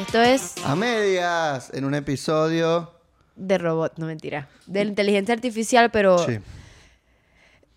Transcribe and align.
Esto 0.00 0.22
es 0.22 0.54
A 0.64 0.74
medias, 0.76 1.70
en 1.74 1.84
un 1.84 1.94
episodio. 1.94 2.92
de 3.36 3.58
robot, 3.58 3.94
no 3.96 4.06
mentira. 4.06 4.48
De 4.66 4.82
inteligencia 4.82 5.34
artificial, 5.34 5.90
pero 5.90 6.18
Sí. 6.18 6.38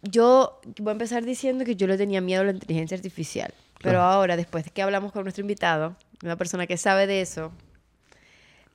yo 0.01 0.59
voy 0.79 0.89
a 0.89 0.91
empezar 0.93 1.23
diciendo 1.23 1.63
que 1.65 1.75
yo 1.75 1.87
le 1.87 1.97
tenía 1.97 2.21
miedo 2.21 2.41
a 2.41 2.45
la 2.45 2.51
inteligencia 2.51 2.95
artificial. 2.97 3.53
Pero 3.79 3.93
Claro. 3.99 4.01
ahora, 4.03 4.35
después 4.37 4.63
de 4.65 4.71
que 4.71 4.81
hablamos 4.81 5.11
con 5.11 5.23
nuestro 5.23 5.41
invitado, 5.41 5.95
una 6.23 6.35
persona 6.37 6.67
que 6.67 6.77
sabe 6.77 7.07
de 7.07 7.21
eso. 7.21 7.51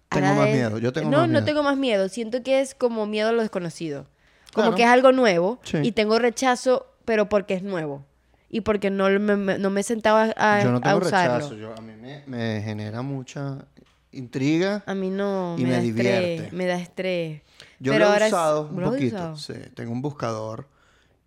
Tengo 0.09 0.35
más 0.35 0.49
es- 0.49 0.55
miedo, 0.55 0.79
yo 0.79 0.93
tengo 0.93 1.11
no, 1.11 1.19
más 1.19 1.27
no 1.29 1.33
miedo. 1.33 1.45
tengo 1.45 1.63
más 1.63 1.77
miedo. 1.77 2.09
Siento 2.09 2.43
que 2.43 2.61
es 2.61 2.75
como 2.75 3.07
miedo 3.07 3.29
a 3.29 3.33
lo 3.33 3.43
desconocido. 3.43 4.07
Como 4.55 4.69
Claro. 4.69 4.77
que 4.77 4.83
es 4.85 4.89
algo 4.89 5.13
nuevo 5.13 5.59
Sí. 5.65 5.79
y 5.83 5.93
tengo 5.93 6.19
rechazo, 6.19 6.87
pero 7.05 7.29
porque 7.29 7.55
es 7.55 7.63
nuevo. 7.63 8.05
Y 8.51 8.63
porque 8.63 8.91
no 8.91 9.09
me, 9.11 9.37
me- 9.37 9.59
no 9.59 9.71
me 9.71 9.83
sentaba 9.83 10.33
a, 10.37 10.63
Yo 10.63 10.71
no 10.71 10.79
a 10.79 10.81
tengo 10.81 10.99
usarlo. 10.99 11.35
rechazo. 11.39 11.55
Yo, 11.57 11.75
a 11.77 11.81
mí 11.81 11.93
me, 12.01 12.25
me 12.27 12.63
genera 12.63 13.03
mucha 13.03 13.65
intriga. 14.13 14.83
A 14.87 14.95
mí 14.95 15.11
no, 15.11 15.55
Y 15.59 15.65
me, 15.65 15.73
da 15.73 15.81
divierte. 15.81 16.35
estrés, 16.37 16.53
me 16.55 16.67
da 16.67 16.79
estrés. 16.81 17.43
Yo 17.79 17.93
Pero 17.93 18.07
lo 18.07 18.11
he 18.11 18.13
ahora 18.15 18.27
es- 18.27 18.33
usado 18.33 18.69
un 18.69 18.81
¿Lo 18.81 18.87
has 18.87 18.93
poquito. 18.93 19.17
usado? 19.17 19.37
Sí, 19.37 19.53
tengo 19.75 19.93
un 19.93 20.01
buscador 20.03 20.67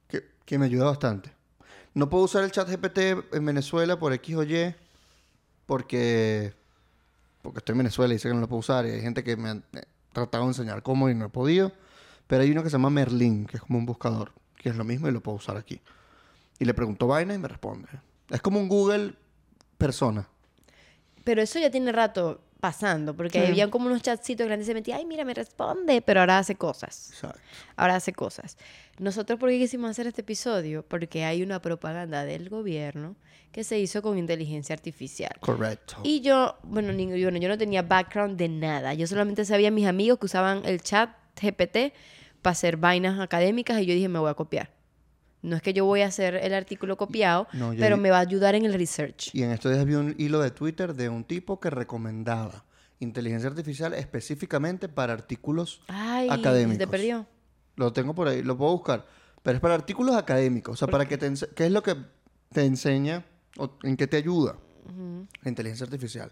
que, 0.07 0.23
que 0.45 0.57
me 0.57 0.65
ayuda 0.65 0.85
bastante. 0.85 1.31
No 1.93 2.09
puedo 2.09 2.23
usar 2.23 2.43
el 2.43 2.51
chat 2.51 2.67
GPT 2.69 3.17
en 3.33 3.45
Venezuela 3.45 3.99
por 3.99 4.13
X 4.13 4.35
o 4.35 4.43
Y 4.43 4.73
porque, 5.65 6.53
porque 7.41 7.59
estoy 7.59 7.73
en 7.73 7.77
Venezuela 7.79 8.13
y 8.13 8.19
sé 8.19 8.29
que 8.29 8.33
no 8.33 8.41
lo 8.41 8.47
puedo 8.47 8.59
usar. 8.59 8.85
Y 8.85 8.91
hay 8.91 9.01
gente 9.01 9.23
que 9.23 9.37
me 9.37 9.49
ha 9.49 9.57
tratado 10.13 10.43
de 10.45 10.49
enseñar 10.49 10.81
cómo 10.83 11.09
y 11.09 11.15
no 11.15 11.25
he 11.25 11.29
podido. 11.29 11.71
Pero 12.27 12.43
hay 12.43 12.51
uno 12.51 12.63
que 12.63 12.69
se 12.69 12.73
llama 12.77 12.89
Merlin, 12.89 13.45
que 13.45 13.57
es 13.57 13.63
como 13.63 13.77
un 13.77 13.85
buscador, 13.85 14.31
que 14.55 14.69
es 14.69 14.75
lo 14.75 14.83
mismo 14.83 15.07
y 15.07 15.11
lo 15.11 15.21
puedo 15.21 15.37
usar 15.37 15.57
aquí. 15.57 15.81
Y 16.61 16.65
le 16.65 16.75
pregunto 16.75 17.07
vaina 17.07 17.33
y 17.33 17.39
me 17.39 17.47
responde. 17.47 17.87
Es 18.29 18.39
como 18.39 18.59
un 18.59 18.69
Google 18.69 19.15
persona. 19.79 20.27
Pero 21.23 21.41
eso 21.41 21.57
ya 21.57 21.71
tiene 21.71 21.91
rato 21.91 22.39
pasando, 22.59 23.15
porque 23.15 23.41
Sí. 23.41 23.47
había 23.47 23.71
como 23.71 23.87
unos 23.87 24.03
chatcitos 24.03 24.45
grandes 24.45 24.67
y 24.67 24.69
se 24.69 24.73
metía, 24.75 24.97
ay, 24.97 25.05
mira, 25.07 25.25
me 25.25 25.33
responde, 25.33 26.03
pero 26.03 26.19
ahora 26.19 26.37
hace 26.37 26.53
cosas. 26.53 27.09
Exacto. 27.09 27.39
Ahora 27.75 27.95
hace 27.95 28.13
cosas. 28.13 28.57
Nosotros, 28.99 29.39
¿por 29.39 29.49
qué 29.49 29.57
quisimos 29.57 29.89
hacer 29.89 30.05
este 30.05 30.21
episodio? 30.21 30.85
Porque 30.87 31.25
hay 31.25 31.41
una 31.41 31.59
propaganda 31.63 32.25
del 32.25 32.49
gobierno 32.49 33.15
que 33.51 33.63
se 33.63 33.79
hizo 33.79 34.03
con 34.03 34.19
inteligencia 34.19 34.75
artificial. 34.75 35.33
Correcto. 35.39 35.95
Y 36.03 36.21
yo, 36.21 36.59
bueno, 36.61 36.93
ni- 36.93 37.07
bueno, 37.23 37.39
yo 37.39 37.49
no 37.49 37.57
tenía 37.57 37.81
background 37.81 38.37
de 38.37 38.49
nada. 38.49 38.93
Yo 38.93 39.07
solamente 39.07 39.43
sabía 39.45 39.71
mis 39.71 39.87
amigos 39.87 40.19
que 40.19 40.27
usaban 40.27 40.61
el 40.65 40.83
chat 40.83 41.09
GPT 41.41 41.91
para 42.43 42.51
hacer 42.51 42.77
vainas 42.77 43.19
académicas 43.19 43.81
y 43.81 43.87
yo 43.87 43.95
dije, 43.95 44.07
me 44.07 44.19
voy 44.19 44.29
a 44.29 44.35
copiar. 44.35 44.69
No 45.41 45.55
es 45.55 45.61
que 45.61 45.73
yo 45.73 45.85
voy 45.85 46.01
a 46.01 46.07
hacer 46.07 46.35
el 46.35 46.53
artículo 46.53 46.97
copiado, 46.97 47.47
No, 47.53 47.73
pero 47.77 47.97
me 47.97 48.11
va 48.11 48.17
a 48.17 48.21
ayudar 48.21 48.55
en 48.55 48.65
el 48.65 48.73
research. 48.73 49.33
Y 49.33 49.43
en 49.43 49.51
estos 49.51 49.71
días 49.71 49.85
vi 49.85 49.95
un 49.95 50.15
hilo 50.17 50.39
de 50.39 50.51
Twitter 50.51 50.93
de 50.93 51.09
un 51.09 51.23
tipo 51.23 51.59
que 51.59 51.69
recomendaba 51.69 52.63
inteligencia 52.99 53.49
artificial 53.49 53.93
específicamente 53.95 54.87
para 54.87 55.13
artículos 55.13 55.81
Ay, 55.87 56.29
académicos. 56.29 56.73
se 56.75 56.85
te 56.85 56.87
perdió. 56.87 57.25
Lo 57.75 57.91
tengo 57.91 58.13
por 58.13 58.27
ahí, 58.27 58.43
lo 58.43 58.55
puedo 58.57 58.73
buscar. 58.73 59.05
Pero 59.41 59.55
es 59.55 59.61
para 59.61 59.73
artículos 59.73 60.15
académicos. 60.15 60.73
O 60.73 60.77
sea, 60.77 60.87
para 60.87 61.07
que 61.07 61.17
te 61.17 61.31
¿Qué 61.55 61.65
es 61.65 61.71
lo 61.71 61.81
que 61.81 61.95
te 62.51 62.63
enseña 62.63 63.25
o 63.57 63.71
en 63.83 63.97
qué 63.97 64.05
te 64.07 64.17
ayuda 64.17 64.57
la 65.41 65.49
inteligencia 65.49 65.85
artificial? 65.85 66.31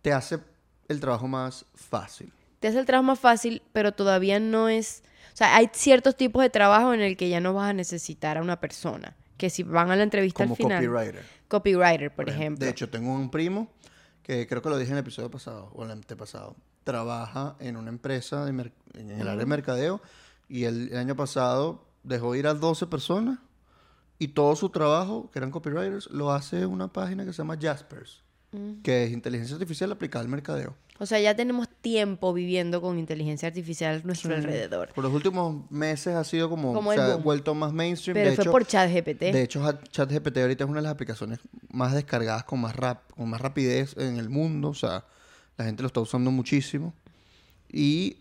Te 0.00 0.12
hace 0.12 0.40
el 0.88 0.98
trabajo 0.98 1.28
más 1.28 1.64
fácil. 1.74 2.32
Te 2.58 2.68
hace 2.68 2.80
el 2.80 2.86
trabajo 2.86 3.04
más 3.04 3.20
fácil, 3.20 3.62
pero 3.72 3.92
todavía 3.92 4.40
no 4.40 4.68
es... 4.68 5.02
O 5.32 5.36
sea, 5.36 5.56
hay 5.56 5.70
ciertos 5.72 6.16
tipos 6.16 6.42
de 6.42 6.50
trabajo 6.50 6.92
en 6.94 7.00
el 7.00 7.16
que 7.16 7.28
ya 7.28 7.40
no 7.40 7.54
vas 7.54 7.70
a 7.70 7.72
necesitar 7.72 8.36
a 8.38 8.42
una 8.42 8.60
persona. 8.60 9.16
Que 9.36 9.50
si 9.50 9.62
van 9.62 9.90
a 9.90 9.96
la 9.96 10.02
entrevista 10.02 10.44
Como 10.44 10.54
al 10.54 10.56
final... 10.56 10.84
copywriter. 10.86 11.24
Copywriter, 11.48 12.14
por 12.14 12.28
ejemplo. 12.28 12.64
De 12.64 12.70
hecho, 12.70 12.88
tengo 12.88 13.12
un 13.12 13.30
primo 13.30 13.68
que 14.22 14.46
creo 14.46 14.62
que 14.62 14.68
lo 14.68 14.78
dije 14.78 14.90
en 14.92 14.98
el 14.98 15.02
episodio 15.02 15.30
pasado 15.30 15.70
o 15.74 15.82
en 15.84 15.90
el 15.90 15.98
antepasado. 15.98 16.54
Trabaja 16.84 17.56
en 17.60 17.76
una 17.76 17.88
empresa 17.90 18.44
de 18.44 18.52
mer- 18.52 18.72
en 18.94 19.10
el 19.10 19.22
área 19.26 19.36
de 19.36 19.46
mercadeo 19.46 20.00
y 20.48 20.64
el, 20.64 20.90
el 20.92 20.96
año 20.98 21.16
pasado 21.16 21.84
dejó 22.02 22.34
ir 22.34 22.46
a 22.46 22.54
12 22.54 22.86
personas 22.86 23.38
y 24.18 24.28
todo 24.28 24.54
su 24.54 24.68
trabajo, 24.70 25.30
que 25.32 25.38
eran 25.38 25.50
copywriters, 25.50 26.08
lo 26.10 26.30
hace 26.32 26.66
una 26.66 26.92
página 26.92 27.24
que 27.24 27.32
se 27.32 27.38
llama 27.38 27.56
Jaspers, 27.60 28.22
que 28.84 29.04
es 29.04 29.10
inteligencia 29.12 29.54
artificial 29.56 29.90
aplicada 29.90 30.22
al 30.24 30.28
mercadeo. 30.28 30.76
O 31.02 31.06
sea, 31.06 31.18
ya 31.18 31.34
tenemos 31.34 31.68
tiempo 31.80 32.32
viviendo 32.32 32.80
con 32.80 32.96
inteligencia 32.96 33.48
artificial 33.48 34.00
a 34.02 34.06
nuestro 34.06 34.34
alrededor. 34.36 34.90
Por 34.94 35.02
los 35.02 35.12
últimos 35.12 35.68
meses 35.68 36.14
ha 36.14 36.22
sido 36.22 36.48
como, 36.48 36.72
Como 36.72 36.92
se 36.92 36.98
el 36.98 37.10
ha 37.10 37.16
vuelto 37.16 37.56
más 37.56 37.72
mainstream. 37.72 38.14
Pero 38.14 38.30
de 38.30 38.36
fue 38.36 38.42
hecho, 38.44 38.52
por 38.52 38.64
ChatGPT. 38.66 39.20
De 39.20 39.42
hecho, 39.42 39.64
Ha- 39.66 39.82
ChatGPT 39.82 40.38
ahorita 40.38 40.62
es 40.62 40.70
una 40.70 40.78
de 40.78 40.84
las 40.84 40.92
aplicaciones 40.92 41.40
más 41.70 41.92
descargadas 41.92 42.44
con 42.44 42.60
más 42.60 42.76
rap, 42.76 43.10
con 43.16 43.28
más 43.28 43.40
rapidez 43.40 43.96
en 43.98 44.16
el 44.16 44.28
mundo. 44.30 44.68
O 44.68 44.74
sea, 44.74 45.04
la 45.56 45.64
gente 45.64 45.82
lo 45.82 45.88
está 45.88 45.98
usando 46.00 46.30
muchísimo. 46.30 46.94
Y, 47.72 48.18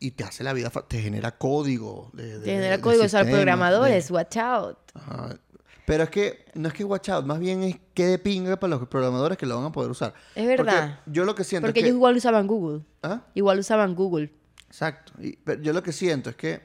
y 0.00 0.10
te 0.10 0.24
hace 0.24 0.42
la 0.42 0.52
vida, 0.54 0.70
te 0.88 1.00
genera 1.00 1.38
código. 1.38 2.10
De, 2.14 2.38
de- 2.40 2.44
Te 2.44 2.50
genera 2.50 2.76
de 2.78 2.82
código, 2.82 3.04
o 3.04 3.08
sea, 3.08 3.22
programadores, 3.24 4.08
de- 4.08 4.12
watch 4.14 4.36
out. 4.38 4.78
Ajá. 4.94 5.36
Pero 5.84 6.04
es 6.04 6.10
que 6.10 6.44
no 6.54 6.68
es 6.68 6.74
que 6.74 6.84
watch 6.84 7.08
out, 7.08 7.24
más 7.26 7.40
bien 7.40 7.62
es 7.64 7.76
que 7.94 8.06
de 8.06 8.18
pinga 8.18 8.58
para 8.58 8.76
los 8.76 8.88
programadores 8.88 9.36
que 9.36 9.46
lo 9.46 9.56
van 9.56 9.64
a 9.66 9.72
poder 9.72 9.90
usar. 9.90 10.14
Es 10.34 10.46
verdad. 10.46 11.00
Porque 11.04 11.10
yo 11.12 11.24
lo 11.24 11.34
que 11.34 11.44
siento 11.44 11.66
Porque 11.66 11.80
es 11.80 11.82
que... 11.84 11.88
ellos 11.88 11.96
igual 11.96 12.16
usaban 12.16 12.46
Google. 12.46 12.82
¿Ah? 13.02 13.22
Igual 13.34 13.58
usaban 13.58 13.94
Google. 13.94 14.32
Exacto. 14.68 15.12
Y- 15.20 15.36
pero 15.36 15.60
yo 15.60 15.72
lo 15.72 15.82
que 15.82 15.92
siento 15.92 16.30
es 16.30 16.36
que 16.36 16.60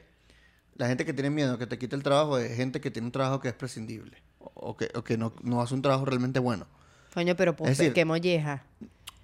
la 0.76 0.86
gente 0.86 1.04
que 1.04 1.12
tiene 1.12 1.30
miedo 1.30 1.58
que 1.58 1.66
te 1.66 1.78
quite 1.78 1.96
el 1.96 2.02
trabajo 2.04 2.38
es 2.38 2.54
gente 2.56 2.80
que 2.80 2.90
tiene 2.92 3.06
un 3.06 3.12
trabajo 3.12 3.40
que 3.40 3.48
es 3.48 3.54
prescindible. 3.54 4.22
O, 4.54 4.76
que, 4.76 4.88
o 4.94 5.02
que 5.02 5.18
no, 5.18 5.32
no 5.42 5.60
hace 5.60 5.74
un 5.74 5.82
trabajo 5.82 6.04
realmente 6.04 6.38
bueno. 6.38 6.66
Coño, 7.12 7.34
pero 7.36 7.56
pues, 7.56 7.72
Es 7.72 7.78
decir- 7.78 7.92
qué 7.92 8.04
molleja. 8.04 8.62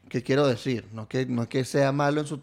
¿Qué 0.09 0.22
quiero 0.22 0.47
decir? 0.47 0.87
No 0.93 1.09
que, 1.09 1.25
no 1.27 1.43
es 1.43 1.49
que 1.49 1.65
sea 1.65 1.93
malo 1.93 2.21
en 2.21 2.27
su... 2.27 2.41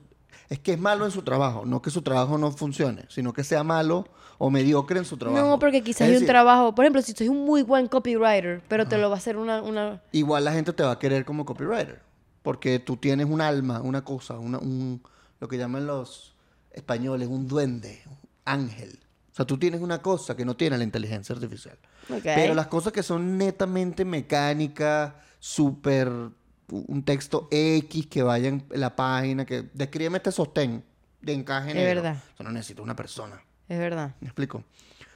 Es 0.51 0.59
que 0.59 0.73
es 0.73 0.79
malo 0.79 1.06
en 1.06 1.12
su 1.12 1.22
trabajo. 1.22 1.63
No 1.66 1.81
que 1.81 1.89
su 1.89 2.01
trabajo 2.01 2.38
no 2.38 2.51
funcione, 2.51 3.06
sino 3.07 3.31
que 3.31 3.41
sea 3.44 3.63
malo 3.63 4.06
o 4.38 4.50
mediocre 4.50 5.00
en 5.00 5.06
su 5.06 5.16
trabajo. 5.16 5.47
No, 5.47 5.59
porque 5.59 5.81
quizás 5.81 6.09
Es 6.09 6.16
hay 6.16 6.22
un 6.22 6.25
trabajo. 6.28 6.75
Por 6.75 6.84
ejemplo, 6.84 7.01
si 7.01 7.13
soy 7.13 7.29
un 7.29 7.45
muy 7.45 7.63
buen 7.63 7.88
copywriter, 7.88 8.61
pero 8.67 8.85
te 8.85 8.97
lo 8.97 9.07
va 9.09 9.16
a 9.16 9.17
hacer 9.17 9.38
una. 9.38 9.61
una... 9.61 10.01
Igual 10.11 10.44
la 10.44 10.51
gente 10.51 10.73
te 10.73 10.84
va 10.84 10.91
a 10.91 11.00
querer 11.00 11.23
como 11.23 11.45
copywriter. 11.45 12.01
Porque 12.44 12.79
tú 12.79 12.97
tienes 12.97 13.28
un 13.29 13.40
alma, 13.40 13.79
una 13.81 14.03
cosa, 14.03 14.40
una- 14.40 14.57
un, 14.59 15.01
lo 15.40 15.47
que 15.47 15.57
llaman 15.57 15.88
los 15.88 16.35
españoles, 16.73 17.29
un 17.29 17.47
duende, 17.47 18.01
un 18.07 18.17
ángel. 18.44 19.00
O 19.31 19.35
sea, 19.35 19.45
tú 19.45 19.57
tienes 19.57 19.79
una 19.79 20.01
cosa 20.01 20.35
que 20.35 20.44
no 20.44 20.57
tiene 20.57 20.78
la 20.78 20.84
inteligencia 20.84 21.34
artificial. 21.34 21.78
Pero 22.23 22.53
las 22.56 22.67
cosas 22.67 22.91
que 22.91 23.03
son 23.03 23.38
netamente 23.38 24.03
mecánicas, 24.03 25.13
súper 25.40 26.11
un 26.71 27.03
texto 27.03 27.47
X 27.51 28.07
que 28.07 28.23
vaya 28.23 28.49
en 28.49 28.63
la 28.71 28.95
página, 28.95 29.45
que 29.45 29.65
descríbeme 29.73 30.17
este 30.17 30.31
sostén 30.31 30.83
de 31.21 31.33
encaje 31.33 31.69
Es 31.69 31.75
negro. 31.75 32.01
verdad. 32.01 32.23
Eso 32.33 32.43
no 32.43 32.51
necesita 32.51 32.81
una 32.81 32.95
persona. 32.95 33.41
Es 33.69 33.77
verdad. 33.79 34.15
¿Me 34.19 34.27
explico? 34.27 34.63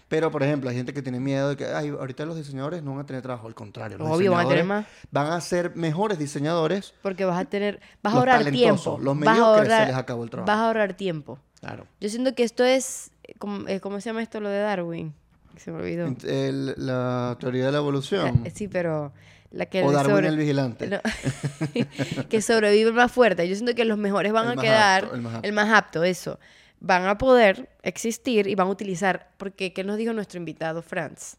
Pero, 0.08 0.30
por 0.30 0.44
ejemplo, 0.44 0.70
hay 0.70 0.76
gente 0.76 0.94
que 0.94 1.02
tiene 1.02 1.20
miedo 1.20 1.50
de 1.50 1.58
que 1.58 1.66
Ay, 1.66 1.90
ahorita 1.90 2.26
los 2.26 2.38
diseñadores 2.38 2.84
no 2.84 2.92
van 2.92 3.00
a 3.02 3.06
tener 3.08 3.24
trabajo. 3.24 3.48
Al 3.48 3.56
contrario, 3.56 3.98
los 3.98 4.08
Obvio, 4.08 4.32
van 4.34 4.46
a 4.46 4.50
tener 4.50 4.64
diseñadores 4.64 4.88
Van 5.12 5.32
a 5.32 5.42
ser 5.42 5.76
mejores 5.76 6.20
diseñadores. 6.20 6.94
Porque 7.02 7.26
vas 7.26 7.40
a 7.40 7.46
tener. 7.46 7.80
Vas 8.04 8.14
a 8.14 8.18
ahorrar 8.18 8.46
tiempo. 8.52 9.00
los 9.02 9.20
vas 9.20 9.28
a 9.28 9.32
mediocres 9.32 9.68
se 9.68 9.74
ahorrar, 9.74 9.88
les 9.88 9.96
acabó 9.98 10.24
el 10.24 10.30
trabajo. 10.30 10.48
Vas 10.48 10.58
a 10.60 10.68
ahorrar 10.68 10.94
tiempo. 10.94 11.40
Claro. 11.60 11.88
Yo 12.00 12.10
siento 12.10 12.36
que 12.36 12.44
esto 12.44 12.64
es. 12.64 13.10
¿Cómo, 13.40 13.68
eh, 13.68 13.80
¿cómo 13.80 14.00
se 14.00 14.10
llama 14.10 14.22
esto 14.22 14.40
lo 14.40 14.50
de 14.50 14.60
Darwin? 14.60 15.12
Se 15.58 15.72
me 15.72 15.80
olvidó. 15.80 16.06
El- 16.24 16.76
la 16.78 17.36
teoría 17.40 17.66
de 17.66 17.72
la 17.72 17.80
evolución. 17.80 18.44
Eh, 18.46 18.52
Sí, 18.54 18.68
pero. 18.68 19.12
La 19.56 19.68
que 19.68 19.82
o 19.84 19.92
Darwin 19.92 20.16
sobre- 20.16 20.28
el 20.28 20.38
vigilante. 20.38 20.88
No. 20.88 21.00
que 22.30 22.42
sobrevive 22.42 22.90
el 22.90 22.94
más 22.96 23.12
fuerte. 23.12 23.48
Yo 23.48 23.56
siento 23.56 23.74
que 23.74 23.86
los 23.86 23.98
mejores 23.98 24.34
van 24.34 24.52
El 24.52 24.60
a 24.60 24.62
quedar, 24.62 25.04
apto, 25.06 25.16
el 25.16 25.22
más 25.22 25.36
apto. 25.36 25.48
el 25.48 25.54
más 25.54 25.70
apto, 25.74 26.04
eso. 26.04 26.40
Van 26.82 27.06
a 27.08 27.18
poder 27.18 27.70
existir 27.82 28.48
y 28.48 28.56
van 28.56 28.68
a 28.68 28.72
utilizar, 28.72 29.32
porque 29.38 29.72
¿qué 29.72 29.84
nos 29.86 29.96
dijo 29.98 30.12
nuestro 30.14 30.38
invitado 30.40 30.82
Franz? 30.82 31.38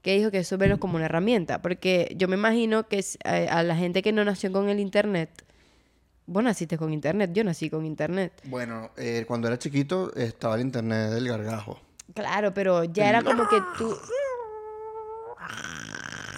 Que 0.00 0.16
dijo 0.16 0.30
que 0.30 0.38
eso 0.38 0.56
verlo 0.56 0.80
como 0.80 0.96
una 0.96 1.04
herramienta, 1.04 1.60
porque 1.60 2.12
yo 2.16 2.26
me 2.26 2.36
imagino 2.36 2.88
que 2.88 3.04
a, 3.24 3.58
a 3.58 3.62
la 3.62 3.76
gente 3.76 4.00
que 4.02 4.12
no 4.12 4.24
nació 4.24 4.50
con 4.50 4.68
el 4.70 4.80
internet, 4.80 5.30
vos 6.26 6.42
naciste 6.42 6.78
con 6.78 6.92
internet, 6.92 7.30
yo 7.34 7.44
nací 7.44 7.68
con 7.68 7.84
internet. 7.84 8.32
Bueno, 8.44 8.90
eh, 8.96 9.24
cuando 9.28 9.46
era 9.48 9.58
chiquito 9.58 10.12
estaba 10.16 10.54
el 10.56 10.62
internet 10.62 11.10
del 11.10 11.28
gargajo. 11.28 11.78
Claro, 12.14 12.52
pero 12.54 12.82
ya 12.84 13.10
era 13.10 13.22
como 13.22 13.46
que 13.46 13.56
tú... 13.76 13.94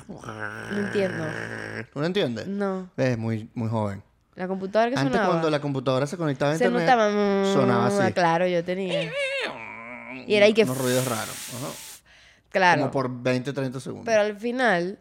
No 0.09 0.79
entiendo. 0.87 1.25
¿No 1.95 2.05
entiendes? 2.05 2.47
No. 2.47 2.91
Es 2.97 3.17
muy, 3.19 3.49
muy 3.55 3.69
joven. 3.69 4.03
La 4.35 4.49
computadora 4.49 4.91
que 4.91 4.97
Antes 4.99 5.13
sonaba. 5.13 5.29
cuando 5.31 5.51
la 5.51 5.61
computadora 5.61 6.07
se 6.07 6.17
conectaba 6.17 6.53
a 6.53 6.57
Se 6.59 6.65
internet, 6.65 6.89
notaba. 6.89 7.09
mm, 7.11 7.55
sonaba 7.55 7.87
así. 7.87 8.13
Claro, 8.13 8.47
yo 8.47 8.65
tenía. 8.65 9.11
Y 10.27 10.35
era 10.35 10.47
ahí 10.47 10.55
que. 10.55 10.63
unos 10.65 10.79
ruidos 10.79 11.07
raros. 11.07 11.55
Ajá. 11.55 11.69
Claro. 12.51 12.81
Como 12.83 12.91
por 12.93 13.23
20, 13.23 13.53
30 13.53 13.81
segundos. 13.81 14.07
Pero 14.07 14.23
al 14.23 14.37
final, 14.37 14.99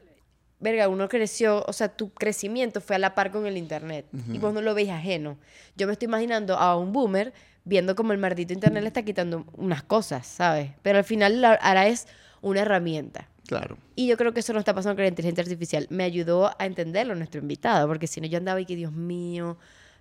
verga, 0.59 0.88
uno 0.88 1.07
creció, 1.07 1.63
o 1.67 1.73
sea, 1.73 1.89
tu 1.89 2.11
crecimiento 2.13 2.81
fue 2.81 2.95
a 2.95 3.00
la 3.00 3.13
par 3.15 3.31
con 3.31 3.45
el 3.45 3.57
internet. 3.57 4.05
Y 4.31 4.38
vos 4.39 4.53
no 4.53 4.61
lo 4.61 4.73
veis 4.73 4.89
ajeno. 4.89 5.38
Yo 5.75 5.88
me 5.88 5.94
estoy 5.94 6.07
imaginando 6.07 6.57
a 6.57 6.75
un 6.77 6.91
boomer 6.94 7.33
viendo 7.63 7.95
como 7.95 8.11
el 8.11 8.17
maldito 8.19 8.53
internet 8.53 8.81
le 8.83 8.88
está 8.88 9.03
quitando 9.03 9.45
unas 9.53 9.83
cosas, 9.83 10.27
¿sabes? 10.27 10.71
Pero 10.81 10.97
al 10.97 11.03
final 11.05 11.41
la- 11.41 11.53
ahora 11.53 11.88
es 11.88 12.07
una 12.41 12.61
herramienta. 12.61 13.27
Claro. 13.47 13.77
Y 13.95 14.07
yo 14.07 14.17
creo 14.17 14.33
que 14.33 14.39
eso 14.39 14.53
no 14.53 14.59
está 14.59 14.73
pasando 14.73 14.95
con 14.95 15.03
la 15.03 15.09
inteligencia 15.09 15.41
artificial. 15.43 15.87
Me 15.89 16.03
ayudó 16.03 16.51
a 16.57 16.65
entenderlo 16.65 17.13
nuestro 17.15 17.41
invitado, 17.41 17.87
porque 17.87 18.07
si 18.07 18.21
no 18.21 18.27
yo 18.27 18.37
andaba 18.37 18.61
y 18.61 18.65
que, 18.65 18.75
Dios 18.75 18.91
mío, 18.93 19.57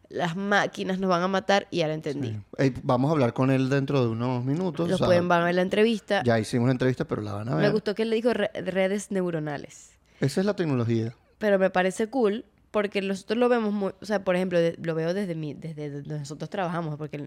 las 0.08 0.36
máquinas 0.36 0.98
nos 0.98 1.10
van 1.10 1.22
a 1.22 1.28
matar 1.28 1.66
y 1.70 1.78
ya 1.78 1.88
lo 1.88 1.94
entendí. 1.94 2.38
Sí. 2.58 2.74
Vamos 2.82 3.08
a 3.08 3.12
hablar 3.12 3.32
con 3.32 3.50
él 3.50 3.68
dentro 3.68 4.00
de 4.02 4.08
unos 4.08 4.44
minutos. 4.44 4.86
Los 4.88 4.96
o 4.96 4.98
sea, 4.98 5.06
pueden 5.06 5.26
van 5.28 5.42
a 5.42 5.44
ver 5.46 5.54
la 5.56 5.62
entrevista. 5.62 6.22
Ya 6.24 6.38
hicimos 6.38 6.66
la 6.66 6.72
entrevista, 6.72 7.04
pero 7.06 7.22
la 7.22 7.32
van 7.32 7.48
a 7.48 7.54
ver. 7.56 7.64
Me 7.66 7.70
gustó 7.70 7.94
que 7.94 8.02
él 8.02 8.10
le 8.10 8.16
dijo 8.16 8.32
re- 8.32 8.50
redes 8.54 9.10
neuronales. 9.10 9.92
Esa 10.20 10.40
es 10.40 10.46
la 10.46 10.54
tecnología. 10.54 11.14
Pero 11.38 11.58
me 11.58 11.70
parece 11.70 12.08
cool 12.08 12.44
porque 12.70 13.02
nosotros 13.02 13.38
lo 13.38 13.48
vemos 13.48 13.72
muy, 13.72 13.92
o 14.00 14.04
sea, 14.04 14.22
por 14.22 14.36
ejemplo, 14.36 14.58
de- 14.60 14.76
lo 14.82 14.94
veo 14.94 15.14
desde 15.14 15.34
mi, 15.34 15.54
desde 15.54 15.90
donde 15.90 16.18
nosotros 16.20 16.48
trabajamos, 16.48 16.96
porque, 16.96 17.18
o 17.22 17.26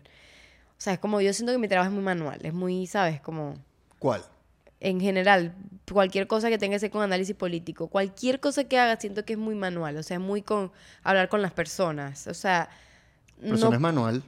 sea, 0.77 0.93
es 0.93 0.99
como 0.99 1.19
yo 1.21 1.33
siento 1.33 1.51
que 1.51 1.59
mi 1.59 1.67
trabajo 1.67 1.89
es 1.89 1.93
muy 1.93 2.03
manual, 2.03 2.39
es 2.43 2.53
muy, 2.53 2.87
¿sabes? 2.87 3.19
Como 3.19 3.55
¿Cuál? 3.99 4.21
En 4.79 4.99
general, 4.99 5.53
cualquier 5.91 6.27
cosa 6.27 6.49
que 6.49 6.57
tenga 6.57 6.75
que 6.75 6.79
ser 6.79 6.91
con 6.91 7.01
análisis 7.01 7.35
político, 7.35 7.87
cualquier 7.87 8.39
cosa 8.39 8.63
que 8.65 8.77
haga, 8.79 8.99
siento 8.99 9.25
que 9.25 9.33
es 9.33 9.39
muy 9.39 9.55
manual, 9.55 9.97
o 9.97 10.03
sea, 10.03 10.17
es 10.17 10.21
muy 10.23 10.41
con 10.41 10.71
hablar 11.03 11.29
con 11.29 11.41
las 11.41 11.53
personas, 11.53 12.27
o 12.27 12.33
sea, 12.33 12.69
Pero 13.41 13.55
eso 13.55 13.69
no 13.69 13.75
es 13.75 13.79
manual. 13.81 14.23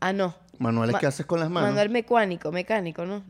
ah, 0.00 0.12
no, 0.12 0.34
Manual 0.58 0.90
es 0.90 0.92
Ma- 0.94 0.98
que 1.00 1.06
haces 1.06 1.26
con 1.26 1.40
las 1.40 1.50
manos. 1.50 1.70
manual 1.70 1.88
mecánico, 1.90 2.52
mecánico, 2.52 3.04
¿no? 3.04 3.24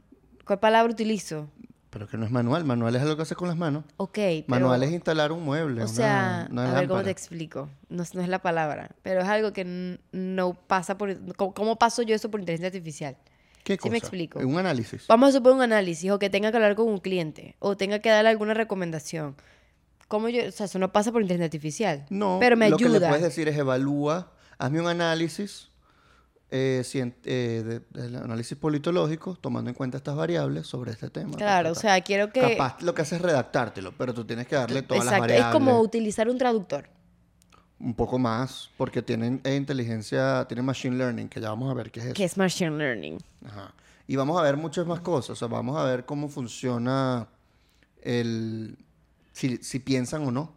¿Cuál 0.44 0.60
palabra 0.60 0.92
utilizo? 0.92 1.48
Pero 1.88 2.06
que 2.08 2.16
no 2.18 2.24
es 2.26 2.30
manual. 2.32 2.64
Manual 2.64 2.94
es 2.96 3.02
algo 3.02 3.14
que 3.16 3.22
haces 3.22 3.36
con 3.36 3.46
las 3.48 3.56
manos. 3.56 3.84
Ok, 3.98 4.14
pero... 4.14 4.44
Manual 4.48 4.82
es 4.82 4.90
instalar 4.90 5.30
un 5.30 5.44
mueble. 5.44 5.80
O 5.80 5.84
una- 5.84 5.94
sea, 5.94 6.48
una 6.50 6.70
a 6.76 6.80
ver 6.80 6.88
cómo 6.88 7.02
te 7.04 7.10
explico. 7.10 7.68
No, 7.88 8.02
es- 8.02 8.14
no 8.16 8.20
es 8.20 8.28
la 8.28 8.40
palabra, 8.42 8.90
pero 9.02 9.20
es 9.22 9.28
algo 9.28 9.52
que 9.52 9.98
no 10.12 10.54
pasa 10.54 10.98
por... 10.98 11.16
¿Cómo, 11.36 11.54
cómo 11.54 11.76
paso 11.76 12.02
yo 12.02 12.14
eso 12.16 12.30
por 12.30 12.40
inteligencia 12.40 12.66
artificial? 12.66 13.16
¿Qué 13.64 13.72
Sí 13.74 13.78
cosa? 13.78 13.90
me 13.92 13.98
explico. 13.98 14.38
Un 14.38 14.58
análisis. 14.58 15.06
Vamos 15.08 15.30
a 15.30 15.32
suponer 15.32 15.56
un 15.56 15.62
análisis 15.62 16.10
o 16.10 16.18
que 16.20 16.30
tenga 16.30 16.50
que 16.52 16.56
hablar 16.58 16.76
con 16.76 16.86
un 16.86 16.98
cliente 16.98 17.56
o 17.58 17.76
tenga 17.76 17.98
que 17.98 18.10
darle 18.10 18.30
alguna 18.30 18.54
recomendación. 18.54 19.34
¿Cómo 20.06 20.28
yo...? 20.28 20.46
O 20.46 20.52
sea, 20.52 20.66
eso 20.66 20.78
no 20.78 20.92
pasa 20.92 21.10
por 21.10 21.22
inteligencia 21.22 21.46
artificial. 21.46 22.06
No, 22.10 22.36
Pero 22.40 22.56
me 22.56 22.68
lo 22.70 22.76
que 22.76 22.88
le 22.88 23.00
puedes 23.00 23.22
decir 23.22 23.48
es 23.48 23.56
evalúa, 23.56 24.32
hazme 24.58 24.80
un 24.80 24.86
análisis, 24.86 25.70
eh, 26.50 26.84
eh, 27.24 27.80
de- 27.90 28.18
análisis 28.18 28.56
politológico, 28.56 29.34
tomando 29.40 29.70
en 29.70 29.74
cuenta 29.74 29.96
estas 29.96 30.14
variables 30.14 30.66
sobre 30.66 30.92
este 30.92 31.08
tema. 31.10 31.32
ta, 31.32 31.38
Claro, 31.38 31.72
ta, 31.72 31.72
o 31.72 31.74
sea, 31.74 32.00
quiero 32.02 32.30
que... 32.32 32.40
Capaz 32.42 32.82
lo 32.82 32.94
que 32.94 33.02
haces 33.02 33.14
es 33.18 33.22
redactártelo, 33.22 33.92
pero 33.96 34.12
tú 34.12 34.24
tienes 34.26 34.46
que 34.46 34.56
darle 34.56 34.82
todas 34.82 35.06
las 35.06 35.14
Exacto, 35.14 35.32
es 35.32 35.40
variables. 35.40 35.58
como 35.58 35.80
utilizar 35.80 36.28
un 36.28 36.36
traductor. 36.38 36.88
Un 37.80 37.94
poco 37.94 38.18
más, 38.18 38.70
porque 38.76 39.02
tienen 39.02 39.40
eh, 39.44 39.56
inteligencia, 39.56 40.44
tienen 40.48 40.64
machine 40.64 40.96
learning, 40.96 41.28
que 41.28 41.40
ya 41.40 41.50
vamos 41.50 41.70
a 41.70 41.74
ver 41.74 41.90
qué 41.90 42.00
es 42.00 42.06
eso. 42.06 42.14
que 42.14 42.24
es 42.24 42.36
machine 42.36 42.76
learning. 42.78 43.18
Ajá. 43.44 43.74
Y 44.06 44.16
vamos 44.16 44.38
a 44.38 44.42
ver 44.42 44.56
muchas 44.56 44.86
más 44.86 45.00
cosas. 45.00 45.30
O 45.30 45.36
sea, 45.36 45.48
vamos 45.48 45.76
a 45.76 45.84
ver 45.84 46.04
cómo 46.04 46.28
funciona 46.28 47.26
el. 48.02 48.78
Si, 49.32 49.56
si 49.58 49.80
piensan 49.80 50.24
o 50.26 50.30
no 50.30 50.52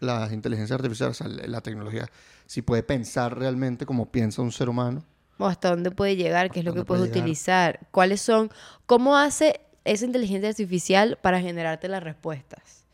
las 0.00 0.32
inteligencias 0.32 0.78
artificiales, 0.78 1.20
o 1.20 1.24
sea, 1.24 1.46
la 1.46 1.60
tecnología. 1.60 2.08
Si 2.46 2.60
puede 2.60 2.82
pensar 2.82 3.38
realmente 3.38 3.86
como 3.86 4.10
piensa 4.10 4.42
un 4.42 4.52
ser 4.52 4.68
humano. 4.68 5.04
O 5.38 5.46
hasta 5.46 5.70
dónde 5.70 5.90
puede 5.90 6.16
llegar, 6.16 6.50
qué 6.50 6.58
es 6.58 6.64
lo 6.64 6.72
¿Dónde 6.72 6.82
que 6.82 6.86
puedes 6.86 7.02
puede 7.02 7.12
llegar? 7.12 7.22
utilizar, 7.24 7.80
cuáles 7.90 8.20
son, 8.20 8.50
cómo 8.86 9.16
hace 9.16 9.60
esa 9.84 10.04
inteligencia 10.04 10.48
artificial 10.50 11.18
para 11.22 11.40
generarte 11.40 11.88
las 11.88 12.02
respuestas. 12.02 12.84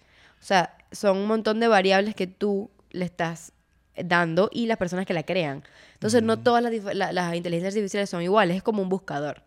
O 0.41 0.45
sea, 0.45 0.77
son 0.93 1.17
un 1.17 1.27
montón 1.27 1.61
de 1.61 1.69
variables 1.69 2.15
que 2.15 2.27
tú 2.27 2.71
le 2.91 3.05
estás 3.05 3.53
dando 3.97 4.49
y 4.53 4.67
las 4.67 4.77
personas 4.79 5.07
que 5.07 5.15
la 5.15 5.25
crean. 5.25 5.65
Entonces, 5.95 6.23
no 6.23 6.39
todas 6.39 6.63
las, 6.63 6.73
la- 6.95 7.13
las 7.13 7.35
inteligencias 7.35 7.75
artificiales 7.75 8.09
son 8.11 8.23
iguales, 8.23 8.57
es 8.57 8.63
como 8.63 8.83
un 8.83 8.89
buscador. 8.89 9.43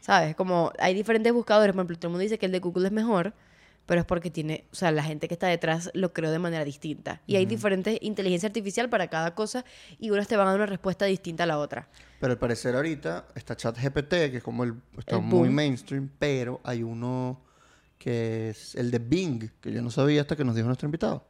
¿Sabes? 0.00 0.36
Como 0.36 0.70
hay 0.78 0.92
diferentes 0.94 1.32
buscadores, 1.32 1.72
por 1.72 1.80
ejemplo, 1.80 1.96
todo 1.98 2.08
el 2.08 2.12
mundo 2.12 2.22
dice 2.22 2.38
que 2.38 2.46
el 2.46 2.52
de 2.52 2.58
Google 2.58 2.86
es 2.86 2.92
mejor, 2.92 3.32
pero 3.86 4.00
es 4.00 4.06
porque 4.06 4.30
tiene, 4.30 4.64
o 4.72 4.74
sea, 4.74 4.90
la 4.90 5.02
gente 5.02 5.28
que 5.28 5.34
está 5.34 5.46
detrás 5.46 5.90
lo 5.94 6.12
creó 6.12 6.30
de 6.30 6.38
manera 6.38 6.64
distinta. 6.64 7.22
Y 7.26 7.36
hay 7.36 7.46
diferentes 7.46 7.98
inteligencia 8.02 8.48
artificial 8.48 8.88
para 8.90 9.08
cada 9.08 9.34
cosa 9.34 9.64
y 9.98 10.10
unas 10.10 10.26
te 10.28 10.36
van 10.36 10.46
a 10.48 10.50
dar 10.50 10.58
una 10.58 10.66
respuesta 10.66 11.04
distinta 11.06 11.44
a 11.44 11.46
la 11.46 11.58
otra. 11.58 11.88
Pero 12.20 12.32
al 12.32 12.38
parecer 12.38 12.74
ahorita 12.74 13.28
está 13.34 13.56
ChatGPT, 13.56 14.10
que 14.10 14.36
es 14.38 14.42
como 14.42 14.64
el. 14.64 14.74
Está 14.98 15.16
El 15.16 15.22
muy 15.22 15.48
mainstream, 15.48 16.10
pero 16.18 16.60
hay 16.64 16.82
uno 16.82 17.40
que 17.98 18.50
es 18.50 18.74
el 18.74 18.90
de 18.90 18.98
Bing, 18.98 19.50
que 19.60 19.72
yo 19.72 19.80
no 19.82 19.90
sabía 19.90 20.20
hasta 20.20 20.36
que 20.36 20.44
nos 20.44 20.54
dijo 20.54 20.66
nuestro 20.66 20.86
invitado, 20.86 21.24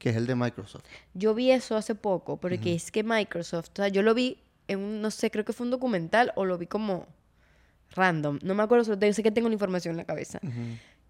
que 0.00 0.08
es 0.10 0.16
el 0.16 0.26
de 0.26 0.34
Microsoft. 0.34 0.82
Yo 1.14 1.32
vi 1.34 1.52
eso 1.52 1.76
hace 1.76 1.94
poco, 1.94 2.38
porque 2.38 2.74
es 2.74 2.90
que 2.90 3.04
Microsoft, 3.04 3.68
o 3.74 3.76
sea, 3.76 3.88
yo 3.88 4.02
lo 4.02 4.14
vi 4.14 4.38
en 4.66 4.80
un, 4.80 5.00
no 5.02 5.10
sé, 5.12 5.30
creo 5.30 5.44
que 5.44 5.52
fue 5.52 5.64
un 5.66 5.70
documental 5.70 6.32
o 6.34 6.44
lo 6.44 6.58
vi 6.58 6.66
como 6.66 7.06
random. 7.94 8.38
No 8.42 8.54
me 8.54 8.62
acuerdo, 8.62 8.84
solo 8.84 9.12
sé 9.12 9.22
que 9.22 9.30
tengo 9.30 9.48
la 9.48 9.54
información 9.54 9.92
en 9.92 9.96
la 9.98 10.04
cabeza. 10.04 10.40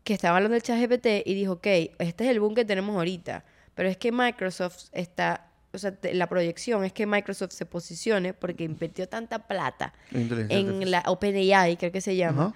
Que 0.04 0.14
estaba 0.14 0.36
hablando 0.36 0.54
del 0.54 0.62
chat 0.62 0.78
GPT 0.80 1.26
y 1.26 1.34
dijo, 1.34 1.52
ok, 1.54 1.66
este 1.98 2.24
es 2.24 2.30
el 2.30 2.40
boom 2.40 2.54
que 2.54 2.64
tenemos 2.64 2.96
ahorita, 2.96 3.44
pero 3.74 3.88
es 3.88 3.96
que 3.96 4.12
Microsoft 4.12 4.88
está, 4.92 5.50
o 5.72 5.78
sea, 5.78 5.94
te- 5.94 6.14
la 6.14 6.26
proyección 6.26 6.84
es 6.84 6.92
que 6.92 7.06
Microsoft 7.06 7.52
se 7.52 7.66
posicione 7.66 8.32
porque 8.34 8.64
invirtió 8.64 9.08
tanta 9.08 9.46
plata 9.46 9.92
en 10.50 10.90
la 10.90 11.02
OpenAI, 11.06 11.76
creo 11.76 11.92
que 11.92 12.00
se 12.00 12.16
llama, 12.16 12.54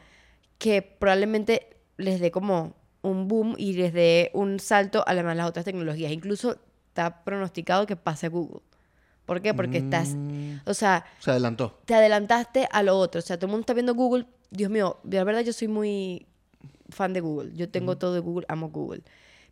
que 0.58 0.80
probablemente 0.82 1.76
les 1.98 2.18
dé 2.18 2.30
como 2.30 2.74
un 3.04 3.28
boom 3.28 3.54
y 3.58 3.74
les 3.74 3.92
dé 3.92 4.30
un 4.34 4.58
salto 4.58 5.04
a 5.06 5.14
la- 5.14 5.34
las 5.34 5.48
otras 5.48 5.64
tecnologías. 5.64 6.10
Incluso 6.10 6.56
está 6.88 7.22
pronosticado 7.24 7.86
que 7.86 7.96
pase 7.96 8.28
Google. 8.28 8.60
¿Por 9.26 9.40
qué? 9.40 9.54
Porque 9.54 9.78
estás, 9.78 10.10
Mm, 10.16 10.56
o 10.66 10.74
sea, 10.74 11.04
se 11.20 11.30
adelantó. 11.30 11.78
te 11.86 11.94
adelantaste 11.94 12.68
a 12.70 12.82
lo 12.82 12.98
otro. 12.98 13.20
O 13.20 13.22
sea, 13.22 13.36
todo 13.38 13.46
el 13.46 13.50
mundo 13.52 13.60
está 13.60 13.72
viendo 13.74 13.94
Google. 13.94 14.26
Dios 14.50 14.70
mío, 14.70 14.98
la 15.10 15.24
verdad 15.24 15.40
yo 15.42 15.52
soy 15.52 15.68
muy 15.68 16.26
fan 16.90 17.12
de 17.12 17.20
Google. 17.20 17.52
Yo 17.54 17.68
tengo 17.70 17.96
todo 17.96 18.12
de 18.14 18.20
Google, 18.20 18.44
amo 18.48 18.68
Google. 18.70 19.02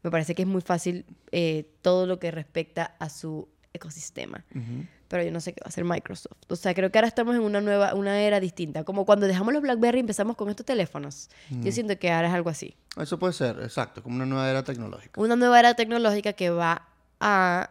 Me 0.03 0.11
parece 0.11 0.35
que 0.35 0.43
es 0.43 0.49
muy 0.49 0.61
fácil 0.61 1.05
eh, 1.31 1.71
todo 1.81 2.07
lo 2.07 2.19
que 2.19 2.31
respecta 2.31 2.95
a 2.99 3.09
su 3.09 3.49
ecosistema. 3.73 4.45
Ujú. 4.55 4.87
Pero 5.09 5.25
yo 5.25 5.31
no 5.31 5.41
sé 5.41 5.53
qué 5.53 5.61
va 5.61 5.67
a 5.67 5.69
hacer 5.69 5.85
Microsoft. 5.85 6.39
O 6.49 6.57
sea, 6.57 6.75
creo 6.75 6.91
que 6.91 6.99
ahora 6.99 7.09
estamos 7.09 7.35
en 7.35 7.43
una 7.43 7.61
nueva, 7.61 7.95
una 7.95 8.21
era 8.21 8.41
distinta. 8.41 8.85
Como 8.85 9.05
cuando 9.05 9.27
dejamos 9.27 9.53
los 9.53 9.63
BlackBerry 9.63 9.99
y 9.99 10.01
empezamos 10.01 10.37
con 10.37 10.49
estos 10.49 10.65
teléfonos. 10.65 11.29
Yo 11.51 11.71
siento 11.71 11.99
que 11.99 12.11
ahora 12.11 12.29
es 12.29 12.35
algo 12.35 12.49
así. 12.49 12.77
Eso 12.99 13.19
puede 13.19 13.33
ser, 13.35 13.61
exacto, 13.63 14.03
como 14.03 14.17
una 14.17 14.27
nueva 14.27 14.49
era 14.49 14.63
tecnológica. 14.65 15.21
Una 15.21 15.37
nueva 15.37 15.59
era 15.59 15.75
tecnológica 15.75 16.33
que 16.33 16.51
va 16.51 16.89
a, 17.21 17.71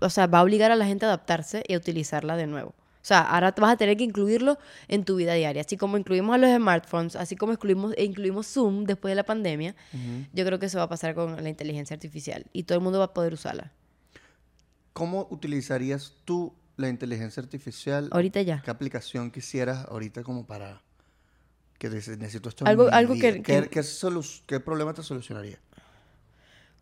o 0.00 0.10
sea, 0.10 0.26
va 0.26 0.38
a 0.38 0.42
obligar 0.42 0.70
a 0.70 0.76
la 0.76 0.86
gente 0.86 1.04
a 1.04 1.08
adaptarse 1.08 1.62
y 1.66 1.74
a 1.74 1.76
utilizarla 1.76 2.36
de 2.36 2.46
nuevo. 2.46 2.74
O 3.02 3.06
sea, 3.10 3.20
ahora 3.20 3.54
vas 3.56 3.72
a 3.72 3.76
tener 3.76 3.96
que 3.96 4.04
incluirlo 4.04 4.58
en 4.86 5.04
tu 5.04 5.16
vida 5.16 5.32
diaria. 5.32 5.62
Así 5.62 5.76
como 5.78 5.96
incluimos 5.96 6.34
a 6.34 6.38
los 6.38 6.54
smartphones, 6.54 7.16
así 7.16 7.34
como 7.34 7.52
incluimos, 7.52 7.94
e 7.96 8.04
incluimos 8.04 8.46
Zoom 8.46 8.84
después 8.84 9.12
de 9.12 9.16
la 9.16 9.24
pandemia, 9.24 9.74
yo 10.34 10.44
creo 10.44 10.58
que 10.58 10.66
eso 10.66 10.78
va 10.78 10.84
a 10.84 10.88
pasar 10.88 11.14
con 11.14 11.42
la 11.42 11.48
inteligencia 11.48 11.94
artificial 11.94 12.44
y 12.52 12.64
todo 12.64 12.76
el 12.76 12.84
mundo 12.84 12.98
va 12.98 13.06
a 13.06 13.14
poder 13.14 13.32
usarla. 13.32 13.72
¿Cómo 15.00 15.26
utilizarías 15.30 16.12
tú 16.26 16.52
la 16.76 16.90
inteligencia 16.90 17.42
artificial? 17.42 18.10
Ahorita 18.12 18.42
ya. 18.42 18.60
¿Qué 18.60 18.70
aplicación 18.70 19.30
quisieras 19.30 19.86
ahorita 19.88 20.22
como 20.22 20.44
para 20.46 20.82
que 21.78 21.88
necesito 21.88 22.50
esto? 22.50 22.66
Algo- 22.66 22.84
en 22.84 22.90
mi 22.90 22.96
algo 22.98 23.14
vida"? 23.14 23.32
que- 23.32 23.42
¿Qué, 23.42 23.62
que- 23.62 23.68
qué 23.70 23.80
solu- 23.80 24.42
qué 24.46 24.60
problema 24.60 24.92
te 24.92 25.02
solucionaría? 25.02 25.58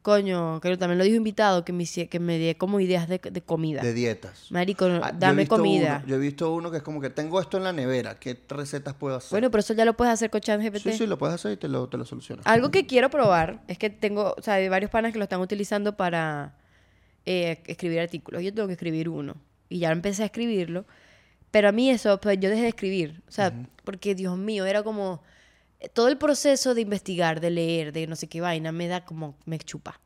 Coño, 0.03 0.61
que 0.61 0.77
también 0.77 0.99
lo 0.99 1.05
dijo 1.05 1.15
invitado, 1.17 1.65
que 1.65 1.73
me, 1.73 1.85
que 1.85 2.19
me 2.19 2.39
dé 2.41 2.57
como 2.57 2.81
ideas 2.81 3.09
de, 3.09 3.21
de 3.21 3.41
comida. 3.41 3.83
De 3.83 3.93
dietas. 3.95 4.51
Marico, 4.51 4.87
Ah, 5.01 5.13
dame 5.17 5.47
comida. 5.47 5.99
uno- 5.99 6.07
yo 6.09 6.17
he 6.17 6.19
visto 6.19 6.53
uno 6.53 6.73
que 6.73 6.79
es 6.79 6.83
como 6.83 7.01
que 7.01 7.11
tengo 7.11 7.41
esto 7.41 7.57
en 7.57 7.63
la 7.63 7.73
nevera, 7.73 8.19
¿qué 8.19 8.37
recetas 8.49 8.95
puedo 8.95 9.15
hacer? 9.15 9.31
Bueno, 9.31 9.49
pero 9.53 9.61
eso 9.61 9.75
ya 9.75 9.85
lo 9.85 9.95
puedes 9.97 10.13
hacer 10.13 10.29
con 10.31 10.41
ChatGPT. 10.41 10.79
sí, 10.83 10.93
sí, 10.93 11.07
lo 11.07 11.19
puedes 11.19 11.37
hacer 11.37 11.53
y 11.53 11.57
te 11.57 11.69
lo, 11.69 11.89
te 11.89 11.97
lo 11.97 12.05
soluciona. 12.05 12.43
Algo 12.47 12.73
que 12.73 12.85
quiero 12.89 13.11
probar 13.11 13.63
es 13.69 13.79
que 13.79 13.91
tengo, 13.91 14.35
o 14.37 14.43
sea, 14.43 14.55
hay 14.55 14.69
varios 14.69 14.91
panas 14.91 15.13
que 15.13 15.19
lo 15.19 15.25
están 15.25 15.41
utilizando 15.41 15.97
para 15.97 16.55
eh, 17.31 17.61
escribir 17.67 18.01
artículos. 18.01 18.43
Yo 18.43 18.53
tengo 18.55 18.67
que 18.69 18.75
escribir 18.75 19.09
uno. 19.09 19.35
Y 19.69 19.81
ya 19.81 19.91
empecé 19.93 20.23
a 20.23 20.27
escribirlo. 20.27 20.87
Pero 21.51 21.69
a 21.69 21.73
mí 21.73 21.91
eso, 21.91 22.19
pues 22.21 22.39
yo 22.41 22.49
dejé 22.51 22.63
de 22.63 22.69
escribir. 22.69 23.23
O 23.29 23.31
sea, 23.31 23.53
porque 23.85 24.15
Dios 24.15 24.37
mío, 24.39 24.65
era 24.67 24.83
como. 24.83 25.23
eh, 25.81 25.89
Todo 25.89 26.09
el 26.09 26.17
proceso 26.17 26.75
de 26.75 26.81
investigar, 26.83 27.41
de 27.41 27.51
leer, 27.51 27.93
de 27.93 28.07
no 28.07 28.17
sé 28.17 28.29
qué 28.29 28.41
vaina, 28.41 28.73
me 28.73 28.87
da 28.89 29.05
como. 29.05 29.35
me 29.45 29.59
chupa. 29.59 30.01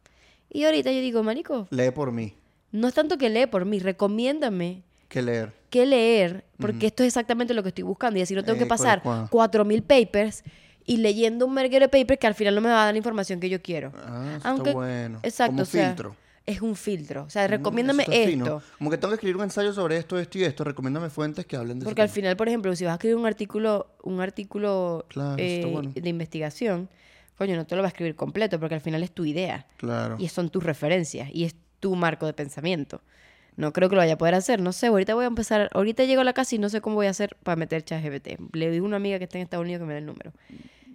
Y 0.51 0.65
ahorita 0.65 0.91
yo 0.93 1.01
digo, 1.01 1.23
marico, 1.23 1.67
Lee 1.71 1.91
por 1.93 2.13
mí. 2.13 2.35
no 2.73 2.89
es 2.89 2.95
tanto 2.95 3.17
que 3.19 3.31
lee 3.31 3.47
por 3.47 3.65
mí, 3.65 3.79
recomiéndame 3.79 4.83
que 5.09 5.23
leer? 5.23 5.53
qué 5.71 5.87
leer, 5.87 6.45
porque 6.59 6.87
esto 6.89 7.03
es 7.03 7.09
exactamente 7.09 7.55
lo 7.55 7.63
que 7.63 7.71
estoy 7.71 7.85
buscando. 7.85 8.19
Y 8.19 8.23
así 8.23 8.35
no 8.35 8.45
tengo 8.45 8.59
que 8.59 8.65
Eh, 8.65 8.69
pasar 8.69 9.03
cuál. 9.03 9.29
4.000 9.31 9.83
papers 9.83 10.43
y 10.85 10.99
leyendo 10.99 11.47
un 11.47 11.55
merguero 11.55 11.87
de 11.87 11.89
papers 11.89 12.19
que 12.21 12.27
al 12.27 12.35
final 12.35 12.55
no 12.55 12.61
me 12.61 12.69
va 12.69 12.83
a 12.83 12.85
dar 12.87 12.95
la 12.95 12.99
información 12.99 13.41
que 13.41 13.49
yo 13.49 13.63
quiero. 13.63 13.93
Ah, 13.97 14.35
eso 14.37 14.49
Aunque- 14.49 14.71
está 14.71 14.79
bueno. 14.79 15.21
Exacto, 15.23 15.53
Como 15.53 15.63
o 15.63 15.67
sea, 15.67 15.87
filtro. 15.87 16.17
Es 16.45 16.61
un 16.61 16.75
filtro. 16.77 17.23
O 17.25 17.31
sea, 17.31 17.47
Mm, 17.47 17.51
recomiéndame 17.51 18.05
fino. 18.05 18.45
esto. 18.45 18.63
Como 18.79 18.91
que 18.91 18.99
tengo 18.99 19.11
que 19.11 19.15
escribir 19.17 19.37
un 19.37 19.43
ensayo 19.45 19.73
sobre 19.73 19.97
esto, 19.97 20.19
esto 20.19 20.39
y 20.39 20.45
esto. 20.45 20.65
Recomiéndame 20.65 21.09
fuentes 21.11 21.47
que 21.47 21.57
hablen 21.57 21.79
de 21.79 21.85
Porque 21.85 22.03
al 22.03 22.07
ese 22.07 22.15
final, 22.17 22.37
por 22.37 22.49
ejemplo, 22.49 22.75
si 22.75 22.85
vas 22.85 22.93
a 22.93 22.95
escribir 22.95 23.17
un 23.17 23.27
artículo, 23.27 23.87
un 24.03 24.21
artículo 24.21 25.07
Claro, 25.09 25.37
eh, 25.39 25.65
bueno. 25.71 25.93
de 25.95 26.09
investigación, 26.09 26.89
coño, 27.39 27.55
no 27.57 27.65
te 27.67 27.77
lo 27.77 27.83
va 27.83 27.89
a 27.89 27.91
escribir 27.91 28.17
completo, 28.17 28.59
porque 28.59 28.75
al 28.75 28.81
final 28.81 29.03
es 29.03 29.13
tu 29.13 29.25
idea. 29.25 29.67
tema. 29.69 29.77
Claro. 29.79 30.17
Y 30.19 30.29
son 30.29 30.51
tus 30.51 30.65
referencias. 30.65 31.29
Y 31.33 31.45
es 31.45 31.55
tu 31.81 31.95
marco 31.95 32.27
de 32.27 32.33
pensamiento. 32.33 33.03
No 33.57 33.73
creo 33.73 33.89
que 33.89 33.95
lo 33.97 34.01
vaya 34.01 34.15
a 34.15 34.19
poder 34.19 34.35
hacer. 34.35 34.61
No 34.61 34.73
sé, 34.73 34.87
ahorita 34.87 35.15
voy 35.15 35.25
a 35.25 35.29
empezar. 35.29 35.69
Ahorita 35.75 36.05
llego 36.05 36.23
a 36.23 36.25
la 36.25 36.33
casa 36.33 36.55
y 36.55 36.59
no 36.59 36.69
sé 36.71 36.81
cómo 36.81 36.97
voy 36.97 37.07
a 37.07 37.11
hacer 37.11 37.37
para 37.43 37.55
meter 37.57 37.85
ChatGPT. 37.85 38.55
Le 38.57 38.71
digo 38.71 38.87
a 38.87 38.89
una 38.89 38.97
amiga 38.97 39.19
que 39.19 39.25
está 39.25 39.37
en 39.39 39.45
Estados 39.45 39.63
Unidos 39.65 39.81
que 39.81 39.87
me 39.87 39.93
dé 39.93 39.99
el 40.01 40.07
número. 40.07 40.33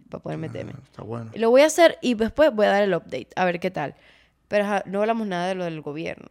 para 0.10 0.24
poder 0.24 0.40
meterme. 0.40 0.72
Ah, 0.76 0.80
está 0.84 1.04
bueno. 1.04 1.32
Lo 1.36 1.50
voy 1.52 1.62
a 1.62 1.66
hacer 1.68 1.98
y 2.02 2.16
después 2.16 2.52
voy 2.54 2.66
a 2.66 2.70
dar 2.70 2.84
el 2.84 2.94
update, 2.96 3.28
a 3.36 3.46
ver 3.46 3.60
qué 3.60 3.70
tal. 3.72 3.94
Pero 4.48 4.66
no 4.86 5.02
hablamos 5.02 5.28
nada 5.28 5.48
de 5.48 5.56
lo 5.56 5.64
del 5.66 5.82
gobierno. 5.82 6.30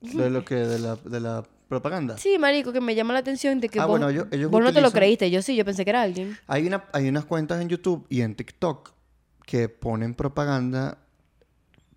De 0.00 0.30
lo 0.30 0.44
que, 0.44 0.54
de 0.54 0.78
la, 0.78 0.96
de 0.96 1.20
la 1.20 1.44
propaganda. 1.68 2.16
Sí, 2.18 2.38
marico, 2.38 2.72
que 2.72 2.80
me 2.80 2.94
llama 2.94 3.12
la 3.12 3.18
atención 3.20 3.60
de 3.60 3.68
que 3.68 3.78
Ah, 3.80 3.86
vos, 3.86 3.92
bueno, 3.98 4.08
ellos- 4.10 4.26
ellos 4.30 4.50
vos 4.50 4.62
no 4.62 4.72
te 4.72 4.80
lo 4.80 4.90
creíste. 4.90 5.30
Yo 5.30 5.42
sí, 5.42 5.56
yo 5.56 5.64
pensé 5.64 5.84
que 5.84 5.90
era 5.90 6.02
alguien. 6.02 6.36
Hay, 6.46 6.66
una, 6.66 6.84
hay 6.92 7.08
unas 7.08 7.24
cuentas 7.24 7.60
en 7.60 7.68
YouTube 7.68 8.06
y 8.08 8.20
en 8.22 8.34
TikTok 8.34 8.92
que 9.44 9.68
ponen 9.68 10.14
propaganda 10.14 10.98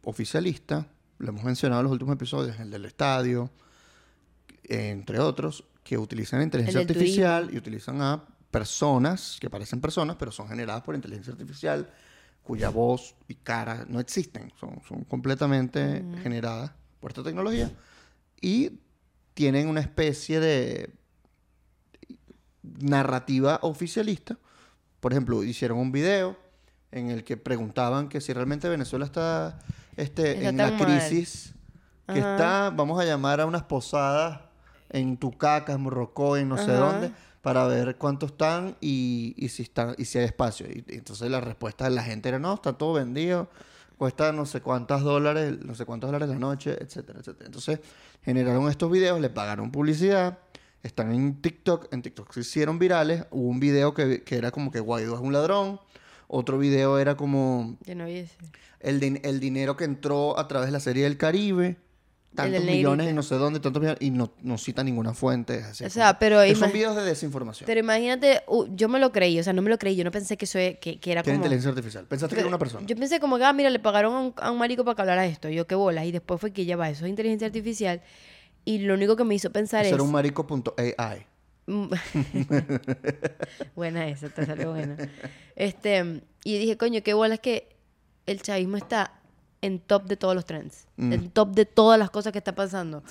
oficialista. 0.04 0.88
Lo 1.20 1.30
hemos 1.30 1.44
mencionado 1.44 1.82
en 1.82 1.86
los 1.86 1.92
últimos 1.94 2.14
episodios, 2.16 2.60
el 2.60 2.72
del 2.72 2.86
estadio, 2.86 3.52
entre 4.64 5.20
otros, 5.20 5.64
que 5.84 5.98
utilizan 5.98 6.42
inteligencia 6.42 6.82
artificial 6.82 7.50
y 7.54 7.58
utilizan 7.58 8.02
a 8.02 8.24
personas 8.50 9.38
que 9.40 9.50
parecen 9.50 9.80
personas, 9.82 10.16
pero 10.18 10.32
son 10.32 10.48
generadas 10.48 10.82
por 10.84 10.96
inteligencia 10.96 11.32
artificial, 11.34 11.90
cuya 12.52 12.70
voz 12.70 13.16
y 13.30 13.36
cara 13.36 13.86
no 13.88 14.02
existen, 14.02 14.52
son, 14.60 14.82
son 14.86 15.06
completamente 15.06 16.04
generadas 16.22 16.74
por 17.00 17.12
esta 17.12 17.24
tecnología 17.24 17.72
y 18.42 18.78
tienen 19.34 19.70
una 19.70 19.80
especie 19.80 20.42
de 20.42 20.90
narrativa 22.62 23.60
oficialista. 23.62 24.38
Por 25.00 25.14
ejemplo, 25.14 25.46
hicieron 25.46 25.78
un 25.78 25.94
video 25.94 26.38
en 26.92 27.10
el 27.10 27.24
que 27.24 27.38
preguntaban 27.38 28.10
que 28.10 28.20
si 28.20 28.34
realmente 28.34 28.68
Venezuela 28.68 29.06
está, 29.06 29.60
este, 29.96 30.34
Está 30.34 30.50
en 30.50 30.58
la 30.58 30.72
mal. 30.72 30.78
crisis 30.78 31.54
que 32.08 32.20
Ajá. 32.20 32.32
está, 32.32 32.70
vamos 32.76 33.00
a 33.00 33.06
llamar 33.06 33.40
a 33.40 33.46
unas 33.46 33.64
posadas 33.64 34.42
en 34.90 35.16
Tucacas, 35.16 35.80
Morrocoy, 35.80 36.44
no 36.44 36.58
sé 36.58 36.64
Ajá. 36.72 36.74
dónde, 36.74 37.12
para 37.42 37.66
ver 37.66 37.98
cuántos 37.98 38.32
están 38.32 38.76
y, 38.82 39.34
y 39.38 39.50
si 39.50 39.64
están 39.64 39.96
y 39.98 40.06
si 40.06 40.20
hay 40.20 40.26
espacio. 40.26 40.68
Y, 40.68 40.84
y 40.88 40.96
entonces 40.96 41.30
la 41.30 41.42
respuesta 41.42 41.86
de 41.86 41.92
la 41.92 42.04
gente 42.04 42.30
era 42.30 42.40
no, 42.40 42.54
está 42.54 42.74
todo 42.74 42.94
vendido, 42.94 43.50
cuesta 43.98 44.32
no 44.32 44.46
sé 44.46 44.62
cuántos 44.62 45.02
dólares, 45.04 45.58
no 45.64 45.76
sé 45.76 45.86
cuántos 45.86 46.10
dólares 46.10 46.30
la 46.30 46.40
noche, 46.40 46.78
etcétera, 46.80 47.20
etcétera. 47.20 47.46
Entonces 47.48 47.80
generaron 48.24 48.70
estos 48.70 48.92
videos, 48.92 49.20
le 49.20 49.30
pagaron 49.30 49.72
publicidad, 49.72 50.40
están 50.84 51.12
en 51.14 51.42
TikTok, 51.42 51.94
en 51.94 52.02
TikTok 52.02 52.32
se 52.34 52.40
hicieron 52.42 52.80
virales, 52.80 53.26
hubo 53.32 53.48
un 53.50 53.60
video 53.60 53.94
que, 53.94 54.24
que 54.24 54.36
era 54.38 54.52
como 54.52 54.72
que 54.72 54.80
Guaidó 54.80 55.16
es 55.16 55.22
un 55.22 55.34
ladrón, 55.34 55.80
otro 56.28 56.58
video 56.58 56.98
era 56.98 57.16
como 57.16 57.78
no 57.96 58.06
el, 58.80 59.00
din- 59.00 59.20
el 59.24 59.40
dinero 59.40 59.78
que 59.78 59.84
entró 59.84 60.40
a 60.40 60.48
través 60.48 60.68
de 60.68 60.72
la 60.72 60.80
serie 60.80 61.04
del 61.04 61.18
Caribe, 61.18 61.78
tantos 62.36 62.64
millones 62.64 63.10
y 63.10 63.14
no 63.14 63.24
sé 63.24 63.36
dónde, 63.36 63.60
tantos 63.60 63.82
millones, 63.82 64.02
y 64.02 64.10
no, 64.10 64.32
no 64.42 64.58
cita 64.58 64.84
ninguna 64.84 65.14
fuente. 65.14 65.64
así 65.64 65.84
O 65.84 65.90
sea, 65.90 66.18
pero 66.18 66.42
que 66.42 66.56
son 66.56 66.72
videos 66.72 66.96
de 66.96 67.04
desinformación. 67.04 67.66
Pero 67.66 67.80
imagínate, 67.80 68.42
uh, 68.48 68.66
yo 68.76 68.90
me 68.90 69.00
lo 69.00 69.12
creí, 69.12 69.40
o 69.40 69.44
sea, 69.44 69.54
no 69.54 69.62
me 69.62 69.70
lo 69.70 69.78
creí, 69.78 69.96
yo 69.96 70.04
no 70.04 70.12
pensé 70.12 70.38
que 70.38 70.46
eso 70.46 70.58
e- 70.60 70.80
que, 70.80 71.00
que 71.00 71.12
era 71.12 71.24
como... 71.24 71.36
inteligencia 71.36 71.70
artificial. 71.70 72.06
Pensaste 72.06 72.36
que 72.36 72.42
era 72.42 72.48
una 72.48 72.60
persona. 72.60 72.86
Yo 72.88 72.96
pensé 72.96 73.20
como 73.20 73.38
que, 73.38 73.44
ah, 73.44 73.54
mira, 73.54 73.70
le 73.70 73.80
pagaron 73.80 74.14
a 74.14 74.20
un, 74.20 74.34
a 74.38 74.52
un 74.52 74.58
marico 74.58 74.86
para 74.86 74.96
que 74.96 75.02
hablara 75.02 75.26
esto, 75.26 75.50
yo 75.50 75.68
qué 75.68 75.76
bolas, 75.76 76.06
y 76.06 76.12
después 76.12 76.40
fue 76.40 76.52
que 76.52 76.66
ya 76.66 76.78
va, 76.78 76.90
eso 76.90 77.06
es 77.06 77.10
inteligencia 77.10 77.48
artificial, 77.48 78.02
y 78.66 78.80
lo 78.80 78.94
único 78.94 79.16
que 79.16 79.24
me 79.24 79.36
hizo 79.36 79.52
pensar 79.52 79.82
Eso 79.82 79.90
es... 79.90 79.94
era 79.96 80.04
un 80.04 80.12
marico.ai. 80.12 81.26
Mm. 81.68 81.86
buena 83.76 84.08
esa, 84.08 84.30
te 84.30 84.46
salió 84.46 84.72
buena. 84.72 84.98
Este, 85.56 86.22
y 86.44 86.58
dije, 86.58 86.76
coño, 86.78 87.04
qué 87.04 87.14
bola 87.14 87.36
es 87.36 87.40
que 87.40 87.76
el 88.26 88.42
chavismo 88.42 88.78
está 88.78 89.21
en 89.62 89.80
top 89.80 90.06
de 90.06 90.18
todos 90.18 90.34
los 90.36 90.46
trends, 90.46 90.88
Mm. 90.98 91.14
en 91.14 91.30
top 91.30 91.54
de 91.54 91.66
todas 91.66 92.00
las 92.00 92.10
cosas 92.10 92.32
que 92.32 92.40
está 92.40 92.54
pasando. 92.56 93.04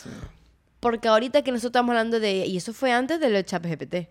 Porque 0.81 1.09
ahorita 1.09 1.43
que 1.43 1.51
nosotros 1.53 1.71
estamos 1.71 1.91
hablando 1.91 2.19
de, 2.21 2.47
y 2.47 2.57
eso 2.57 2.73
fue 2.73 2.91
antes 2.93 3.21
del 3.21 3.45
chat 3.45 3.65
GPT. 3.65 4.09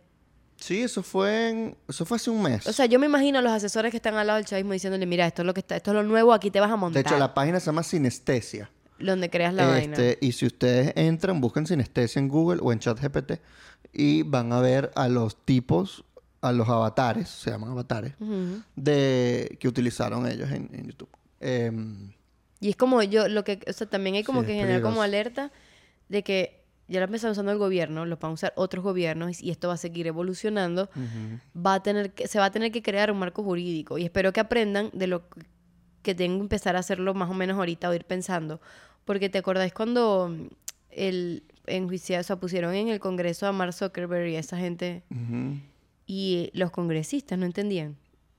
Sí, 0.58 0.82
eso 0.82 1.02
fue, 1.04 1.50
en- 1.50 1.78
eso 1.88 2.06
fue 2.06 2.18
hace 2.18 2.30
un 2.30 2.42
mes. 2.44 2.68
O 2.68 2.74
sea, 2.74 2.86
yo 2.86 3.00
me 3.00 3.06
imagino 3.06 3.40
a 3.40 3.42
los 3.42 3.52
asesores 3.54 3.92
que 3.92 3.98
están 3.98 4.16
al 4.16 4.28
lado 4.28 4.38
del 4.38 4.46
chavismo 4.46 4.74
diciéndole, 4.74 5.06
mira, 5.06 5.26
esto 5.26 5.42
es 5.42 5.46
lo 5.46 5.54
que 5.54 5.62
está, 5.62 5.76
esto 5.78 5.92
es 5.92 5.96
lo 5.96 6.04
nuevo, 6.04 6.34
aquí 6.34 6.52
te 6.52 6.60
vas 6.60 6.70
a 6.70 6.74
de 6.74 6.78
montar. 6.78 7.02
hecho, 7.02 7.18
la 7.18 7.34
página 7.34 7.60
se 7.60 7.68
llama 7.68 7.82
Sinestesia. 7.84 8.70
Donde 9.00 9.30
creas 9.30 9.54
la 9.54 9.66
vaina. 9.68 9.94
Este, 9.96 10.18
y 10.26 10.34
si 10.34 10.46
ustedes 10.46 10.92
entran, 10.98 11.40
busquen 11.40 11.66
Sinestesia 11.66 12.20
en 12.20 12.28
Google 12.28 12.60
o 12.62 12.74
en 12.74 12.80
ChatGPT 12.80 13.34
y 13.94 14.24
van 14.24 14.52
a 14.52 14.60
ver 14.60 14.92
a 14.96 15.08
los 15.08 15.38
tipos, 15.46 16.04
a 16.42 16.52
los 16.52 16.68
avatares, 16.68 17.30
se 17.30 17.50
llaman 17.52 17.72
avatares, 17.72 18.14
de 18.76 19.58
que 19.60 19.68
utilizaron 19.68 20.28
ellos 20.28 20.52
en, 20.52 20.70
en 20.74 20.88
YouTube. 20.88 21.10
Em, 21.40 22.12
Y 22.60 22.70
es 22.70 22.76
como 22.76 23.02
yo, 23.04 23.28
lo 23.28 23.44
que, 23.44 23.60
o 23.68 23.74
sea, 23.74 23.88
también 23.88 24.16
hay 24.16 24.24
como 24.24 24.42
Sí, 24.42 24.48
que 24.48 24.54
generar 24.56 24.82
como 24.82 25.02
alerta 25.02 25.52
de 26.10 26.24
que 26.24 26.60
ya 26.88 27.00
lo 27.00 27.06
empezó 27.06 27.30
usando 27.30 27.52
el 27.52 27.58
gobierno, 27.58 28.06
lo 28.06 28.18
van 28.18 28.32
a 28.32 28.34
usar 28.34 28.54
otros 28.56 28.84
gobiernos 28.84 29.42
y 29.42 29.52
esto 29.52 29.68
va 29.68 29.76
a 29.76 29.78
seguir 29.78 30.08
evolucionando. 30.08 30.90
Va 31.56 31.76
a 31.76 31.84
tener 31.84 32.14
que, 32.14 32.28
se 32.28 32.40
va 32.40 32.46
a 32.46 32.52
tener 32.52 32.72
que 32.72 32.82
crear 32.82 33.12
un 33.12 33.20
marco 33.20 33.44
jurídico 33.44 33.98
y 33.98 34.04
espero 34.04 34.34
que 34.34 34.40
aprendan 34.40 34.90
de 34.94 35.08
lo 35.08 35.24
que 36.02 36.16
tengo 36.16 36.38
que 36.38 36.42
empezar 36.42 36.76
a 36.76 36.80
hacerlo 36.80 37.14
más 37.14 37.30
o 37.30 37.34
menos 37.34 37.58
ahorita 37.58 37.90
o 37.90 37.94
ir 37.94 38.06
pensando. 38.06 38.60
Porque 39.06 39.30
te 39.30 39.38
acordáis 39.38 39.74
cuando 39.74 40.36
el 40.90 41.44
enjuiciado, 41.68 42.22
o 42.22 42.24
sea, 42.24 42.40
pusieron 42.40 42.74
en 42.74 42.90
el 42.90 43.00
Congreso 43.00 43.46
a 43.46 43.52
Mark 43.52 43.74
Zuckerberg 43.74 44.28
y 44.28 44.36
a 44.36 44.40
esa 44.40 44.58
gente 44.58 45.04
y 46.08 46.50
los 46.54 46.72
congresistas 46.72 47.38
no 47.38 47.46
entendían. 47.46 47.96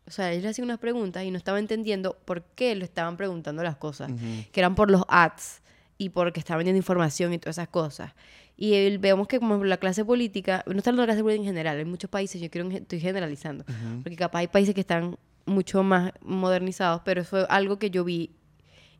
O 0.06 0.10
sea, 0.10 0.32
ellos 0.32 0.42
le 0.42 0.48
hacían 0.50 0.64
unas 0.64 0.78
preguntas 0.78 1.22
y 1.24 1.30
no 1.30 1.38
estaban 1.38 1.60
entendiendo 1.60 2.16
por 2.24 2.42
qué 2.42 2.74
lo 2.74 2.84
estaban 2.84 3.16
preguntando 3.16 3.62
las 3.62 3.76
cosas. 3.76 4.10
Que 4.52 4.60
eran 4.60 4.74
por 4.74 4.90
los 4.90 5.02
ads 5.08 5.62
y 5.98 6.08
porque 6.08 6.40
estaban 6.40 6.58
vendiendo 6.58 6.78
información 6.78 7.32
y 7.32 7.38
todas 7.38 7.56
esas 7.58 7.68
cosas. 7.68 8.12
Y 8.56 8.74
el- 8.74 8.98
vemos 8.98 9.28
que 9.28 9.38
como 9.38 9.64
la 9.64 9.76
clase 9.76 10.04
política, 10.04 10.64
no 10.66 10.76
está 10.78 10.92
la 10.92 11.04
clase 11.04 11.22
política 11.22 11.40
en 11.42 11.46
general, 11.46 11.78
hay 11.78 11.84
muchos 11.84 12.10
países, 12.10 12.40
yo 12.40 12.50
quiero, 12.50 12.68
estoy 12.70 13.00
generalizando, 13.00 13.64
porque 14.02 14.16
capaz 14.16 14.40
hay 14.40 14.48
países 14.48 14.74
que 14.74 14.80
están 14.82 15.16
mucho 15.46 15.82
más 15.82 16.12
modernizados, 16.22 17.02
pero 17.04 17.22
eso 17.22 17.30
fue 17.30 17.46
algo 17.48 17.78
que 17.78 17.90
yo 17.90 18.04
vi 18.04 18.30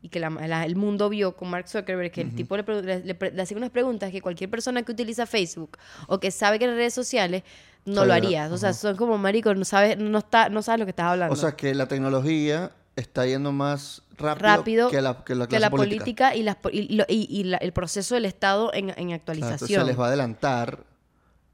y 0.01 0.09
que 0.09 0.19
la- 0.19 0.29
la- 0.31 0.65
el 0.65 0.75
mundo 0.75 1.09
vio 1.09 1.35
con 1.35 1.49
Mark 1.51 1.67
Zuckerberg, 1.67 2.11
que 2.11 2.21
el 2.21 2.33
tipo 2.33 2.57
le, 2.57 2.63
le, 2.81 3.03
le 3.03 3.31
le 3.33 3.41
hacía 3.41 3.55
unas 3.55 3.69
preguntas 3.69 4.11
que 4.11 4.19
cualquier 4.21 4.49
persona 4.49 4.81
que 4.81 4.91
utiliza 4.91 5.27
Facebook 5.27 5.77
o 6.07 6.19
que 6.19 6.31
sabe 6.31 6.57
que 6.57 6.65
en 6.65 6.71
redes 6.71 6.95
sociales 6.95 7.43
no 7.85 8.05
lo 8.05 8.13
Sabía, 8.13 8.15
haría. 8.43 8.53
O 8.53 8.57
sea, 8.57 8.73
son 8.73 8.95
como 8.95 9.17
maricos, 9.17 9.57
no 9.57 9.65
sabes, 9.65 9.97
no, 9.97 10.19
está, 10.19 10.49
no 10.49 10.61
sabes 10.61 10.79
lo 10.79 10.85
que 10.85 10.91
estás 10.91 11.07
hablando. 11.07 11.33
O 11.33 11.35
sea, 11.35 11.53
que 11.53 11.73
la 11.73 11.87
tecnología 11.87 12.71
está 12.95 13.25
yendo 13.25 13.51
más 13.51 14.03
rápido, 14.17 14.35
rápido 14.57 14.89
que 14.89 15.01
la, 15.01 15.23
que 15.23 15.33
la 15.35 15.45
que 15.45 15.49
clase 15.49 15.61
la 15.61 15.69
política. 15.69 16.03
política 16.03 16.35
y, 16.35 16.43
las, 16.43 16.55
po- 16.57 16.69
y, 16.69 16.95
lo- 16.95 17.05
y- 17.07 17.27
y 17.29 17.43
la- 17.45 17.57
el 17.57 17.71
proceso 17.73 18.15
del 18.15 18.25
Estado 18.25 18.71
en, 18.73 18.89
en 18.89 18.95
Claro, 18.95 19.13
actualización. 19.15 19.53
entonces 19.53 19.77
se 19.77 19.83
les 19.85 19.99
va 19.99 20.05
a 20.05 20.07
adelantar, 20.09 20.83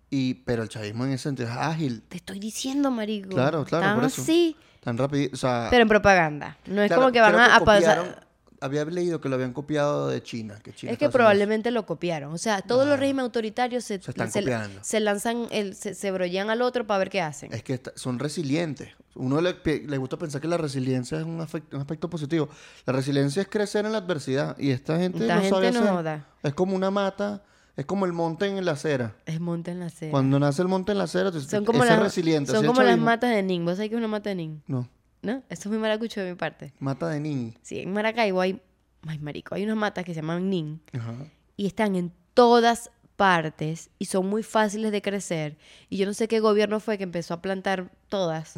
y, 0.10 0.34
pero 0.46 0.64
el 0.64 0.70
chavismo 0.70 1.06
en 1.06 1.12
ese 1.14 1.24
sentido 1.24 1.50
es 1.50 1.56
ágil, 1.56 2.02
Te 2.10 2.18
estoy 2.18 2.40
diciendo, 2.40 2.92
marico. 2.92 3.30
Claro, 3.30 3.64
claro, 3.66 3.84
Están 3.86 3.96
por 4.00 4.06
eso. 4.06 4.22
así, 4.22 4.56
tan 4.84 4.98
rápido. 4.98 5.30
O 5.34 5.38
sea, 5.38 5.68
pero 5.70 5.82
en 5.84 5.88
propaganda. 5.90 6.58
No 6.66 6.82
es 6.82 6.88
claro, 6.88 7.02
como 7.04 7.12
que 7.14 7.22
van 7.22 7.36
a, 7.36 7.56
a 7.56 7.60
pasar... 7.62 8.27
Había 8.60 8.86
leído 8.86 9.22
que 9.22 9.30
lo 9.30 9.36
habían 9.36 9.54
copiado 9.54 10.08
de 10.08 10.22
China. 10.24 10.60
Que 10.64 10.74
China 10.74 10.92
Es 10.92 10.98
que 10.98 11.10
probablemente 11.10 11.70
lo 11.72 11.86
copiaron. 11.86 12.34
O 12.34 12.38
sea, 12.38 12.62
todos 12.62 12.88
los 12.88 13.00
regímenes 13.00 13.24
autoritarios 13.24 13.84
se, 13.84 14.02
Se 14.02 14.12
están 14.12 14.32
se- 14.32 14.40
copiando. 14.40 14.80
se 14.84 15.00
lanzan, 15.00 15.48
el, 15.52 15.76
se, 15.76 15.94
se 15.94 16.12
brollan 16.12 16.50
al 16.50 16.62
otro 16.62 16.88
para 16.88 16.98
ver 17.00 17.10
qué 17.10 17.22
hacen. 17.22 17.54
Es 17.54 17.62
que 17.64 17.74
está- 17.76 17.92
son 17.96 18.18
resilientes. 18.20 18.90
Uno 19.16 19.42
le, 19.42 19.56
le 19.64 19.98
gusta 19.98 20.18
pensar 20.18 20.42
que 20.42 20.48
la 20.48 20.58
resiliencia 20.58 21.18
es 21.20 21.24
un, 21.26 21.36
un 21.40 21.80
aspecto 21.80 22.10
positivo. 22.10 22.50
La 22.86 22.94
resiliencia 22.94 23.42
es 23.42 23.48
crecer 23.48 23.86
en 23.86 23.92
la 23.92 24.00
adversidad. 24.00 24.58
Y 24.60 24.72
esta 24.72 24.98
gente 25.00 25.20
Esta 25.20 25.36
no 25.36 25.42
gente 25.42 25.56
sabe 25.56 25.72
no 25.72 26.00
hacer. 26.00 26.22
Es 26.44 26.54
como 26.54 26.76
una 26.76 26.92
mata, 26.92 27.44
es 27.76 27.86
como 27.86 28.06
el 28.06 28.14
monte 28.14 28.46
en 28.48 28.64
la 28.66 28.74
acera. 28.74 29.16
Es 29.26 29.40
monte 29.40 29.72
en 29.72 29.80
la 29.80 29.88
acera. 29.88 30.12
Cuando 30.12 30.40
nace 30.40 30.62
el 30.62 30.68
monte 30.68 30.92
en 30.94 30.98
la 31.00 31.04
acera, 31.06 31.32
son 31.32 31.66
como, 31.66 31.84
es 31.84 31.90
las, 31.90 32.00
resiliente. 32.00 32.52
son 32.52 32.66
como 32.66 32.82
las 32.84 32.98
matas 32.98 33.32
de 33.32 33.44
Nin. 33.44 33.66
¿Vos 33.66 33.76
sabés 33.76 33.90
qué 33.90 33.96
es 33.96 34.00
una 34.00 34.08
mata 34.08 34.30
de 34.30 34.36
Nin? 34.36 34.64
No, 34.68 34.88
¿No? 35.28 35.44
Eso 35.50 35.62
es 35.64 35.68
muy 35.68 35.78
maracucho 35.78 36.22
de 36.22 36.32
mi 36.32 36.36
parte. 36.38 36.74
mata 36.80 37.08
de 37.10 37.20
nin. 37.20 37.54
Sí, 37.62 37.80
en 37.82 37.94
Maracaibo 37.94 38.42
hay... 38.42 38.62
Ay, 39.06 39.20
marico. 39.20 39.54
Hay 39.56 39.64
unas 39.64 39.76
matas 39.78 40.04
que 40.06 40.14
se 40.14 40.22
llaman 40.22 40.50
Nin. 40.50 40.82
Ajá. 40.94 41.14
y 41.56 41.66
están 41.68 41.96
en 41.96 42.12
todas 42.34 42.92
partes 43.16 43.90
y 44.00 44.06
son 44.06 44.28
muy 44.28 44.44
fáciles 44.44 44.92
de 44.92 45.02
crecer. 45.02 45.58
Y 45.90 45.98
yo 45.98 46.06
no 46.06 46.14
sé 46.14 46.28
qué 46.28 46.40
gobierno 46.40 46.80
fue 46.80 46.98
que 46.98 47.04
empezó 47.04 47.34
a 47.34 47.42
plantar 47.42 47.92
todas. 48.10 48.54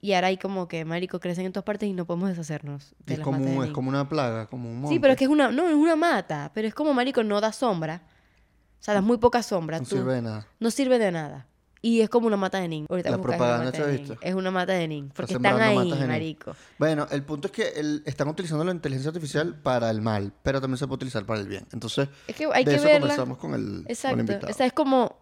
Y 0.00 0.12
ahora 0.12 0.26
hay 0.28 0.36
como 0.36 0.68
que, 0.68 0.84
marico, 0.84 1.18
crecen 1.20 1.46
en 1.46 1.52
todas 1.52 1.64
partes 1.64 1.88
y 1.88 1.92
no 1.94 2.04
podemos 2.06 2.28
deshacernos 2.28 2.94
de 3.06 3.14
es 3.14 3.18
las 3.18 3.26
matas 3.28 3.40
de 3.40 3.46
como, 3.48 3.62
es 3.62 3.66
Nin. 3.68 3.74
como 3.74 3.88
una 3.88 4.08
plaga, 4.08 4.46
como 4.46 4.68
un 4.70 4.80
monte. 4.82 4.94
Sí, 4.94 5.00
pero 5.00 5.12
es 5.14 5.18
que 5.18 5.24
es 5.24 5.30
una, 5.30 5.50
no, 5.50 5.68
es 5.68 5.74
una 5.74 5.96
mata, 5.96 6.50
pero 6.54 6.68
es 6.68 6.74
como, 6.74 6.92
marico, 6.94 7.22
no 7.24 7.40
da 7.40 7.52
sombra. 7.52 8.02
O 8.80 8.82
sea, 8.84 8.94
da 8.94 9.00
muy 9.00 9.16
poca 9.18 9.42
sombra. 9.42 9.78
No 9.78 9.84
tú- 9.86 9.96
sirve 9.96 10.14
de 10.14 10.22
nada. 10.22 10.46
no 10.60 10.70
sirve 10.70 10.98
de 10.98 11.10
nada. 11.10 11.46
Y 11.86 12.00
es 12.00 12.08
como 12.08 12.28
una 12.28 12.38
mata 12.38 12.58
de 12.60 12.66
nin. 12.68 12.86
Ahorita 12.88 13.10
La 13.10 13.18
propaganda 13.20 13.66
mata 13.66 13.72
¿te 13.72 13.82
has 13.82 13.86
de 13.88 13.96
visto? 13.98 14.16
Es 14.22 14.34
una 14.34 14.50
mata 14.50 14.72
de 14.72 14.88
nin. 14.88 15.10
Porque 15.14 15.34
están 15.34 15.60
ahí, 15.60 15.92
marico. 16.08 16.56
Bueno, 16.78 17.06
el 17.10 17.22
punto 17.24 17.48
es 17.48 17.52
que 17.52 17.68
el- 17.78 18.02
están 18.06 18.26
utilizando 18.28 18.64
la 18.64 18.70
inteligencia 18.72 19.10
artificial 19.10 19.54
para 19.60 19.90
el 19.90 20.00
mal, 20.00 20.32
pero 20.42 20.62
también 20.62 20.78
se 20.78 20.86
puede 20.86 20.96
utilizar 20.96 21.26
para 21.26 21.40
el 21.40 21.46
bien. 21.48 21.66
Entonces, 21.74 22.08
Es 22.26 22.36
que 22.36 22.46
hay 22.50 22.64
de 22.64 22.70
que 22.70 22.76
eso 22.76 22.84
verla. 22.86 23.00
conversamos 23.00 23.36
con 23.36 23.52
el, 23.52 23.60
con 23.66 23.74
el 23.84 23.90
Exacto. 23.90 24.18
invitado. 24.18 24.48
Esa 24.48 24.64
es 24.64 24.72
como 24.72 25.14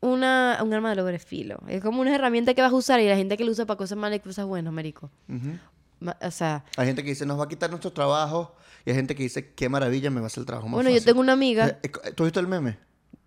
una, 0.00 0.58
un 0.62 0.74
arma 0.74 0.90
de 0.90 1.00
doble 1.02 1.18
filo. 1.20 1.60
Es 1.68 1.80
como 1.82 2.00
una 2.00 2.12
herramienta 2.14 2.54
que 2.54 2.62
vas 2.62 2.72
a 2.72 2.74
usar 2.74 2.98
y 2.98 3.08
la 3.08 3.14
gente 3.16 3.36
que 3.36 3.44
lo 3.44 3.52
usa 3.52 3.66
para 3.66 3.76
cosas 3.78 3.96
malas 3.96 4.16
y 4.16 4.20
cosas 4.20 4.44
buenas, 4.46 4.72
marico. 4.72 5.08
Ujú. 5.28 5.56
Ma- 6.00 6.16
O 6.20 6.30
sea, 6.32 6.64
Hay 6.76 6.86
gente 6.86 7.04
que 7.04 7.10
dice, 7.10 7.26
nos 7.26 7.38
va 7.38 7.44
a 7.44 7.48
quitar 7.48 7.70
nuestro 7.70 7.92
trabajo, 7.92 8.56
y 8.84 8.90
hay 8.90 8.96
gente 8.96 9.14
que 9.14 9.22
dice, 9.22 9.52
qué 9.54 9.68
maravilla, 9.68 10.10
me 10.10 10.18
va 10.20 10.24
a 10.24 10.26
hacer 10.26 10.40
el 10.40 10.46
trabajo 10.46 10.66
más 10.66 10.74
bueno, 10.74 10.90
yo 10.90 10.96
fácil". 10.96 11.06
tengo 11.06 11.20
una 11.20 11.34
amiga. 11.34 11.68
Eh, 11.68 11.78
eh, 11.84 12.12
¿Tú 12.12 12.24
has 12.24 12.26
visto 12.26 12.40
el 12.40 12.48
meme? 12.48 12.76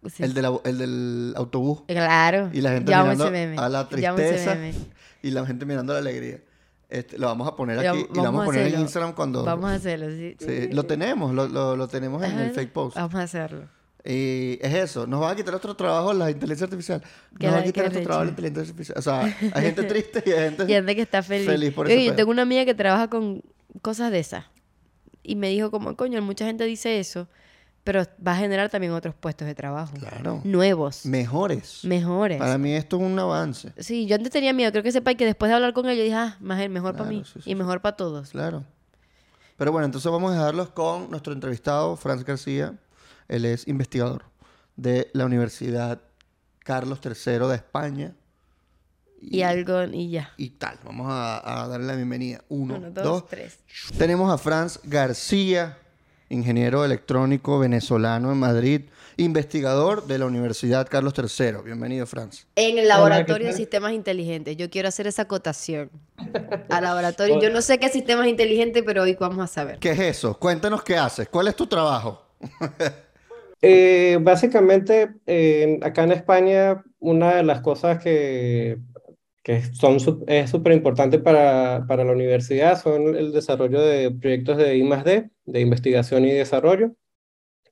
Sí. 0.09 0.23
El, 0.23 0.33
de 0.33 0.41
la- 0.41 0.59
el 0.63 0.77
del 0.77 1.33
autobús. 1.35 1.83
Claro. 1.87 2.49
Y 2.53 2.61
la 2.61 2.71
gente 2.71 2.91
Yo 2.91 3.01
mirando 3.03 3.31
meme. 3.31 3.57
a 3.57 3.69
la 3.69 3.87
tristeza 3.89 4.57
y 5.21 5.31
la 5.31 5.45
gente 5.45 5.65
mirando 5.65 5.93
a 5.93 5.95
la 5.95 6.01
alegría. 6.01 6.39
Este, 6.89 7.17
lo 7.17 7.27
vamos 7.27 7.47
a 7.47 7.55
poner 7.55 7.79
aquí 7.79 8.05
y 8.11 8.15
lo 8.15 8.23
vamos 8.23 8.43
a 8.43 8.45
poner 8.45 8.67
en. 8.73 8.79
Instagram 8.81 9.13
cuando... 9.13 9.43
Vamos 9.43 9.69
a 9.71 9.73
hacerlo, 9.75 10.07
sí. 10.09 10.35
Sí, 10.39 10.69
lo 10.71 10.83
tenemos, 10.83 11.33
lo, 11.33 11.47
lo- 11.47 11.75
lo 11.75 11.87
tenemos 11.87 12.23
en 12.23 12.37
el 12.39 12.51
fake 12.51 12.71
post. 12.71 12.95
Vamos 12.95 13.15
a 13.15 13.23
hacerlo. 13.23 13.63
Y 14.07 14.59
es 14.61 14.71
eso, 14.75 15.07
nos 15.07 15.19
va 15.23 15.31
a 15.31 15.35
quitar 15.35 15.49
nuestro 15.51 15.75
trabajo 15.75 16.13
la 16.13 16.29
inteligencia 16.29 16.65
artificial. 16.65 17.01
Nos 17.39 17.53
va 17.53 17.57
a 17.57 17.63
quitar 17.63 17.85
nuestro 17.85 18.03
trabajo 18.03 18.23
la 18.25 18.29
inteligencia 18.29 18.69
artificial. 18.71 18.97
O 18.99 19.01
sea, 19.01 19.21
hay 19.53 19.63
gente 19.63 19.83
triste 19.91 20.23
y 20.27 20.29
hay 20.31 20.39
gente... 20.49 20.63
Y 20.65 20.67
gente 20.67 20.95
que 20.95 21.01
está 21.01 21.23
feliz. 21.23 21.47
Feliz 21.47 21.73
por 21.73 21.87
Oye, 21.87 22.03
yo 22.03 22.09
pedo. 22.11 22.15
tengo 22.17 22.29
una 22.31 22.43
amiga 22.43 22.65
que 22.65 22.75
trabaja 22.75 23.09
con 23.09 23.41
cosas 23.81 24.11
de 24.11 24.19
esas. 24.19 24.45
Y 25.23 25.35
me 25.35 25.49
dijo 25.49 25.71
como, 25.71 25.95
coño, 25.97 26.21
mucha 26.21 26.45
gente 26.45 26.65
dice 26.65 26.99
eso, 26.99 27.27
pero 27.85 28.03
va 28.25 28.33
a 28.33 28.35
generar 28.35 28.69
también 28.69 28.91
otros 28.91 29.15
puestos 29.15 29.47
de 29.47 29.55
trabajo. 29.55 29.93
Claro. 29.97 30.41
Nuevos, 30.43 31.05
Mejores. 31.05 31.85
mejores. 31.85 32.37
Para 32.39 32.57
mí 32.57 32.73
esto 32.73 32.97
es 32.97 33.03
un 33.03 33.17
avance. 33.17 33.71
Sí, 33.77 34.05
yo 34.07 34.15
antes 34.15 34.31
tenía 34.31 34.51
miedo. 34.51 34.71
Creo 34.71 34.83
que 34.83 34.91
sepa 34.91 35.13
que 35.15 35.23
después 35.25 35.47
de 35.49 35.55
hablar 35.55 35.71
con 35.73 35.87
él, 35.87 35.95
yo 35.97 36.03
dije, 36.03 36.15
ah, 36.15 36.35
más- 36.41 36.67
mejor 36.69 36.97
para 36.97 37.09
mí 37.09 37.23
sí, 37.25 37.39
sí, 37.41 37.51
y 37.51 37.55
mejor 37.55 37.81
para 37.81 37.95
todos. 37.95 38.31
Claro. 38.31 38.65
Pero 39.57 39.71
bueno, 39.71 39.85
entonces 39.85 40.11
vamos 40.11 40.31
a 40.33 40.35
dejarlos 40.35 40.71
con 40.71 41.09
nuestro 41.09 41.31
entrevistado, 41.31 41.95
Franz 41.95 42.25
García. 42.25 42.73
Él 43.29 43.45
es 43.45 43.67
investigador 43.69 44.25
de 44.75 45.09
la 45.13 45.25
Universidad 45.25 46.01
Carlos 46.59 46.99
III 47.05 47.47
de 47.47 47.55
España. 47.55 48.15
Y 49.21 49.41
algo, 49.43 49.83
y 49.85 50.09
ya. 50.11 50.31
y 50.37 50.49
tal. 50.51 50.77
Vamos 50.83 51.07
a, 51.09 51.63
a 51.63 51.67
darle 51.67 51.87
la 51.87 51.95
bienvenida. 51.95 52.43
Uno, 52.49 52.75
Uno, 52.75 52.91
dos, 52.91 53.03
dos, 53.03 53.27
tres. 53.27 53.57
Tenemos 53.97 54.31
a 54.31 54.37
Franz 54.37 54.79
García, 54.83 55.77
ingeniero 56.29 56.83
electrónico 56.83 57.59
venezolano 57.59 58.31
en 58.31 58.37
Madrid, 58.37 58.81
investigador 59.17 60.07
de 60.07 60.19
la 60.19 60.25
Universidad 60.25 60.87
Carlos 60.89 61.13
III. 61.17 61.63
Bienvenido, 61.63 62.05
Franz. 62.05 62.47
En 62.55 62.77
el 62.77 62.87
laboratorio 62.87 63.47
¿qué 63.47 63.51
de 63.51 63.57
sistemas 63.57 63.93
inteligentes. 63.93 64.57
Yo 64.57 64.69
quiero 64.69 64.87
hacer 64.87 65.07
esa 65.07 65.23
acotación. 65.23 65.89
Al 66.69 66.83
laboratorio. 66.83 67.39
Yo 67.41 67.49
no 67.49 67.61
sé 67.61 67.77
qué 67.77 67.89
sistemas 67.89 68.27
inteligentes, 68.27 68.83
pero 68.85 69.03
hoy 69.03 69.15
vamos 69.19 69.39
a 69.39 69.47
saber. 69.47 69.79
¿Qué 69.79 69.91
es 69.91 69.99
eso? 69.99 70.37
Cuéntanos 70.37 70.83
qué 70.83 70.97
haces. 70.97 71.29
¿Cuál 71.29 71.47
es 71.47 71.55
tu 71.55 71.67
trabajo? 71.67 72.25
Eh, 73.67 74.19
básicamente, 74.21 75.15
eh, 75.25 75.79
acá 75.81 76.03
en 76.03 76.11
España, 76.11 76.83
una 76.99 77.35
de 77.35 77.41
las 77.41 77.61
cosas 77.61 77.97
que, 78.03 78.77
que 79.45 79.61
son, 79.75 79.97
es 80.25 80.49
súper 80.49 80.73
importante 80.73 81.19
para, 81.19 81.85
para 81.87 82.03
la 82.03 82.13
universidad 82.13 82.81
son 82.81 83.15
el 83.15 83.31
desarrollo 83.31 83.79
de 83.79 84.09
proyectos 84.09 84.57
de 84.57 84.75
I+D, 84.75 85.29
de 85.45 85.61
investigación 85.61 86.25
y 86.25 86.31
desarrollo. 86.31 86.95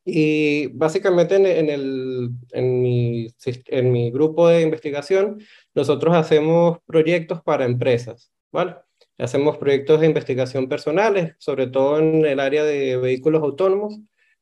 Y 0.05 0.67
básicamente 0.67 1.35
en, 1.37 1.47
en 1.47 1.69
el, 1.71 2.29
en 2.51 2.79
mi, 2.83 3.27
en 3.65 3.91
mi 3.91 4.11
grupo 4.11 4.47
de 4.49 4.61
investigación, 4.61 5.39
nosotros 5.73 6.15
hacemos 6.15 6.77
proyectos 6.85 7.41
para 7.41 7.65
empresas, 7.65 8.31
¿vale? 8.51 8.75
Hacemos 9.17 9.57
proyectos 9.57 9.99
de 9.99 10.05
investigación 10.05 10.69
personales, 10.69 11.33
sobre 11.39 11.65
todo 11.65 11.97
en 11.97 12.23
el 12.23 12.39
área 12.39 12.63
de 12.63 12.97
vehículos 12.97 13.41
autónomos, 13.41 13.99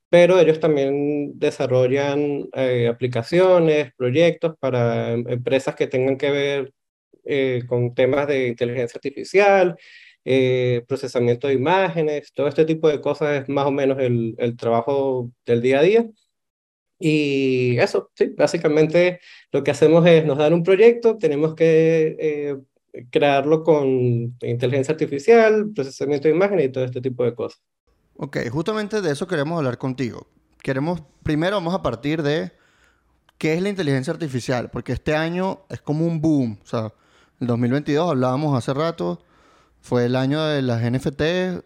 pero 0.10 0.38
ellos 0.38 0.60
también 0.60 1.40
desarrollan 1.40 2.50
eh, 2.56 2.90
aplicaciones, 2.90 3.94
proyectos 3.96 4.56
para 4.60 5.14
em- 5.14 5.30
empresas 5.30 5.76
que 5.76 5.88
tengan 5.88 6.18
que 6.18 6.32
ver 6.32 6.74
eh, 7.24 7.64
con 7.68 7.94
temas 7.94 8.28
de 8.28 8.48
inteligencia 8.48 8.98
artificial, 8.98 9.78
eh, 10.24 10.84
procesamiento 10.88 11.48
de 11.48 11.54
imágenes, 11.56 12.32
todo 12.34 12.48
este 12.48 12.66
tipo 12.66 12.88
de 12.90 13.02
cosas 13.02 13.44
es 13.44 13.50
más 13.50 13.66
o 13.66 13.72
menos 13.72 14.00
el, 14.00 14.36
el 14.38 14.56
trabajo 14.56 15.32
del 15.46 15.62
día 15.62 15.80
a 15.80 15.84
día. 15.84 16.06
Y 17.00 17.80
eso, 17.80 18.12
sí, 18.14 18.28
básicamente 18.38 19.20
lo 19.52 19.64
que 19.64 19.72
hacemos 19.72 20.06
es 20.06 20.24
nos 20.24 20.38
dan 20.38 20.54
un 20.54 20.64
proyecto, 20.64 21.18
tenemos 21.18 21.56
que 21.56 22.16
eh, 22.20 22.58
crearlo 23.10 23.64
con 23.64 24.38
inteligencia 24.42 24.92
artificial, 24.92 25.72
procesamiento 25.74 26.28
de 26.28 26.36
imágenes 26.36 26.66
y 26.66 26.70
todo 26.70 26.84
este 26.84 27.02
tipo 27.02 27.24
de 27.24 27.34
cosas. 27.34 27.62
Ok, 28.18 28.38
justamente 28.52 29.02
de 29.02 29.12
eso 29.12 29.26
queremos 29.26 29.58
hablar 29.58 29.80
contigo. 29.80 30.28
Queremos, 30.62 31.02
primero 31.24 31.56
vamos 31.56 31.74
a 31.74 31.82
partir 31.82 32.22
de 32.22 32.52
qué 33.40 33.56
es 33.56 33.64
la 33.64 33.70
inteligencia 33.70 34.14
artificial, 34.14 34.70
porque 34.70 34.94
este 34.94 35.16
año 35.16 35.66
es 35.70 35.82
como 35.82 36.06
un 36.06 36.22
boom. 36.22 36.60
O 36.62 36.66
sea, 36.68 36.94
el 37.42 37.48
2022 37.48 38.12
hablábamos 38.12 38.58
hace 38.58 38.74
rato, 38.74 39.20
fue 39.82 40.06
el 40.06 40.16
año 40.16 40.42
de 40.44 40.62
las 40.62 40.82
NFT 40.84 41.64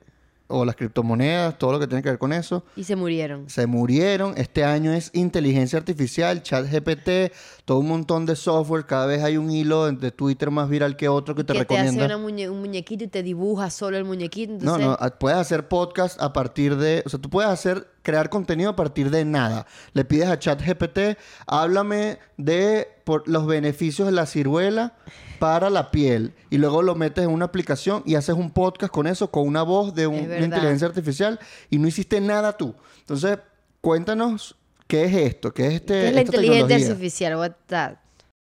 o 0.47 0.63
las 0.63 0.75
criptomonedas, 0.75 1.57
todo 1.57 1.71
lo 1.73 1.79
que 1.79 1.87
tiene 1.87 2.03
que 2.03 2.09
ver 2.09 2.19
con 2.19 2.31
eso. 2.31 2.63
Y 2.75 2.83
se 2.83 2.95
murieron. 2.95 3.49
Se 3.49 3.65
murieron. 3.65 4.35
Este 4.37 4.63
año 4.63 4.93
es 4.93 5.09
inteligencia 5.13 5.79
artificial, 5.79 6.43
chat 6.43 6.67
GPT, 6.71 7.33
todo 7.65 7.79
un 7.79 7.87
montón 7.87 8.25
de 8.27 8.35
software. 8.35 8.85
Cada 8.85 9.07
vez 9.07 9.23
hay 9.23 9.37
un 9.37 9.49
hilo 9.49 9.91
de, 9.91 10.11
Twitter 10.11 10.51
más 10.51 10.69
viral 10.69 10.95
que 10.97 11.09
otro 11.09 11.33
que 11.33 11.43
te 11.43 11.53
que 11.53 11.65
te 11.65 11.77
hace 11.77 11.87
recomienda. 11.89 12.05
una 12.05 12.17
muñe- 12.17 12.49
un 12.49 12.59
muñequito 12.59 13.03
y 13.03 13.07
te 13.07 13.23
dibuja 13.23 13.69
solo 13.71 13.97
el 13.97 14.05
muñequito. 14.05 14.53
No, 14.53 14.75
Entonces, 14.75 14.87
no, 15.01 15.19
puedes 15.19 15.39
hacer 15.39 15.67
podcast 15.67 16.21
a 16.21 16.31
partir 16.31 16.77
de, 16.77 17.01
o 17.05 17.09
sea, 17.09 17.19
tú 17.19 17.29
puedes 17.29 17.49
hacer, 17.49 17.87
crear 18.03 18.29
contenido 18.29 18.69
a 18.69 18.75
partir 18.75 19.09
de 19.09 19.25
nada. 19.25 19.65
Le 19.93 20.05
pides 20.05 20.27
a 20.29 20.37
ChatGPT, 20.37 21.17
háblame 21.47 22.19
de 22.37 22.94
por 23.05 23.25
los 23.29 23.47
beneficios 23.47 24.05
de 24.07 24.11
la 24.11 24.25
ciruela 24.25 24.97
para 25.39 25.69
la 25.69 25.91
piel 25.91 26.33
y 26.49 26.57
luego 26.57 26.81
lo 26.81 26.95
metes 26.95 27.23
en 27.23 27.29
una 27.29 27.45
aplicación 27.45 28.03
y 28.05 28.15
haces 28.15 28.35
un 28.35 28.51
podcast 28.51 28.91
con 28.91 29.07
eso, 29.07 29.31
con 29.31 29.47
una 29.47 29.63
voz 29.63 29.95
de 29.95 30.07
un- 30.07 30.25
una 30.25 30.39
inteligencia 30.39 30.87
artificial 30.87 31.39
y 31.69 31.77
no 31.79 31.87
hiciste 31.87 32.19
nada 32.19 32.57
tú. 32.57 32.75
Entonces, 32.99 33.37
cuéntanos 33.81 34.57
qué 34.87 35.05
es 35.05 35.13
esto, 35.15 35.53
qué 35.53 35.67
es 35.67 35.73
este 35.75 35.93
¿qué 35.93 36.07
es 36.09 36.15
la 36.15 36.21
inteligencia 36.21 36.67
tecnología? 36.67 36.91
artificial? 36.93 37.35
What 37.37 37.51
that? 37.67 37.93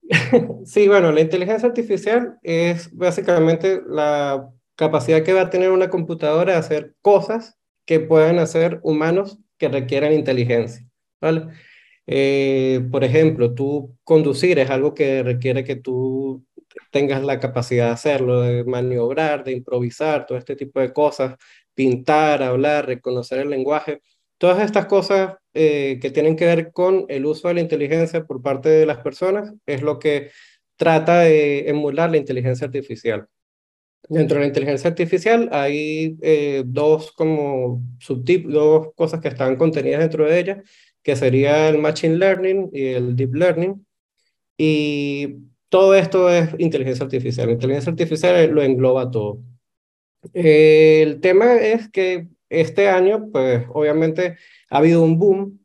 Sí, 0.65 0.87
bueno, 0.87 1.11
la 1.11 1.21
inteligencia 1.21 1.67
artificial 1.67 2.37
es 2.43 2.95
básicamente 2.95 3.81
la 3.87 4.49
capacidad 4.75 5.23
que 5.23 5.33
va 5.33 5.41
a 5.41 5.49
tener 5.49 5.71
una 5.71 5.89
computadora 5.89 6.53
de 6.53 6.59
hacer 6.59 6.95
cosas 7.01 7.55
que 7.85 7.99
puedan 7.99 8.39
hacer 8.39 8.79
humanos 8.83 9.39
que 9.57 9.67
requieran 9.69 10.13
inteligencia, 10.13 10.87
¿vale? 11.21 11.47
Eh, 12.11 12.87
por 12.91 13.03
ejemplo, 13.03 13.53
tú 13.53 13.95
conducir 14.03 14.57
es 14.57 14.71
algo 14.71 14.95
que 14.95 15.21
requiere 15.21 15.63
que 15.63 15.75
tú 15.75 16.43
tengas 16.91 17.23
la 17.23 17.39
capacidad 17.39 17.85
de 17.85 17.91
hacerlo, 17.91 18.41
de 18.41 18.63
maniobrar, 18.63 19.43
de 19.43 19.51
improvisar, 19.51 20.25
todo 20.25 20.37
este 20.39 20.55
tipo 20.55 20.79
de 20.79 20.91
cosas, 20.91 21.35
pintar, 21.75 22.41
hablar, 22.41 22.87
reconocer 22.87 23.41
el 23.41 23.51
lenguaje. 23.51 24.01
Todas 24.39 24.63
estas 24.63 24.87
cosas 24.87 25.35
eh, 25.53 25.99
que 26.01 26.09
tienen 26.09 26.35
que 26.35 26.47
ver 26.47 26.71
con 26.71 27.05
el 27.09 27.27
uso 27.27 27.47
de 27.47 27.53
la 27.53 27.61
inteligencia 27.61 28.25
por 28.25 28.41
parte 28.41 28.69
de 28.69 28.87
las 28.87 28.99
personas 28.99 29.53
es 29.67 29.83
lo 29.83 29.99
que 29.99 30.31
trata 30.77 31.19
de 31.19 31.69
emular 31.69 32.09
la 32.09 32.17
inteligencia 32.17 32.65
artificial. 32.65 33.27
Dentro 34.07 34.35
de 34.35 34.41
la 34.41 34.47
inteligencia 34.47 34.89
artificial 34.89 35.49
hay 35.51 36.17
eh, 36.23 36.63
dos 36.65 37.11
como 37.11 37.83
dos 38.45 38.87
cosas 38.95 39.19
que 39.19 39.27
están 39.27 39.55
contenidas 39.57 39.99
dentro 39.99 40.25
de 40.25 40.39
ella, 40.39 40.63
que 41.03 41.15
sería 41.15 41.69
el 41.69 41.77
machine 41.79 42.17
learning 42.17 42.69
y 42.73 42.87
el 42.87 43.15
deep 43.15 43.33
learning. 43.35 43.85
Y 44.57 45.37
todo 45.69 45.95
esto 45.95 46.29
es 46.29 46.49
inteligencia 46.57 47.05
artificial. 47.05 47.47
La 47.47 47.53
inteligencia 47.53 47.91
artificial 47.91 48.49
lo 48.51 48.61
engloba 48.61 49.09
todo. 49.09 49.41
El 50.33 51.21
tema 51.21 51.55
es 51.55 51.89
que 51.89 52.27
este 52.49 52.89
año, 52.89 53.29
pues 53.31 53.65
obviamente 53.69 54.37
ha 54.69 54.77
habido 54.77 55.03
un 55.03 55.17
boom 55.17 55.59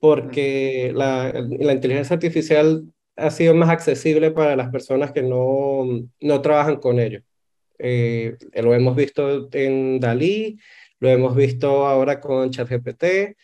porque 0.00 0.92
la, 0.94 1.32
la 1.32 1.72
inteligencia 1.72 2.14
artificial 2.14 2.84
ha 3.16 3.30
sido 3.30 3.54
más 3.54 3.68
accesible 3.68 4.30
para 4.30 4.56
las 4.56 4.70
personas 4.70 5.12
que 5.12 5.22
no, 5.22 5.84
no 6.20 6.42
trabajan 6.42 6.76
con 6.76 6.98
ello. 6.98 7.22
Eh, 7.78 8.36
lo 8.54 8.74
hemos 8.74 8.96
visto 8.96 9.48
en 9.52 10.00
Dalí, 10.00 10.58
lo 10.98 11.08
hemos 11.08 11.34
visto 11.34 11.86
ahora 11.86 12.20
con 12.20 12.50
ChatGPT, 12.50 13.36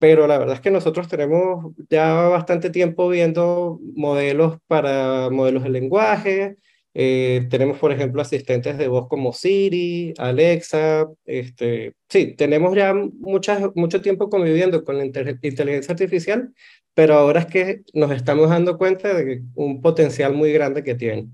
pero 0.00 0.26
la 0.26 0.38
verdad 0.38 0.56
es 0.56 0.60
que 0.60 0.72
nosotros 0.72 1.06
tenemos 1.06 1.72
ya 1.88 2.14
bastante 2.28 2.70
tiempo 2.70 3.08
viendo 3.08 3.78
modelos 3.94 4.58
para 4.66 5.28
modelos 5.30 5.62
de 5.62 5.68
lenguaje. 5.68 6.56
Eh, 6.94 7.46
tenemos, 7.50 7.78
por 7.78 7.92
ejemplo, 7.92 8.20
asistentes 8.20 8.76
de 8.78 8.88
voz 8.88 9.06
como 9.08 9.32
Siri, 9.32 10.14
Alexa. 10.18 11.06
Este, 11.24 11.92
sí, 12.08 12.34
tenemos 12.34 12.74
ya 12.74 12.94
muchas, 12.94 13.70
mucho 13.76 14.00
tiempo 14.00 14.28
conviviendo 14.28 14.82
con 14.84 14.96
la 14.96 15.04
intel- 15.04 15.38
inteligencia 15.42 15.92
artificial, 15.92 16.52
pero 16.94 17.14
ahora 17.14 17.40
es 17.40 17.46
que 17.46 17.82
nos 17.92 18.10
estamos 18.10 18.48
dando 18.48 18.78
cuenta 18.78 19.14
de 19.14 19.42
un 19.54 19.82
potencial 19.82 20.34
muy 20.34 20.50
grande 20.52 20.82
que 20.82 20.94
tiene. 20.94 21.28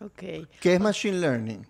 Ok. 0.00 0.22
¿Qué 0.60 0.74
es 0.74 0.80
machine 0.80 1.18
learning? 1.18 1.66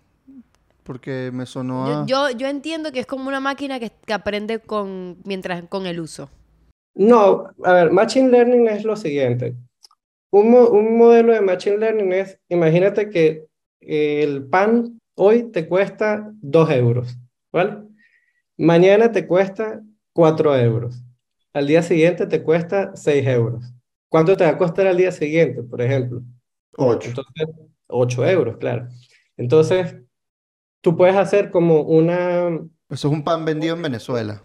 Porque 0.91 1.31
me 1.33 1.45
sonó 1.45 1.85
a... 1.87 2.05
Yo, 2.05 2.29
yo, 2.31 2.37
yo 2.37 2.47
entiendo 2.47 2.91
que 2.91 2.99
es 2.99 3.05
como 3.05 3.29
una 3.29 3.39
máquina 3.39 3.79
que, 3.79 3.93
que 4.05 4.11
aprende 4.11 4.59
con, 4.59 5.17
mientras, 5.23 5.63
con 5.69 5.85
el 5.85 6.01
uso. 6.01 6.29
No, 6.93 7.45
a 7.63 7.71
ver, 7.71 7.91
Machine 7.91 8.29
Learning 8.29 8.67
es 8.67 8.83
lo 8.83 8.97
siguiente. 8.97 9.55
Un, 10.31 10.51
mo- 10.51 10.67
un 10.67 10.97
modelo 10.97 11.31
de 11.31 11.39
Machine 11.39 11.77
Learning 11.77 12.11
es, 12.11 12.37
imagínate 12.49 13.09
que 13.09 13.45
el 13.79 14.43
pan 14.47 14.99
hoy 15.15 15.43
te 15.43 15.65
cuesta 15.65 16.29
2 16.41 16.69
euros, 16.71 17.17
¿vale? 17.53 17.77
Mañana 18.57 19.09
te 19.13 19.25
cuesta 19.25 19.81
4 20.11 20.53
euros. 20.57 21.01
Al 21.53 21.67
día 21.67 21.83
siguiente 21.83 22.27
te 22.27 22.43
cuesta 22.43 22.91
6 22.95 23.25
euros. 23.27 23.63
¿Cuánto 24.09 24.35
te 24.35 24.43
va 24.43 24.49
a 24.49 24.57
costar 24.57 24.87
al 24.87 24.97
día 24.97 25.13
siguiente, 25.13 25.63
por 25.63 25.81
ejemplo? 25.81 26.21
Ocho. 26.75 27.07
Entonces, 27.07 27.47
8 27.87 28.25
euros, 28.27 28.57
claro. 28.57 28.89
Entonces, 29.37 29.95
tú 30.81 30.95
puedes 30.97 31.15
hacer 31.15 31.51
como 31.51 31.81
una... 31.81 32.47
Eso 32.89 33.07
es 33.07 33.13
un 33.13 33.23
pan 33.23 33.45
vendido 33.45 33.75
en 33.75 33.81
Venezuela. 33.81 34.41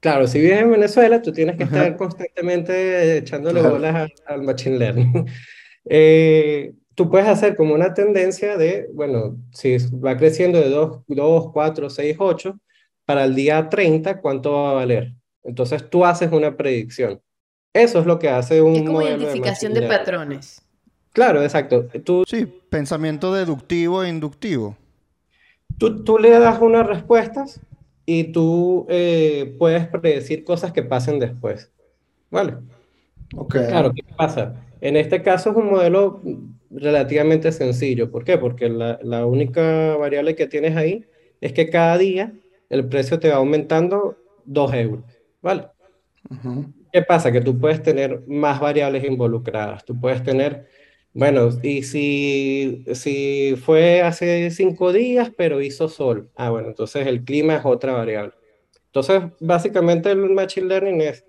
Claro, 0.00 0.26
si 0.28 0.40
vives 0.40 0.60
en 0.60 0.70
Venezuela, 0.70 1.20
tú 1.20 1.32
tienes 1.32 1.56
que 1.56 1.64
estar 1.64 1.96
constantemente 1.96 3.18
echándole 3.18 3.60
bolas 3.62 3.94
al, 3.94 4.12
al 4.26 4.42
Machine 4.42 4.78
Learning. 4.78 5.26
Eh, 5.90 6.74
tú 6.94 7.08
puedes 7.08 7.26
hacer 7.26 7.56
como 7.56 7.72
una 7.72 7.94
tendencia 7.94 8.58
de, 8.58 8.90
bueno, 8.92 9.38
si 9.52 9.78
va 10.04 10.18
creciendo 10.18 10.60
de 10.60 10.68
2, 10.68 11.04
2, 11.06 11.50
4, 11.50 11.88
6, 11.88 12.16
8, 12.18 12.60
para 13.06 13.24
el 13.24 13.34
día 13.34 13.70
30, 13.70 14.20
¿cuánto 14.20 14.52
va 14.52 14.72
a 14.72 14.74
valer? 14.74 15.14
Entonces 15.44 15.88
tú 15.88 16.04
haces 16.04 16.30
una 16.30 16.58
predicción. 16.58 17.22
Eso 17.72 18.00
es 18.00 18.04
lo 18.06 18.18
que 18.18 18.28
hace 18.28 18.60
un 18.60 18.74
Es 18.74 18.80
como 18.82 18.92
modelo 18.94 19.16
de 19.16 19.22
identificación 19.24 19.72
de 19.72 19.80
learning. 19.80 19.98
patrones. 19.98 20.62
Claro, 21.14 21.42
exacto. 21.42 21.86
Tú, 22.04 22.24
Sí, 22.26 22.44
pensamiento 22.68 23.32
deductivo 23.32 24.02
e 24.04 24.10
inductivo. 24.10 24.76
Tú, 25.76 26.04
tú 26.04 26.18
le 26.18 26.30
das 26.30 26.60
unas 26.60 26.86
respuestas 26.86 27.60
y 28.06 28.32
tú 28.32 28.86
eh, 28.88 29.54
puedes 29.58 29.86
predecir 29.88 30.44
cosas 30.44 30.72
que 30.72 30.82
pasen 30.82 31.18
después. 31.18 31.70
¿Vale? 32.30 32.54
Ok. 33.34 33.56
Claro, 33.68 33.92
¿qué 33.92 34.04
pasa? 34.16 34.54
En 34.80 34.96
este 34.96 35.22
caso 35.22 35.50
es 35.50 35.56
un 35.56 35.70
modelo 35.70 36.22
relativamente 36.70 37.52
sencillo. 37.52 38.10
¿Por 38.10 38.24
qué? 38.24 38.38
Porque 38.38 38.68
la, 38.68 38.98
la 39.02 39.26
única 39.26 39.96
variable 39.96 40.34
que 40.34 40.46
tienes 40.46 40.76
ahí 40.76 41.04
es 41.40 41.52
que 41.52 41.68
cada 41.68 41.98
día 41.98 42.32
el 42.68 42.88
precio 42.88 43.18
te 43.18 43.28
va 43.28 43.36
aumentando 43.36 44.16
2 44.44 44.74
euros. 44.74 45.04
¿Vale? 45.42 45.68
¿Qué 46.92 47.02
pasa? 47.02 47.30
Que 47.32 47.40
tú 47.40 47.58
puedes 47.58 47.82
tener 47.82 48.22
más 48.26 48.60
variables 48.60 49.04
involucradas. 49.04 49.84
Tú 49.84 49.98
puedes 49.98 50.22
tener, 50.22 50.66
bueno, 51.18 51.48
y 51.64 51.82
si, 51.82 52.84
si 52.94 53.56
fue 53.56 54.02
hace 54.02 54.52
cinco 54.52 54.92
días, 54.92 55.32
pero 55.36 55.60
hizo 55.60 55.88
sol. 55.88 56.30
Ah, 56.36 56.50
bueno, 56.50 56.68
entonces 56.68 57.08
el 57.08 57.24
clima 57.24 57.56
es 57.56 57.64
otra 57.64 57.92
variable. 57.92 58.34
Entonces, 58.86 59.22
básicamente 59.40 60.12
el 60.12 60.30
Machine 60.30 60.68
Learning 60.68 61.00
es, 61.00 61.24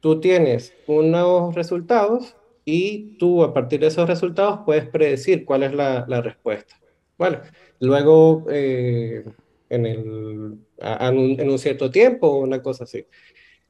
tú 0.00 0.20
tienes 0.20 0.74
unos 0.86 1.54
resultados 1.54 2.36
y 2.66 3.16
tú 3.18 3.42
a 3.42 3.54
partir 3.54 3.80
de 3.80 3.86
esos 3.86 4.06
resultados 4.06 4.60
puedes 4.66 4.86
predecir 4.86 5.46
cuál 5.46 5.62
es 5.62 5.72
la, 5.72 6.04
la 6.06 6.20
respuesta. 6.20 6.78
Bueno, 7.16 7.40
luego 7.80 8.44
eh, 8.50 9.24
en, 9.70 9.86
el, 9.86 10.58
en 10.78 11.50
un 11.50 11.58
cierto 11.58 11.90
tiempo 11.90 12.36
una 12.36 12.60
cosa 12.60 12.84
así. 12.84 13.06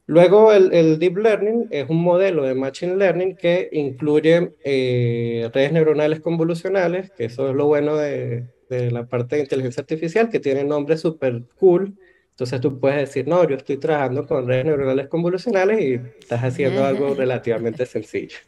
Luego 0.07 0.53
el, 0.53 0.73
el 0.73 0.99
Deep 0.99 1.17
Learning 1.17 1.69
es 1.71 1.89
un 1.89 2.03
modelo 2.03 2.43
de 2.43 2.55
Machine 2.55 2.97
Learning 2.97 3.37
que 3.37 3.69
incluye 3.73 4.53
eh, 4.65 5.49
redes 5.55 5.73
neuronales 5.73 6.21
convolucionales, 6.21 7.11
que 7.13 7.27
eso 7.27 7.49
es 7.49 7.55
lo 7.55 7.67
bueno 7.67 7.97
de, 7.97 8.47
de 8.69 8.91
la 8.91 9.07
parte 9.07 9.37
de 9.37 9.43
inteligencia 9.43 9.83
artificial, 9.83 10.29
que 10.29 10.41
tiene 10.41 10.65
nombres 10.65 11.01
súper 11.01 11.43
cool. 11.57 11.95
Entonces 12.31 12.61
tú 12.61 12.81
puedes 12.81 12.99
decir, 12.99 13.29
no, 13.29 13.47
yo 13.49 13.57
estoy 13.57 13.77
trabajando 13.77 14.27
con 14.27 14.47
redes 14.47 14.65
neuronales 14.65 15.09
convolucionales 15.09 15.81
y 15.81 15.95
estás 16.19 16.43
haciendo 16.43 16.85
algo 16.85 17.15
relativamente 17.15 17.87
sencillo. 17.87 18.39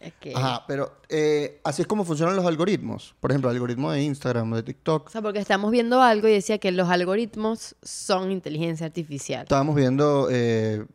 Ok. 0.00 0.32
Ajá, 0.34 0.64
pero 0.68 0.92
eh, 1.08 1.60
así 1.64 1.82
es 1.82 1.88
como 1.88 2.04
funcionan 2.04 2.36
los 2.36 2.46
algoritmos. 2.46 3.14
Por 3.18 3.30
ejemplo, 3.32 3.50
el 3.50 3.56
algoritmo 3.56 3.90
de 3.90 4.02
Instagram, 4.02 4.52
de 4.52 4.62
TikTok. 4.62 5.08
O 5.08 5.10
sea, 5.10 5.22
porque 5.22 5.40
estamos 5.40 5.70
viendo 5.72 6.00
algo 6.00 6.28
y 6.28 6.32
decía 6.32 6.58
que 6.58 6.70
los 6.70 6.88
algoritmos 6.88 7.74
son 7.82 8.30
inteligencia 8.30 8.86
artificial. 8.86 9.42
Estábamos 9.42 9.74
viendo 9.74 10.28
eh, 10.30 10.86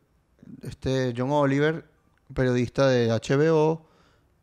este 0.62 1.14
John 1.18 1.32
Oliver, 1.32 1.86
periodista 2.34 2.88
de 2.88 3.10
HBO, 3.10 3.86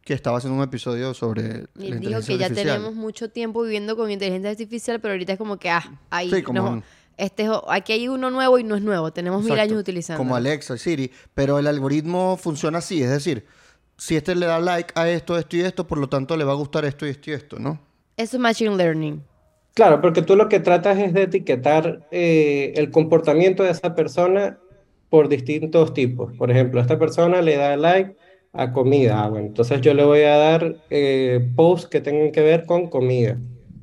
que 0.03 0.13
estaba 0.13 0.39
haciendo 0.39 0.59
un 0.59 0.65
episodio 0.65 1.15
sobre 1.15 1.67
Y 1.79 1.89
la 1.89 1.97
dijo 1.97 2.21
que 2.21 2.37
ya 2.39 2.47
artificial. 2.47 2.55
tenemos 2.55 2.95
mucho 2.95 3.31
tiempo 3.31 3.63
viviendo 3.63 3.97
con 3.97 4.11
inteligencia 4.11 4.51
artificial, 4.51 5.01
pero 5.01 5.13
ahorita 5.13 5.33
es 5.33 5.39
como 5.39 5.59
que, 5.59 5.71
ah, 5.71 5.99
ahí, 6.11 6.31
Sí, 6.31 6.43
como 6.43 6.63
no, 6.63 6.83
este, 7.17 7.45
es 7.45 7.51
aquí 7.69 7.93
hay 7.93 8.09
uno 8.09 8.31
nuevo 8.31 8.59
y 8.59 8.65
no 8.65 8.77
es 8.77 8.83
nuevo. 8.83 9.13
Tenemos 9.13 9.43
mil 9.43 9.53
Exacto, 9.53 9.71
años 9.73 9.81
utilizando. 9.81 10.19
Como 10.19 10.37
Alexa, 10.37 10.77
Siri. 10.79 11.11
Pero 11.35 11.59
el 11.59 11.67
algoritmo 11.67 12.37
funciona 12.37 12.79
así, 12.79 13.03
es 13.03 13.11
decir, 13.11 13.47
si 14.01 14.17
este 14.17 14.35
le 14.35 14.47
da 14.47 14.59
like 14.59 14.93
a 14.95 15.11
esto, 15.11 15.37
esto 15.37 15.59
y 15.59 15.61
esto, 15.61 15.87
por 15.87 15.99
lo 15.99 16.09
tanto 16.09 16.35
le 16.35 16.45
va 16.45 16.53
a 16.53 16.57
gustar 16.57 16.87
esto 16.87 17.07
y 17.07 17.11
esto 17.11 17.31
y 17.31 17.35
esto, 17.35 17.59
¿no? 17.59 17.79
Eso 18.17 18.37
es 18.39 18.41
machine 18.41 18.75
learning. 18.75 19.23
Claro, 19.75 20.01
porque 20.01 20.23
tú 20.23 20.37
lo 20.37 20.49
que 20.49 20.59
tratas 20.59 20.99
es 20.99 21.13
de 21.13 21.25
etiquetar 21.25 22.09
eh, 22.11 22.73
el 22.77 22.91
comportamiento 22.91 23.63
de 23.63 23.71
esa 23.73 23.95
persona 23.95 24.59
por 25.11 25.29
distintos 25.29 25.93
tipos. 25.93 26.33
Por 26.39 26.51
ejemplo, 26.51 26.81
esta 26.81 26.99
persona 26.99 27.43
le 27.43 27.57
da 27.57 27.77
like 27.77 28.17
a 28.55 28.73
comida. 28.73 29.23
Ah, 29.23 29.29
bueno, 29.29 29.49
entonces 29.49 29.83
yo 29.83 29.93
le 29.93 30.05
voy 30.05 30.23
a 30.23 30.37
dar 30.37 30.77
eh, 30.89 31.47
posts 31.55 31.87
que 31.87 32.01
tengan 32.01 32.33
que 32.33 32.41
ver 32.41 32.65
con 32.65 32.89
comida. 32.89 33.37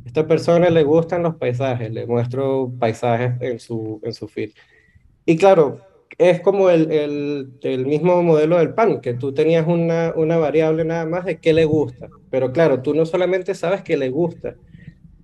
Esta 0.04 0.26
persona 0.26 0.72
le 0.72 0.82
gustan 0.82 1.22
los 1.22 1.36
paisajes, 1.36 1.92
le 1.92 2.08
muestro 2.08 2.72
paisajes 2.80 3.40
en 3.40 3.60
su, 3.60 4.02
en 4.04 4.14
su 4.14 4.28
feed. 4.28 4.50
Y 5.28 5.38
claro, 5.38 5.80
es 6.18 6.42
como 6.42 6.70
el, 6.70 7.52
el, 7.62 7.86
mismo 7.86 8.24
modelo 8.24 8.58
del 8.58 8.74
pan, 8.74 9.02
que 9.02 9.14
tú 9.14 9.34
tenías 9.34 9.68
una, 9.68 10.14
una 10.16 10.38
variable 10.38 10.84
nada 10.84 11.06
más 11.06 11.26
de 11.26 11.40
qué 11.40 11.54
le 11.54 11.66
gusta. 11.66 12.10
Pero 12.30 12.52
claro, 12.52 12.82
tú 12.82 12.94
no 12.94 13.06
solamente 13.06 13.54
sabes 13.54 13.84
qué 13.84 13.98
le 13.98 14.10
gusta, 14.10 14.56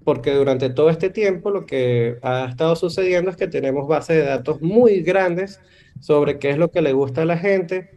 porque 0.03 0.31
durante 0.31 0.69
todo 0.69 0.89
este 0.89 1.09
tiempo 1.09 1.49
lo 1.49 1.65
que 1.65 2.17
ha 2.21 2.45
estado 2.45 2.75
sucediendo 2.75 3.31
es 3.31 3.37
que 3.37 3.47
tenemos 3.47 3.87
bases 3.87 4.17
de 4.17 4.25
datos 4.25 4.61
muy 4.61 5.01
grandes 5.01 5.59
sobre 5.99 6.37
qué 6.37 6.51
es 6.51 6.57
lo 6.57 6.69
que 6.69 6.81
le 6.81 6.93
gusta 6.93 7.23
a 7.23 7.25
la 7.25 7.37
gente, 7.37 7.89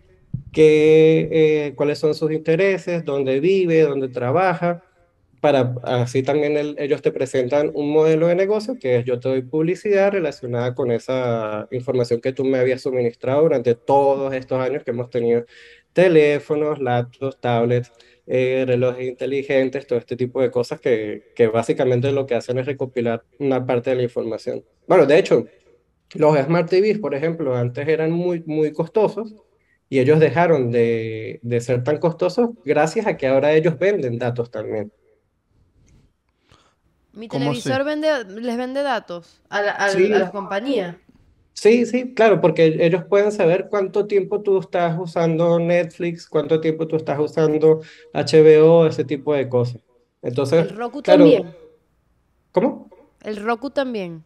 qué, 0.53 1.29
eh, 1.31 1.75
cuáles 1.77 1.99
son 1.99 2.15
sus 2.15 2.33
intereses, 2.33 3.05
dónde 3.05 3.41
vive, 3.41 3.83
dónde 3.83 4.09
trabaja, 4.09 4.83
para 5.47 5.75
así 6.03 6.23
también 6.23 6.57
el- 6.57 6.75
ellos 6.79 7.03
te 7.03 7.13
presentan 7.13 7.71
un 7.75 7.91
modelo 7.93 8.27
de 8.29 8.35
negocio 8.35 8.77
que 8.79 8.97
es 8.99 9.05
yo 9.05 9.21
te 9.21 9.29
doy 9.29 9.43
publicidad 9.43 10.11
relacionada 10.13 10.75
con 10.75 10.91
esa 10.91 11.69
información 11.71 12.21
que 12.21 12.33
tú 12.33 12.45
me 12.45 12.59
habías 12.59 12.83
suministrado 12.83 13.43
durante 13.43 13.75
todos 13.75 14.35
estos 14.35 14.59
años 14.61 14.83
que 14.85 14.91
hemos 14.93 15.11
tenido 15.11 15.45
teléfonos, 15.93 16.79
laptops, 16.81 17.41
tablets, 17.41 17.93
eh, 18.27 18.65
relojes 18.67 19.07
inteligentes, 19.09 19.87
todo 19.87 19.99
este 19.99 20.17
tipo 20.17 20.41
de 20.43 20.51
cosas 20.51 20.81
que, 20.81 21.25
que 21.35 21.47
básicamente 21.49 22.13
lo 22.13 22.27
que 22.27 22.35
hacen 22.35 22.59
es 22.59 22.67
recopilar 22.67 23.25
una 23.39 23.65
parte 23.65 23.91
de 23.91 23.97
la 23.97 24.03
información. 24.03 24.65
Bueno, 24.87 25.07
de 25.07 25.19
hecho, 25.19 25.47
los 26.15 26.39
Smart 26.39 26.69
TVs, 26.71 26.99
por 27.01 27.15
ejemplo, 27.15 27.55
antes 27.57 27.87
eran 27.89 28.13
muy, 28.13 28.43
muy 28.47 28.73
costosos 28.73 29.35
y 29.89 30.01
ellos 30.01 30.21
dejaron 30.21 30.71
de, 30.71 31.39
de 31.43 31.61
ser 31.61 31.85
tan 31.85 31.99
costosos 31.99 32.51
gracias 32.65 33.07
a 33.07 33.17
que 33.17 33.27
ahora 33.29 33.53
ellos 33.55 33.79
venden 33.79 34.19
datos 34.19 34.51
también. 34.51 34.93
Mi 37.21 37.29
televisor 37.29 37.83
vende, 37.85 38.09
les 38.47 38.57
vende 38.63 38.83
datos 38.83 39.25
a, 39.49 39.63
la- 39.63 39.73
a- 39.73 39.89
Sí. 39.93 40.07
a 40.13 40.19
las 40.23 40.31
compañías. 40.31 40.97
Sí, 41.55 41.87
sí, 41.87 42.13
claro, 42.15 42.41
porque 42.41 42.67
ellos 42.81 43.05
pueden 43.09 43.33
saber 43.33 43.69
cuánto 43.71 44.07
tiempo 44.07 44.43
tú 44.43 44.59
estás 44.61 44.97
usando 44.99 45.59
Netflix, 45.59 46.29
cuánto 46.29 46.61
tiempo 46.61 46.87
tú 46.87 46.97
estás 46.97 47.19
usando 47.19 47.81
HBO, 48.13 48.87
ese 48.87 49.05
tipo 49.05 49.35
de 49.35 49.49
cosas. 49.49 49.81
Entonces, 50.23 50.67
El 50.69 50.77
Roku 50.77 51.03
claro, 51.03 51.25
también. 51.25 51.57
¿cómo? 52.53 52.89
El 53.21 53.37
Roku 53.45 53.69
también. 53.71 54.25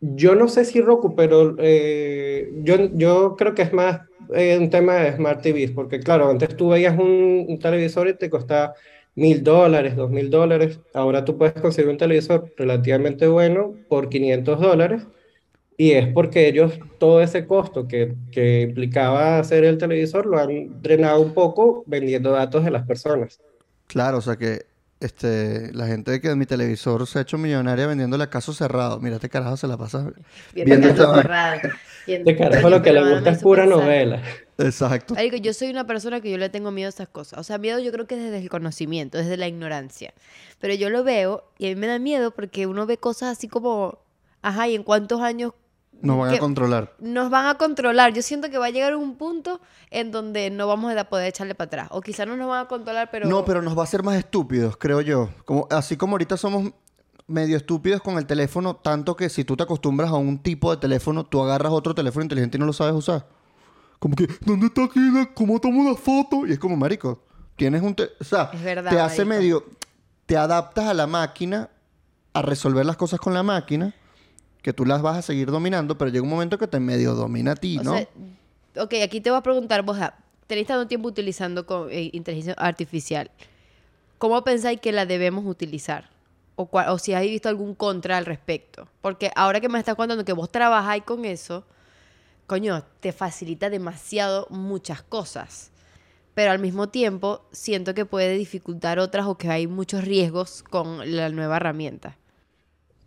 Yo 0.00 0.34
no 0.34 0.48
sé 0.48 0.64
si 0.66 0.80
Roku, 0.82 1.14
pero 1.16 1.56
eh, 1.58 2.50
yo, 2.62 2.76
yo 2.92 3.34
creo 3.36 3.54
que 3.54 3.62
es 3.62 3.72
más 3.72 4.02
eh, 4.34 4.58
un 4.58 4.68
tema 4.70 4.94
de 4.96 5.16
Smart 5.16 5.40
TVs, 5.42 5.72
porque 5.72 6.00
claro, 6.00 6.28
antes 6.28 6.54
tú 6.56 6.68
veías 6.68 6.98
un, 6.98 7.46
un 7.48 7.58
televisor 7.58 8.08
y 8.08 8.16
te 8.18 8.28
costaba 8.28 8.74
mil 9.16 9.42
dólares, 9.42 9.96
dos 9.96 10.10
mil 10.10 10.30
dólares, 10.30 10.78
ahora 10.94 11.24
tú 11.24 11.36
puedes 11.36 11.54
conseguir 11.54 11.90
un 11.90 11.98
televisor 11.98 12.52
relativamente 12.56 13.26
bueno 13.26 13.74
por 13.88 14.08
500 14.08 14.60
dólares, 14.60 15.02
y 15.78 15.92
es 15.92 16.06
porque 16.08 16.48
ellos 16.48 16.78
todo 16.98 17.20
ese 17.20 17.46
costo 17.46 17.86
que, 17.88 18.14
que 18.30 18.62
implicaba 18.62 19.38
hacer 19.38 19.64
el 19.64 19.76
televisor 19.78 20.24
lo 20.26 20.38
han 20.38 20.80
drenado 20.82 21.20
un 21.20 21.34
poco 21.34 21.82
vendiendo 21.86 22.30
datos 22.30 22.64
de 22.64 22.70
las 22.70 22.86
personas. 22.86 23.40
Claro, 23.88 24.18
o 24.18 24.20
sea 24.22 24.36
que 24.36 24.66
este, 25.00 25.72
la 25.74 25.86
gente 25.86 26.20
que 26.22 26.28
en 26.30 26.38
mi 26.38 26.46
televisor 26.46 27.06
se 27.06 27.18
ha 27.18 27.22
hecho 27.22 27.36
millonaria 27.36 27.86
vendiendo 27.86 28.16
la 28.16 28.30
caso 28.30 28.54
cerrado. 28.54 28.98
Mira, 29.00 29.16
este 29.16 29.28
carajo 29.28 29.56
se 29.58 29.66
la 29.68 29.76
pasa. 29.76 30.10
Viendo 30.54 30.76
Viendo 30.88 31.14
cerrados. 31.14 31.60
Viendo- 32.06 32.30
De 32.30 32.36
carajo 32.38 32.70
lo 32.70 32.80
que 32.82 32.92
le 32.94 33.10
gusta 33.14 33.30
es 33.30 33.42
pura 33.42 33.64
pensar. 33.64 33.80
novela. 33.82 34.22
Exacto. 34.58 35.14
Marico, 35.14 35.36
yo 35.36 35.52
soy 35.52 35.70
una 35.70 35.86
persona 35.86 36.20
que 36.20 36.30
yo 36.30 36.38
le 36.38 36.48
tengo 36.48 36.70
miedo 36.70 36.88
a 36.88 36.90
esas 36.90 37.08
cosas. 37.08 37.38
O 37.38 37.42
sea, 37.42 37.58
miedo 37.58 37.78
yo 37.78 37.92
creo 37.92 38.06
que 38.06 38.16
desde 38.16 38.38
el 38.38 38.48
conocimiento, 38.48 39.18
desde 39.18 39.36
la 39.36 39.48
ignorancia. 39.48 40.14
Pero 40.60 40.74
yo 40.74 40.88
lo 40.90 41.04
veo 41.04 41.44
y 41.58 41.66
a 41.66 41.68
mí 41.68 41.76
me 41.76 41.86
da 41.86 41.98
miedo 41.98 42.30
porque 42.30 42.66
uno 42.66 42.86
ve 42.86 42.98
cosas 42.98 43.36
así 43.36 43.48
como, 43.48 43.98
ajá, 44.42 44.68
¿y 44.68 44.74
en 44.74 44.82
cuántos 44.82 45.20
años 45.20 45.52
Nos 46.00 46.18
van 46.18 46.34
a 46.34 46.38
controlar. 46.38 46.94
nos 46.98 47.30
van 47.30 47.46
a 47.46 47.58
controlar? 47.58 48.14
Yo 48.14 48.22
siento 48.22 48.50
que 48.50 48.58
va 48.58 48.66
a 48.66 48.70
llegar 48.70 48.96
un 48.96 49.16
punto 49.16 49.60
en 49.90 50.10
donde 50.10 50.50
no 50.50 50.66
vamos 50.66 50.96
a 50.96 51.04
poder 51.04 51.28
echarle 51.28 51.54
para 51.54 51.66
atrás. 51.66 51.88
O 51.90 52.00
quizás 52.00 52.26
no 52.26 52.36
nos 52.36 52.48
van 52.48 52.64
a 52.64 52.68
controlar, 52.68 53.10
pero... 53.10 53.28
No, 53.28 53.44
pero 53.44 53.60
nos 53.60 53.76
va 53.76 53.82
a 53.82 53.84
hacer 53.84 54.02
más 54.02 54.16
estúpidos, 54.16 54.76
creo 54.78 55.02
yo. 55.02 55.28
Como, 55.44 55.66
así 55.70 55.96
como 55.96 56.14
ahorita 56.14 56.38
somos 56.38 56.72
medio 57.26 57.56
estúpidos 57.56 58.00
con 58.00 58.16
el 58.18 58.26
teléfono, 58.26 58.76
tanto 58.76 59.16
que 59.16 59.28
si 59.28 59.44
tú 59.44 59.56
te 59.56 59.64
acostumbras 59.64 60.10
a 60.10 60.14
un 60.14 60.38
tipo 60.38 60.70
de 60.70 60.76
teléfono, 60.78 61.26
tú 61.26 61.42
agarras 61.42 61.72
otro 61.72 61.94
teléfono 61.94 62.22
inteligente 62.22 62.56
y 62.56 62.60
no 62.60 62.66
lo 62.66 62.72
sabes 62.72 62.94
usar. 62.94 63.26
Como 63.98 64.14
que, 64.14 64.26
¿dónde 64.40 64.66
está 64.66 64.82
la- 64.94 65.30
¿Cómo 65.34 65.58
tomo 65.60 65.88
la 65.90 65.96
foto? 65.96 66.46
Y 66.46 66.52
es 66.52 66.58
como, 66.58 66.76
marico, 66.76 67.22
tienes 67.56 67.82
un... 67.82 67.94
te- 67.94 68.10
o 68.20 68.24
sea, 68.24 68.50
Es 68.52 68.62
verdad, 68.62 68.90
te 68.90 69.00
hace 69.00 69.24
marico. 69.24 69.42
medio... 69.42 69.64
Te 70.26 70.36
adaptas 70.36 70.86
a 70.86 70.94
la 70.94 71.06
máquina 71.06 71.70
a 72.32 72.42
resolver 72.42 72.84
las 72.84 72.96
cosas 72.96 73.20
con 73.20 73.32
la 73.32 73.42
máquina, 73.44 73.94
que 74.60 74.72
tú 74.72 74.84
las 74.84 75.00
vas 75.00 75.16
a 75.16 75.22
seguir 75.22 75.50
dominando, 75.52 75.96
pero 75.96 76.10
llega 76.10 76.24
un 76.24 76.28
momento 76.30 76.58
que 76.58 76.66
te 76.66 76.80
medio 76.80 77.14
domina 77.14 77.52
a 77.52 77.54
ti, 77.54 77.78
O 77.78 77.84
¿no? 77.84 77.92
sea, 77.92 78.08
ok, 78.82 78.94
aquí 79.04 79.20
te 79.20 79.30
voy 79.30 79.38
a 79.38 79.42
preguntar, 79.42 79.82
vos, 79.82 79.96
ah, 80.00 80.14
tenéis 80.48 80.66
tanto 80.66 80.88
tiempo 80.88 81.06
utilizando 81.08 81.64
con, 81.64 81.88
eh, 81.92 82.10
inteligencia 82.12 82.54
artificial. 82.54 83.30
¿Cómo 84.18 84.42
pensáis 84.42 84.80
que 84.80 84.90
la 84.92 85.06
debemos 85.06 85.44
utilizar? 85.46 86.10
O, 86.56 86.68
cua- 86.70 86.90
o 86.90 86.98
si 86.98 87.12
habéis 87.14 87.30
visto 87.32 87.48
algún 87.48 87.74
contra 87.76 88.16
al 88.16 88.26
respecto. 88.26 88.88
Porque 89.02 89.30
ahora 89.36 89.60
que 89.60 89.68
me 89.68 89.78
estás 89.78 89.94
contando 89.94 90.24
que 90.24 90.32
vos 90.32 90.50
trabajáis 90.50 91.04
con 91.04 91.24
eso, 91.24 91.64
coño, 92.46 92.84
te 93.00 93.12
facilita 93.12 93.70
demasiado 93.70 94.46
muchas 94.50 95.02
cosas. 95.02 95.72
Pero 96.34 96.50
al 96.52 96.60
mismo 96.60 96.88
tiempo 96.90 97.46
siento 97.52 97.94
que 97.94 98.06
puede 98.06 98.36
dificultar 98.38 98.98
otras 99.00 99.26
o 99.26 99.38
que 99.38 99.50
hay 99.50 99.66
muchos 99.68 100.04
riesgos 100.04 100.62
con 100.64 101.16
la 101.16 101.30
nueva 101.30 101.56
herramienta. 101.58 102.18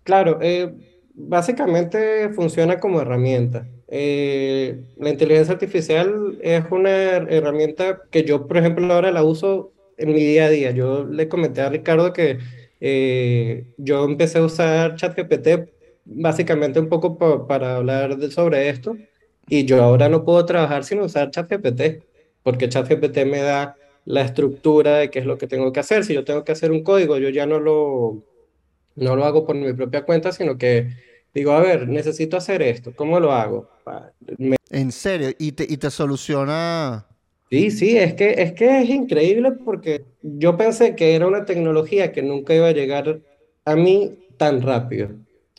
Claro, 0.03 0.39
eh, 0.41 0.73
básicamente 1.13 2.29
funciona 2.33 2.79
como 2.79 3.01
herramienta. 3.01 3.69
Eh, 3.87 4.85
la 4.97 5.09
inteligencia 5.09 5.53
artificial 5.53 6.37
es 6.41 6.63
una 6.71 6.89
her- 6.89 7.27
herramienta 7.31 8.01
que 8.09 8.23
yo, 8.23 8.47
por 8.47 8.57
ejemplo, 8.57 8.91
ahora 8.93 9.11
la 9.11 9.23
uso 9.23 9.73
en 9.97 10.09
mi 10.13 10.19
día 10.23 10.45
a 10.45 10.49
día. 10.49 10.71
Yo 10.71 11.05
le 11.05 11.27
comenté 11.29 11.61
a 11.61 11.69
Ricardo 11.69 12.13
que 12.13 12.39
eh, 12.79 13.67
yo 13.77 14.05
empecé 14.05 14.39
a 14.39 14.43
usar 14.45 14.95
ChatGPT 14.95 15.69
básicamente 16.05 16.79
un 16.79 16.89
poco 16.89 17.17
pa- 17.17 17.45
para 17.47 17.75
hablar 17.75 18.17
sobre 18.31 18.69
esto 18.69 18.97
y 19.49 19.65
yo 19.65 19.83
ahora 19.83 20.09
no 20.09 20.23
puedo 20.25 20.45
trabajar 20.45 20.83
sin 20.83 21.01
usar 21.01 21.31
ChatGPT 21.31 22.05
porque 22.43 22.69
ChatGPT 22.69 23.25
me 23.25 23.39
da 23.41 23.77
la 24.05 24.21
estructura 24.21 24.97
de 24.97 25.09
qué 25.11 25.19
es 25.19 25.25
lo 25.25 25.37
que 25.37 25.47
tengo 25.47 25.71
que 25.71 25.79
hacer. 25.81 26.05
Si 26.05 26.13
yo 26.13 26.23
tengo 26.25 26.43
que 26.43 26.51
hacer 26.53 26.71
un 26.71 26.83
código, 26.83 27.17
yo 27.17 27.29
ya 27.29 27.45
no 27.45 27.59
lo 27.59 28.23
no 28.95 29.15
lo 29.15 29.25
hago 29.25 29.45
por 29.45 29.55
mi 29.55 29.73
propia 29.73 30.05
cuenta, 30.05 30.31
sino 30.31 30.57
que 30.57 30.89
digo, 31.33 31.53
a 31.53 31.61
ver, 31.61 31.87
necesito 31.87 32.37
hacer 32.37 32.61
esto, 32.61 32.95
¿cómo 32.95 33.19
lo 33.19 33.31
hago? 33.33 33.71
Me- 34.37 34.57
En 34.71 34.91
serio, 34.91 35.31
y 35.39 35.51
te, 35.53 35.65
y 35.69 35.77
te 35.77 35.89
soluciona... 35.91 37.07
Sí, 37.51 37.71
sí, 37.71 37.97
es 37.97 38.13
que, 38.13 38.43
es 38.43 38.53
que 38.53 38.81
es 38.83 38.89
increíble 38.89 39.51
porque 39.53 40.05
yo 40.21 40.55
pensé 40.55 40.95
que 40.95 41.15
era 41.15 41.25
una 41.27 41.45
tecnología 41.45 42.11
que 42.11 42.21
nunca 42.21 42.53
iba 42.53 42.67
a 42.67 42.71
llegar 42.73 43.23
a 43.65 43.75
mí 43.75 44.19
tan 44.37 44.61
rápido. 44.61 45.09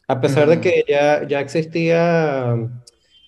A 0.06 0.20
pesar 0.20 0.48
de 0.48 0.60
que 0.60 0.84
ya, 0.88 1.26
ya 1.26 1.40
existía 1.40 2.54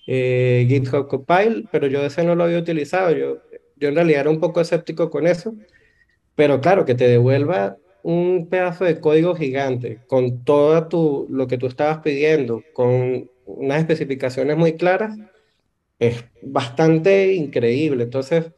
eh, 0.07 0.65
GitHub 0.67 1.07
Copilot, 1.07 1.65
pero 1.71 1.87
yo 1.87 2.03
ese 2.05 2.23
no 2.23 2.35
lo 2.35 2.43
había 2.43 2.59
utilizado. 2.59 3.11
Yo, 3.11 3.37
yo 3.75 3.89
en 3.89 3.95
realidad 3.95 4.21
era 4.21 4.29
un 4.29 4.39
poco 4.39 4.61
escéptico 4.61 5.09
con 5.09 5.27
eso. 5.27 5.53
Pero 6.35 6.61
claro, 6.61 6.85
que 6.85 6.95
te 6.95 7.07
devuelva 7.07 7.77
un 8.03 8.47
pedazo 8.49 8.85
de 8.85 8.99
código 8.99 9.35
gigante 9.35 9.99
con 10.07 10.43
todo 10.43 11.27
lo 11.29 11.47
que 11.47 11.57
tú 11.57 11.67
estabas 11.67 11.99
pidiendo, 11.99 12.63
con 12.73 13.29
unas 13.45 13.79
especificaciones 13.79 14.57
muy 14.57 14.73
claras, 14.73 15.17
es 15.99 16.25
bastante 16.41 17.33
increíble. 17.33 18.03
Entonces, 18.03 18.51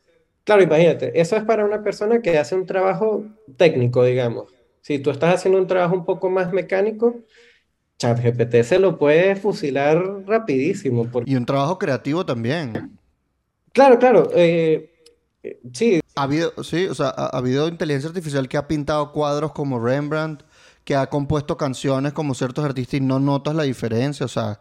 claro, 0.44 0.64
imagínate, 0.64 1.20
eso 1.20 1.36
es 1.36 1.44
para 1.44 1.66
una 1.66 1.84
persona 1.84 2.22
que 2.22 2.38
hace 2.38 2.56
un 2.56 2.66
trabajo 2.66 3.26
técnico, 3.58 4.04
digamos. 4.04 4.54
Si 4.82 5.00
tú 5.00 5.12
estás 5.12 5.36
haciendo 5.36 5.60
un 5.60 5.68
trabajo 5.68 5.96
un 5.96 6.06
poco 6.06 6.30
más 6.30 6.54
mecánico, 6.54 7.22
ChatGPT 7.98 8.64
se 8.64 8.80
lo 8.80 8.98
puede 8.98 9.36
fusilar 9.36 10.24
rapidísimo. 10.26 11.06
Porque, 11.06 11.32
Y 11.32 11.36
un 11.36 11.46
trabajo 11.46 11.78
creativo 11.78 12.26
también. 12.26 12.98
claro, 13.72 14.00
claro, 14.00 14.30
eh, 14.36 14.92
eh, 15.44 15.60
sí, 15.74 16.02
Ha 16.16 16.24
habido, 16.24 16.52
sí, 16.64 16.86
o 16.88 16.96
sea, 16.96 17.08
ha, 17.08 17.26
ha 17.28 17.38
habido 17.38 17.68
inteligencia 17.68 18.10
artificial 18.10 18.48
que 18.48 18.58
ha 18.58 18.68
pintado 18.68 19.12
cuadros 19.12 19.52
como 19.54 19.80
Rembrandt, 19.80 20.44
que 20.84 20.96
ha 20.96 21.08
compuesto 21.08 21.58
canciones 21.58 22.14
como 22.14 22.34
ciertos 22.34 22.64
artistas 22.66 23.00
y 23.00 23.04
no 23.04 23.20
notas 23.20 23.56
la 23.56 23.64
diferencia. 23.64 24.26
O 24.26 24.30
sea, 24.30 24.60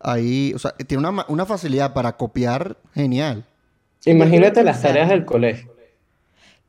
ahí, 0.00 0.52
o 0.54 0.58
sea, 0.58 0.72
tiene 0.72 1.08
una, 1.08 1.24
una 1.28 1.46
facilidad 1.46 1.94
para 1.94 2.16
copiar 2.16 2.76
genial. 2.94 3.44
imagínate 4.04 4.62
las 4.64 4.82
tareas 4.82 5.08
del 5.08 5.24
colegio. 5.24 5.71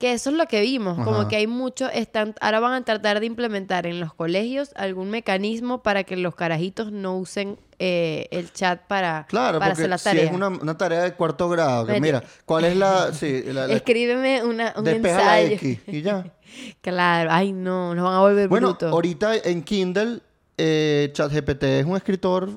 Que 0.04 0.12
eso 0.12 0.32
es 0.32 0.36
lo 0.36 0.48
que 0.48 0.60
vimos, 0.60 1.02
como 1.06 1.30
que 1.30 1.38
hay 1.38 1.48
mucho, 1.48 1.90
están, 1.90 2.36
ahora 2.42 2.60
van 2.60 2.74
a 2.74 2.84
tratar 2.84 3.22
de 3.22 3.26
implementar 3.26 3.88
en 3.88 4.02
los 4.02 4.14
colegios 4.14 4.72
algún 4.76 5.10
mecanismo 5.10 5.82
para 5.82 6.04
que 6.04 6.18
los 6.18 6.36
carajitos 6.36 6.92
no 6.92 7.16
usen 7.18 7.58
eh, 7.80 8.28
el 8.32 8.52
chat 8.52 8.82
para, 8.82 9.26
Claro, 9.30 9.60
para 9.60 9.72
hacer 9.72 9.88
la 9.90 9.98
si 9.98 10.04
tarea. 10.04 10.26
es 10.26 10.34
una, 10.34 10.50
una 10.50 10.78
tarea 10.78 11.04
de 11.04 11.14
cuarto 11.14 11.48
grado, 11.48 11.86
que 11.86 12.02
Mira. 12.02 12.22
¿cuál 12.44 12.66
es 12.66 12.76
la... 12.76 13.14
Sí, 13.14 13.44
la, 13.46 13.66
la- 13.66 13.74
Escríbeme 13.76 14.44
una, 14.44 14.74
un 14.76 14.84
despeja 14.84 15.24
la 15.24 15.40
ensayo. 15.40 15.56
X 15.56 15.80
y 15.88 16.02
ya. 16.02 16.26
Claro, 16.82 17.30
ay 17.32 17.54
no, 17.54 17.96
nos 17.96 18.04
van 18.04 18.16
a 18.16 18.20
volver 18.20 18.50
Bueno, 18.50 18.68
brutos. 18.72 18.92
ahorita 18.92 19.38
en 19.38 19.64
Kindle, 19.64 20.20
eh, 20.58 21.12
ChatGPT 21.14 21.64
es 21.64 21.86
un 21.86 21.96
escritor 21.96 22.50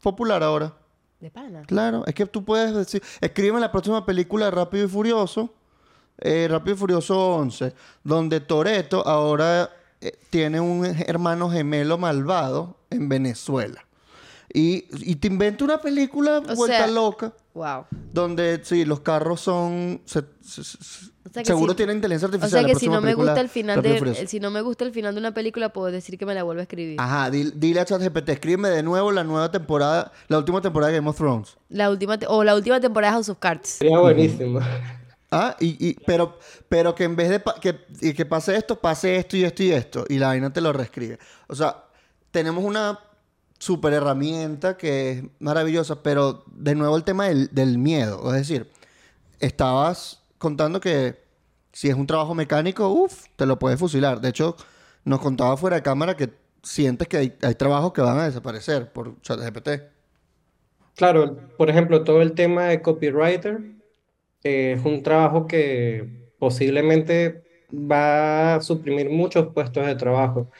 popular 0.00 0.42
ahora. 0.42 0.72
De 1.20 1.30
pana. 1.30 1.60
Claro, 1.66 2.04
es 2.06 2.14
que 2.14 2.24
tú 2.24 2.42
puedes 2.42 2.74
decir, 2.74 3.02
escríbeme 3.20 3.60
la 3.60 3.70
próxima 3.70 4.06
película 4.06 4.46
de 4.46 4.50
Rápido 4.52 4.86
y 4.86 4.88
Furioso, 4.88 5.52
eh, 6.18 6.48
Rápido 6.50 6.74
y 6.74 6.78
Furioso 6.78 7.36
11, 7.36 7.72
donde 8.04 8.40
Toreto 8.40 9.06
ahora 9.06 9.70
eh, 10.00 10.12
tiene 10.30 10.60
un 10.60 10.84
hermano 10.84 11.50
gemelo 11.50 11.98
malvado 11.98 12.76
en 12.90 13.08
Venezuela. 13.08 13.82
Y, 14.52 14.84
y 14.92 15.16
te 15.16 15.26
inventa 15.28 15.64
una 15.64 15.78
película 15.80 16.38
O 16.38 16.54
vuelta 16.54 16.78
sea, 16.78 16.86
loca, 16.86 17.32
Wow. 17.52 17.86
donde 18.12 18.60
sí, 18.62 18.84
los 18.84 19.00
carros 19.00 19.40
son... 19.40 20.00
se- 20.04 20.22
se- 20.42 20.62
se- 20.62 20.76
O 21.26 21.28
sea 21.32 21.42
que 21.42 21.46
seguro 21.46 21.72
si- 21.72 21.76
tienen 21.78 21.96
inteligencia 21.96 22.26
O 22.26 22.28
artificial. 22.28 22.50
sea 22.50 22.62
la 22.62 22.68
que 22.68 22.74
si 22.78 22.88
no 22.88 23.00
me 23.00 23.14
gusta 23.14 23.40
el 23.40 23.48
final 23.48 23.82
de, 23.82 24.26
si 24.26 24.40
no 24.40 24.50
me 24.50 24.60
gusta 24.62 24.84
el 24.84 24.92
final 24.92 25.14
de 25.14 25.20
una 25.20 25.34
película, 25.34 25.70
puedo 25.72 25.90
decir 25.90 26.16
que 26.18 26.24
me 26.24 26.32
la 26.34 26.42
vuelvo 26.44 26.60
a 26.60 26.62
escribir. 26.62 26.98
Ajá, 27.00 27.28
dile, 27.30 27.52
dile 27.54 27.80
a 27.80 27.84
ChatGPT, 27.84 28.28
escríbeme 28.30 28.68
de 28.70 28.82
nuevo 28.82 29.10
la 29.10 29.24
nueva 29.24 29.50
temporada, 29.50 30.12
la 30.28 30.38
última 30.38 30.60
temporada 30.62 30.92
de 30.92 30.98
Game 30.98 31.10
of 31.10 31.16
Thrones. 31.16 31.56
La 31.68 31.90
última 31.90 32.16
te- 32.18 32.26
o 32.28 32.44
la 32.44 32.54
última 32.54 32.78
temporada 32.80 33.10
de 33.12 33.16
House 33.16 33.28
of 33.28 33.38
Cards. 33.38 33.68
Sería 33.68 33.98
buenísimo. 33.98 34.60
Ah, 35.36 35.56
y, 35.60 35.94
pero, 36.06 36.38
pero 36.68 36.94
que 36.94 37.04
en 37.04 37.14
vez 37.14 37.28
de 37.28 37.42
que, 37.60 38.14
que 38.14 38.26
pase 38.26 38.56
esto, 38.56 38.80
pase 38.80 39.16
esto 39.16 39.36
y 39.36 39.44
esto 39.44 39.62
y 39.62 39.70
esto. 39.70 40.04
Y 40.08 40.18
la 40.18 40.28
vaina 40.28 40.50
te 40.50 40.62
lo 40.62 40.72
reescribe. 40.72 41.18
O 41.46 41.54
sea, 41.54 41.84
tenemos 42.30 42.64
una 42.64 42.98
super 43.58 43.92
herramienta 43.92 44.76
que 44.76 45.10
es 45.10 45.24
maravillosa, 45.38 46.02
pero 46.02 46.44
de 46.46 46.74
nuevo 46.74 46.96
el 46.96 47.04
tema 47.04 47.26
del, 47.26 47.78
miedo. 47.78 48.26
Es 48.34 48.48
decir, 48.48 48.70
estabas 49.40 50.22
contando 50.38 50.80
que 50.80 51.22
si 51.72 51.88
es 51.88 51.94
un 51.94 52.06
trabajo 52.06 52.34
mecánico, 52.34 52.88
uff, 52.88 53.26
te 53.36 53.44
lo 53.44 53.58
puedes 53.58 53.78
fusilar. 53.78 54.20
De 54.22 54.30
hecho, 54.30 54.56
nos 55.04 55.20
contaba 55.20 55.56
fuera 55.58 55.76
de 55.76 55.82
cámara 55.82 56.16
que 56.16 56.32
sientes 56.62 57.08
que 57.08 57.16
hay, 57.18 57.36
hay 57.42 57.54
trabajos 57.54 57.92
que 57.92 58.00
van 58.00 58.18
a 58.18 58.24
desaparecer 58.24 58.90
por 58.90 59.20
ChatGPT. 59.20 59.68
Claro, 60.94 61.36
por 61.58 61.68
ejemplo, 61.68 62.04
todo 62.04 62.22
el 62.22 62.32
tema 62.32 62.64
de 62.64 62.80
copywriter 62.80 63.75
es 64.46 64.84
un 64.84 65.02
trabajo 65.02 65.46
que 65.46 66.04
posiblemente 66.38 67.42
va 67.72 68.56
a 68.56 68.60
suprimir 68.60 69.10
muchos 69.10 69.52
puestos 69.52 69.86
de 69.86 69.94
trabajo. 69.94 70.50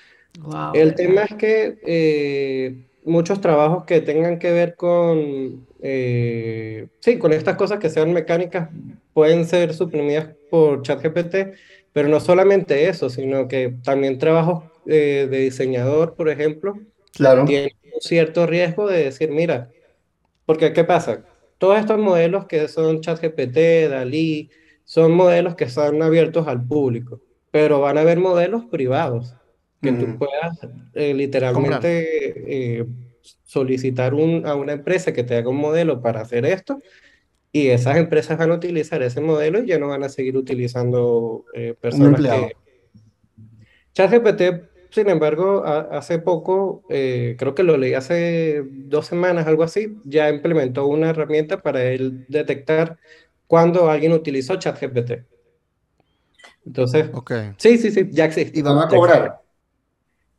Wow. 0.40 0.72
El 0.75 0.94
tema 0.94 1.22
es 1.22 1.35
que 1.35 1.79
eh, 1.87 2.87
muchos 3.05 3.40
trabajos 3.40 3.85
que 3.85 4.01
tengan 4.01 4.38
que 4.38 4.51
ver 4.51 4.75
con, 4.75 5.66
eh, 5.81 6.88
sí, 7.01 7.18
con 7.18 7.33
estas 7.33 7.57
cosas 7.57 7.79
que 7.79 7.88
sean 7.88 8.12
mecánicas 8.12 8.68
pueden 9.12 9.46
ser 9.46 9.72
suprimidas 9.72 10.29
por 10.51 10.83
ChatGPT, 10.83 11.55
pero 11.92 12.09
no 12.09 12.20
solamente 12.20 12.88
eso, 12.88 13.09
sino 13.09 13.49
que 13.49 13.75
también 13.83 14.18
trabajos 14.18 14.64
eh, 14.87 15.27
de 15.31 15.38
diseñador, 15.38 16.14
por 16.14 16.29
ejemplo, 16.29 16.79
Claro. 17.12 17.44
tienen 17.46 17.70
un 17.94 18.01
cierto 18.01 18.46
riesgo 18.46 18.88
de 18.88 19.05
decir, 19.05 19.31
mira, 19.31 19.70
porque 20.44 20.72
¿qué 20.72 20.85
pasa? 20.85 21.25
Todos 21.59 21.79
estos 21.79 21.99
modelos 21.99 22.47
que 22.47 22.69
son 22.69 23.01
ChatGPT, 23.01 23.88
DALI, 23.90 24.51
son 24.85 25.12
modelos 25.12 25.55
que 25.57 25.64
están 25.64 26.01
abiertos 26.03 26.47
al 26.47 26.64
público, 26.66 27.21
pero 27.51 27.81
van 27.81 27.99
a 27.99 28.03
haber 28.03 28.19
modelos 28.21 28.64
privados 28.66 29.35
que 29.81 29.92
tú 29.92 30.19
puedas 30.19 30.59
eh, 30.95 31.14
literalmente 31.14 32.79
eh, 32.79 32.87
solicitar 33.45 34.14
un- 34.14 34.47
a 34.47 34.55
una 34.55 34.73
empresa 34.73 35.12
que 35.12 35.25
te 35.25 35.37
haga 35.37 35.49
un 35.49 35.57
modelo 35.57 36.01
para 36.01 36.21
hacer 36.21 36.45
esto 36.47 36.79
y 37.53 37.69
esas 37.69 37.97
empresas 37.97 38.37
van 38.38 38.51
a 38.51 38.55
utilizar 38.55 39.03
ese 39.03 39.21
modelo 39.21 39.62
y 39.62 39.66
ya 39.66 39.79
no 39.79 39.88
van 39.88 40.03
a 40.05 40.09
seguir 40.09 40.37
utilizando 40.37 41.45
eh, 41.55 41.75
personas 41.81 42.21
que... 42.49 42.57
ChatGPT, 43.95 44.42
sin 44.90 45.09
embargo, 45.09 45.64
a- 45.64 45.81
hace 45.99 46.18
poco, 46.18 46.85
eh, 46.88 47.37
creo 47.38 47.55
que 47.55 47.62
lo 47.62 47.77
leí 47.77 47.94
hace 47.94 48.62
dos 48.66 49.07
semanas, 49.07 49.46
algo 49.46 49.62
así, 49.62 50.01
ya 50.05 50.29
implementó 50.31 50.87
una 50.87 51.11
herramienta 51.11 51.62
para 51.62 51.85
él 51.85 52.25
detectar 52.29 52.99
cuando 53.46 53.90
alguien 53.90 54.12
utilizó 54.12 54.57
ChatGPT. 54.57 55.27
Entonces, 56.64 57.11
sí, 57.59 57.79
sí, 57.79 57.90
sí, 57.90 58.09
ya 58.12 58.25
existe. 58.27 58.59
¿Y 58.59 58.62
van 58.62 58.79
a 58.79 58.88
cobrar? 58.88 59.40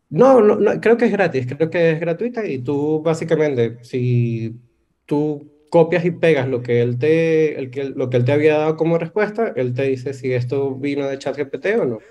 No, 0.10 0.40
no, 0.42 0.56
no, 0.56 0.80
creo 0.80 0.96
que 0.98 1.06
es 1.06 1.12
gratis, 1.12 1.48
creo 1.54 1.70
que 1.70 1.92
es 1.92 2.00
gratuita 2.00 2.46
y 2.48 2.60
tú 2.64 3.02
básicamente, 3.04 3.78
si 3.84 4.58
tú 5.06 5.52
copias 5.70 6.06
y 6.06 6.12
pegas 6.12 6.48
lo 6.48 6.62
que 6.64 6.82
él 6.82 6.98
te, 6.98 7.60
el 7.60 7.70
que, 7.72 7.84
lo 7.86 8.10
que 8.10 8.16
él 8.18 8.24
te 8.26 8.32
había 8.32 8.58
dado 8.58 8.78
como 8.78 8.98
respuesta, 8.98 9.52
él 9.58 9.74
te 9.74 9.84
dice 9.84 10.14
si 10.14 10.32
esto 10.34 10.76
vino 10.76 11.06
de 11.08 11.18
ChatGPT 11.18 11.66
o 11.82 11.86
no. 11.86 12.06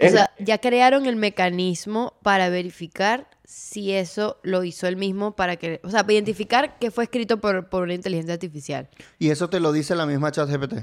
O 0.00 0.06
Es- 0.06 0.12
sea, 0.12 0.30
ya 0.38 0.58
crearon 0.58 1.06
el 1.06 1.16
mecanismo 1.16 2.14
para 2.22 2.48
verificar 2.48 3.28
si 3.44 3.92
eso 3.92 4.38
lo 4.42 4.64
hizo 4.64 4.86
él 4.88 4.96
mismo 4.96 5.36
para 5.36 5.56
que, 5.56 5.80
o 5.84 5.90
sea, 5.90 6.02
para 6.02 6.14
identificar 6.14 6.78
que 6.78 6.90
fue 6.90 7.04
escrito 7.04 7.40
por, 7.40 7.68
por 7.68 7.82
una 7.84 7.94
inteligencia 7.94 8.34
artificial. 8.34 8.88
Y 9.18 9.30
eso 9.30 9.48
te 9.48 9.58
lo 9.60 9.72
dice 9.72 9.94
la 9.96 10.04
misma 10.06 10.30
ChatGPT. 10.32 10.74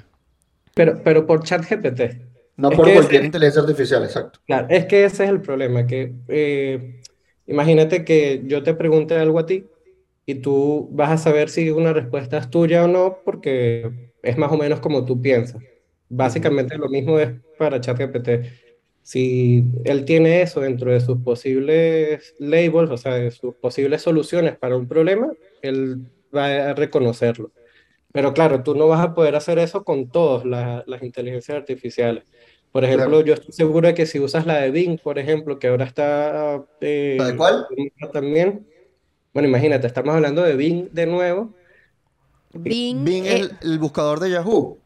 pero, 0.74 1.02
pero 1.04 1.26
por 1.28 1.44
ChatGPT. 1.44 2.02
No 2.58 2.74
Es 2.74 2.80
por 2.80 2.92
cualquier 2.94 3.24
ese- 3.24 3.26
inteligencia 3.26 3.62
artificial, 3.62 4.04
exacto. 4.04 4.40
Claro, 4.46 4.68
es 4.70 4.86
que 4.86 5.06
ese 5.06 5.26
es 5.26 5.30
el 5.30 5.42
problema, 5.42 5.86
que 5.86 6.16
eh, 6.28 7.02
imagínate 7.46 8.04
que 8.04 8.42
yo 8.46 8.64
te 8.64 8.74
pregunte 8.74 9.16
algo 9.16 9.38
a 9.40 9.46
ti 9.46 9.70
y 10.26 10.36
tú 10.36 10.90
vas 10.92 11.12
a 11.12 11.18
saber 11.18 11.50
si 11.50 11.70
una 11.70 11.94
respuesta 11.94 12.38
es 12.40 12.50
tuya 12.50 12.86
o 12.86 12.88
no, 12.88 13.22
porque 13.26 14.12
es 14.24 14.38
más 14.38 14.52
o 14.52 14.58
menos 14.58 14.80
como 14.80 15.06
tú 15.06 15.22
piensas. 15.22 15.62
Básicamente 16.10 16.78
lo 16.78 16.90
mismo 16.90 17.20
es 17.20 17.32
para 17.58 17.80
ChatGPT. 17.80 18.30
Si 19.10 19.64
él 19.86 20.06
tiene 20.06 20.44
eso 20.44 20.60
dentro 20.62 20.92
de 20.92 21.00
sus 21.00 21.18
posibles 21.24 22.36
labels, 22.38 22.92
o 22.92 22.96
sea, 22.98 23.16
de 23.16 23.32
sus 23.32 23.56
posibles 23.56 24.04
soluciones 24.04 24.56
para 24.56 24.78
un 24.78 24.88
problema, 24.88 25.32
él 25.64 26.04
va 26.36 26.70
a 26.70 26.74
reconocerlo. 26.76 27.50
Pero 28.12 28.36
claro, 28.36 28.62
tú 28.62 28.76
no 28.76 28.88
vas 28.88 29.04
a 29.04 29.16
poder 29.16 29.36
hacer 29.36 29.58
eso 29.58 29.84
con 29.84 30.12
todas 30.12 30.46
las, 30.46 30.88
las 30.88 31.02
inteligencias 31.02 31.58
artificiales. 31.58 32.24
Por 32.72 32.84
ejemplo, 32.86 33.08
Claro. 33.08 33.26
yo 33.26 33.34
estoy 33.34 33.52
seguro 33.52 33.88
de 33.88 33.96
que 33.96 34.06
si 34.06 34.20
usas 34.20 34.46
la 34.46 34.60
de 34.62 34.70
Bing, 34.70 35.00
por 35.00 35.18
ejemplo, 35.18 35.58
que 35.58 35.70
ahora 35.70 35.86
está 35.86 36.64
eh, 36.80 37.16
¿La 37.18 37.32
de 37.32 37.36
cuál? 37.36 37.66
también, 38.14 38.68
bueno, 39.34 39.50
imagínate, 39.50 39.88
estamos 39.88 40.14
hablando 40.14 40.44
de 40.44 40.56
Bing 40.56 40.88
de 40.92 41.08
nuevo. 41.08 41.56
Bing, 42.54 43.04
Bing 43.04 43.26
eh, 43.26 43.34
es 43.34 43.40
el, 43.42 43.72
el 43.72 43.80
buscador 43.80 44.20
de 44.20 44.30
Yahoo. 44.30 44.78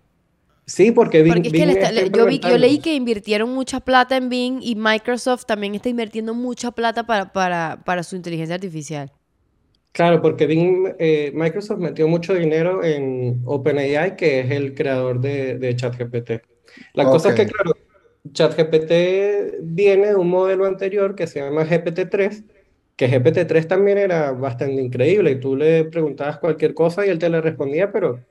Sí, 0.65 0.91
porque 0.91 1.21
Bing, 1.23 1.33
porque 1.33 1.47
es 1.49 1.53
que 1.53 1.65
Bing 1.65 1.69
está- 1.69 1.91
yo, 1.91 2.25
vi, 2.25 2.39
yo 2.39 2.57
leí 2.57 2.79
que 2.79 2.95
invirtieron 2.95 3.49
mucha 3.53 3.79
plata 3.79 4.17
en 4.17 4.29
Bing 4.29 4.59
y 4.61 4.75
Microsoft 4.75 5.45
también 5.45 5.75
está 5.75 5.89
invirtiendo 5.89 6.33
mucha 6.33 6.71
plata 6.71 7.05
para, 7.05 7.31
para, 7.33 7.81
para 7.85 8.03
su 8.03 8.15
inteligencia 8.15 8.55
artificial. 8.55 9.11
Claro, 9.91 10.21
porque 10.21 10.47
Bing, 10.47 10.95
eh, 10.97 11.31
Microsoft 11.35 11.79
metió 11.79 12.07
mucho 12.07 12.33
dinero 12.33 12.83
en 12.83 13.41
OpenAI, 13.45 14.15
que 14.15 14.39
es 14.39 14.49
el 14.51 14.73
creador 14.73 15.19
de, 15.21 15.57
de 15.59 15.75
ChatGPT. 15.75 16.31
La 16.93 17.09
cosa 17.09 17.29
es 17.29 17.35
que, 17.35 17.45
claro, 17.45 17.77
ChatGPT 18.31 19.59
viene 19.61 20.07
de 20.07 20.15
un 20.15 20.29
modelo 20.29 20.65
anterior 20.65 21.15
que 21.15 21.27
se 21.27 21.41
llama 21.41 21.65
GPT-3, 21.65 22.43
que 22.95 23.07
GPT-3 23.07 23.67
también 23.67 23.99
era 23.99 24.31
bastante 24.31 24.81
increíble 24.81 25.31
y 25.31 25.39
tú 25.39 25.55
le 25.55 25.85
preguntabas 25.85 26.39
cualquier 26.39 26.73
cosa 26.73 27.05
y 27.05 27.09
él 27.09 27.19
te 27.19 27.29
le 27.29 27.41
respondía, 27.41 27.91
pero 27.91 28.25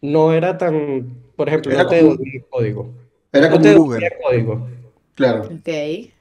no 0.00 0.32
era 0.32 0.58
tan, 0.58 1.31
por 1.42 1.48
ejemplo, 1.48 1.72
Era 1.72 1.82
no 1.82 1.88
te 1.88 1.98
como- 2.00 2.10
devolvía 2.12 2.42
código. 2.50 2.92
Era 3.32 3.46
No 3.48 3.52
como 3.52 3.62
te 3.62 3.68
un 3.70 3.76
Google. 3.78 4.00
devolvía 4.00 4.22
código. 4.24 4.68
Claro. 5.16 5.40
Ok. 5.42 5.68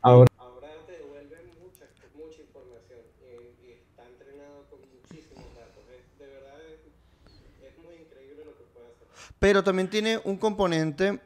Ahora, 0.01 0.27
ahora 0.39 0.67
te 0.87 0.93
devuelven 0.93 1.45
mucha, 1.61 1.85
mucha 2.15 2.41
información 2.41 2.99
y, 3.21 3.67
y 3.67 3.71
está 3.73 4.03
entrenado 4.07 4.65
con 4.71 4.79
muchísimos 4.81 5.45
datos. 5.55 5.83
Es- 5.93 6.19
de 6.19 6.25
verdad 6.25 6.57
es, 6.73 7.67
es 7.67 7.77
muy 7.85 7.95
increíble 8.01 8.45
lo 8.45 8.57
que 8.57 8.63
puede 8.73 8.87
hacer. 8.87 9.07
Pero 9.37 9.63
también 9.63 9.89
tiene 9.91 10.19
un 10.23 10.37
componente 10.37 11.19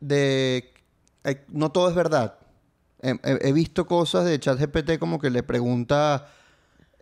de... 0.00 0.70
eh, 1.24 1.44
no 1.48 1.72
todo 1.72 1.88
es 1.88 1.94
verdad. 1.94 2.38
He, 3.00 3.12
he- 3.24 3.48
he 3.48 3.52
visto 3.54 3.86
cosas 3.86 4.26
de 4.26 4.38
ChatGPT 4.38 4.98
como 4.98 5.18
que 5.18 5.30
le 5.30 5.42
pregunta... 5.42 6.28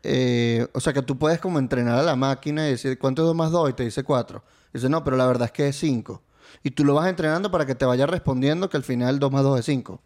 eh, 0.05 0.69
o 0.75 0.79
sea, 0.81 0.93
que 0.93 1.03
tú 1.03 1.19
puedes 1.19 1.41
como 1.41 1.59
entrenar 1.59 1.99
a 1.99 2.03
la 2.05 2.15
máquina 2.15 2.69
y 2.69 2.71
decir, 2.71 2.99
¿cuánto 3.01 3.23
es 3.23 3.27
2 3.27 3.35
más 3.37 3.51
2? 3.51 3.71
Y 3.71 3.73
te 3.73 3.83
dice 3.85 4.05
4. 4.05 4.43
Dice, 4.73 4.89
no, 4.89 5.05
pero 5.05 5.17
la 5.17 5.27
verdad 5.27 5.47
es 5.47 5.53
que 5.53 5.69
es 5.69 5.77
5. 5.79 6.23
Y 6.63 6.71
tú 6.73 6.85
lo 6.85 6.95
vas 6.95 7.09
entrenando 7.09 7.51
para 7.51 7.67
que 7.67 7.75
te 7.75 7.85
vaya 7.85 8.07
respondiendo 8.07 8.69
que 8.69 8.77
al 8.77 8.85
final 8.85 9.19
2 9.19 9.31
más 9.33 9.43
2 9.43 9.59
es 9.61 9.65
5. 9.67 10.01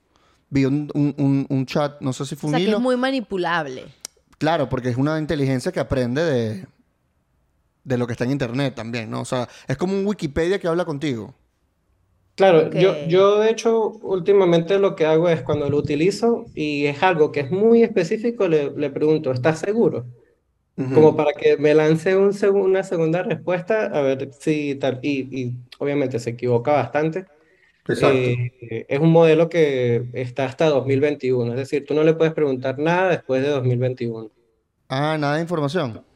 Vi 0.51 0.65
un, 0.67 0.91
un- 0.95 1.15
un- 1.19 1.47
un 1.49 1.67
chat, 1.67 2.01
no 2.01 2.13
sé 2.13 2.27
si 2.27 2.35
O 2.35 2.39
fue 2.39 2.51
un 2.51 2.59
sea, 2.59 2.65
que 2.65 2.65
hilo. 2.69 2.77
es 2.77 2.83
muy 2.83 2.97
manipulable. 2.97 3.95
Claro, 4.39 4.69
porque 4.69 4.91
es 4.91 4.97
una 4.97 5.19
inteligencia 5.19 5.73
que 5.73 5.81
aprende 5.81 6.23
de, 6.23 6.67
de 7.85 7.99
lo 7.99 8.07
que 8.07 8.13
está 8.13 8.25
en 8.25 8.31
internet 8.33 8.75
también, 8.75 9.11
¿no? 9.11 9.21
O 9.21 9.25
sea, 9.25 9.49
es 9.69 9.77
como 9.77 9.95
un 9.95 10.07
Wikipedia 10.07 10.59
que 10.59 10.69
habla 10.69 10.85
contigo. 10.85 11.35
Claro, 12.37 12.73
yo, 12.73 13.07
yo 13.07 13.39
de 13.39 13.51
hecho 13.51 13.91
últimamente 14.03 14.79
lo 14.81 14.97
que 14.97 15.07
hago 15.07 15.29
es 15.29 15.43
cuando 15.43 15.71
lo 15.71 15.79
utilizo 15.79 16.47
y 16.55 16.87
es 16.87 17.01
algo 17.05 17.31
que 17.31 17.41
es 17.41 17.51
muy 17.53 17.83
específico, 17.85 18.49
le, 18.49 18.73
le 18.73 18.91
pregunto, 18.91 19.31
¿estás 19.31 19.61
seguro? 19.61 20.07
Como 20.91 21.17
para 21.17 21.33
que 21.35 21.57
me 21.57 21.75
lance 21.75 22.17
un 22.17 22.33
segu- 22.33 22.65
una 22.65 22.83
segunda 22.85 23.23
respuesta, 23.23 23.87
a 23.87 24.01
ver 24.03 24.33
si 24.33 24.77
tal, 24.77 25.01
y, 25.03 25.29
y 25.45 25.55
obviamente 25.79 26.19
se 26.21 26.31
equivoca 26.31 26.73
bastante. 26.73 27.27
Exacto. 27.89 28.43
Eh, 28.61 28.87
es 28.89 29.01
un 29.01 29.13
modelo 29.13 29.49
que 29.49 30.07
está 30.15 30.47
hasta 30.47 30.67
2021, 30.71 31.53
es 31.53 31.59
decir, 31.59 31.85
tú 31.87 31.95
no 31.95 32.05
le 32.05 32.15
puedes 32.15 32.35
preguntar 32.35 32.79
nada 32.79 33.11
después 33.11 33.43
de 33.43 33.51
2021. 33.51 34.31
Ah, 34.89 35.17
nada 35.19 35.35
de 35.37 35.43
información. 35.43 36.07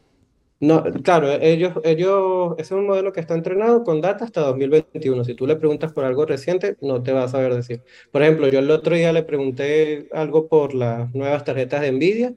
No, 0.61 0.83
claro, 1.05 1.31
ellos, 1.35 1.75
ellos, 1.85 2.55
ese 2.59 2.62
es 2.75 2.79
un 2.81 2.87
modelo 2.88 3.12
que 3.12 3.21
está 3.21 3.35
entrenado 3.35 3.85
con 3.85 4.01
data 4.01 4.25
hasta 4.25 4.40
2021. 4.40 5.23
Si 5.25 5.35
tú 5.37 5.47
le 5.47 5.55
preguntas 5.55 5.92
por 5.92 6.05
algo 6.05 6.27
reciente, 6.27 6.77
no 6.81 7.01
te 7.01 7.12
va 7.12 7.23
a 7.25 7.29
saber 7.29 7.55
decir. 7.55 7.85
Por 8.11 8.23
ejemplo, 8.23 8.49
yo 8.49 8.59
el 8.59 8.71
otro 8.73 8.97
día 8.97 9.12
le 9.12 9.23
pregunté 9.23 10.09
algo 10.12 10.49
por 10.49 10.75
las 10.75 11.14
nuevas 11.14 11.44
tarjetas 11.44 11.81
de 11.83 11.92
Nvidia 11.92 12.35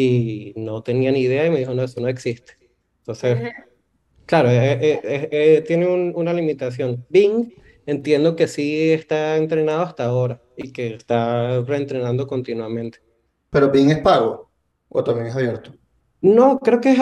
y 0.00 0.52
no 0.56 0.82
tenía 0.82 1.10
ni 1.12 1.20
idea 1.22 1.46
y 1.46 1.50
me 1.50 1.58
dijo, 1.58 1.74
no, 1.74 1.82
eso 1.84 2.00
no 2.00 2.08
existe. 2.08 2.54
Entonces, 3.00 3.38
claro, 4.26 4.50
eh, 4.50 4.72
eh, 4.80 5.00
eh, 5.04 5.28
eh, 5.32 5.64
tiene 5.66 5.86
un- 5.88 6.12
una 6.16 6.32
limitación. 6.32 7.06
Bing, 7.08 7.52
entiendo 7.86 8.36
que 8.36 8.48
sí 8.48 8.90
está 8.92 9.36
entrenado 9.36 9.82
hasta 9.82 10.04
ahora 10.04 10.42
y 10.56 10.72
que 10.72 10.94
está 10.94 11.60
reentrenando 11.62 12.26
continuamente. 12.26 12.98
Pero 13.50 13.70
Bing 13.70 13.90
es 13.90 13.98
pago. 14.00 14.50
O 14.88 15.04
también 15.04 15.28
es 15.28 15.36
abierto. 15.36 15.77
No, 16.20 16.58
creo 16.58 16.80
que 16.80 16.90
es, 16.90 16.98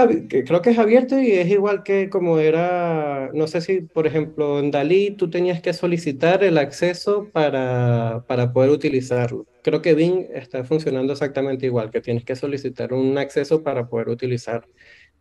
creo 0.46 0.60
que 0.60 0.70
es 0.70 0.78
abierto 0.78 1.18
y 1.18 1.32
es 1.32 1.48
igual 1.48 1.82
que 1.82 2.10
como 2.10 2.38
era, 2.38 3.30
no 3.32 3.46
sé 3.46 3.62
si, 3.62 3.80
por 3.80 4.06
ejemplo, 4.06 4.58
en 4.58 4.70
Dalí 4.70 5.12
tú 5.12 5.30
tenías 5.30 5.62
que 5.62 5.72
solicitar 5.72 6.44
el 6.44 6.58
acceso 6.58 7.30
para, 7.32 8.24
para 8.28 8.52
poder 8.52 8.68
utilizarlo. 8.70 9.46
Creo 9.62 9.80
que 9.80 9.94
Bing 9.94 10.26
está 10.34 10.64
funcionando 10.64 11.14
exactamente 11.14 11.64
igual, 11.64 11.90
que 11.90 12.02
tienes 12.02 12.24
que 12.26 12.36
solicitar 12.36 12.92
un 12.92 13.16
acceso 13.16 13.62
para 13.62 13.88
poder 13.88 14.10
utilizar. 14.10 14.68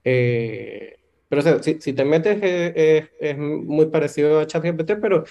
Eh, 0.03 0.97
pero 1.29 1.39
o 1.41 1.43
sea, 1.43 1.63
si, 1.63 1.79
si 1.81 1.93
te 1.93 2.03
metes 2.05 2.37
eh, 2.43 2.73
eh, 2.75 3.09
es 3.19 3.37
muy 3.37 3.85
parecido 3.87 4.39
a 4.41 4.47
ChatGPT, 4.47 4.93
pero 5.01 5.23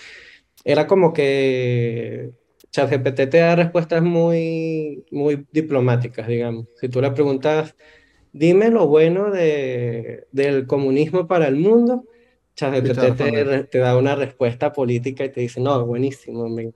era 0.65 0.87
como 0.87 1.13
que 1.13 2.33
ChatGPT 2.73 3.17
te 3.31 3.39
da 3.39 3.57
respuestas 3.57 4.03
muy, 4.03 5.05
muy 5.11 5.47
diplomáticas, 5.53 6.27
digamos. 6.29 6.67
Si 6.81 6.89
tú 6.89 7.01
le 7.03 7.11
preguntas... 7.13 7.75
Dime 8.35 8.69
lo 8.71 8.89
bueno 8.89 9.31
de, 9.31 10.27
del 10.33 10.67
comunismo 10.67 11.29
para 11.29 11.47
el 11.47 11.55
mundo. 11.55 12.05
ChatGPT 12.57 13.17
te, 13.17 13.65
te 13.65 13.79
da 13.79 13.97
una 13.97 14.17
respuesta 14.17 14.73
política 14.73 15.25
y 15.25 15.29
te 15.31 15.41
dice, 15.41 15.61
no, 15.61 15.87
buenísimo. 15.87 16.49
me 16.49 16.73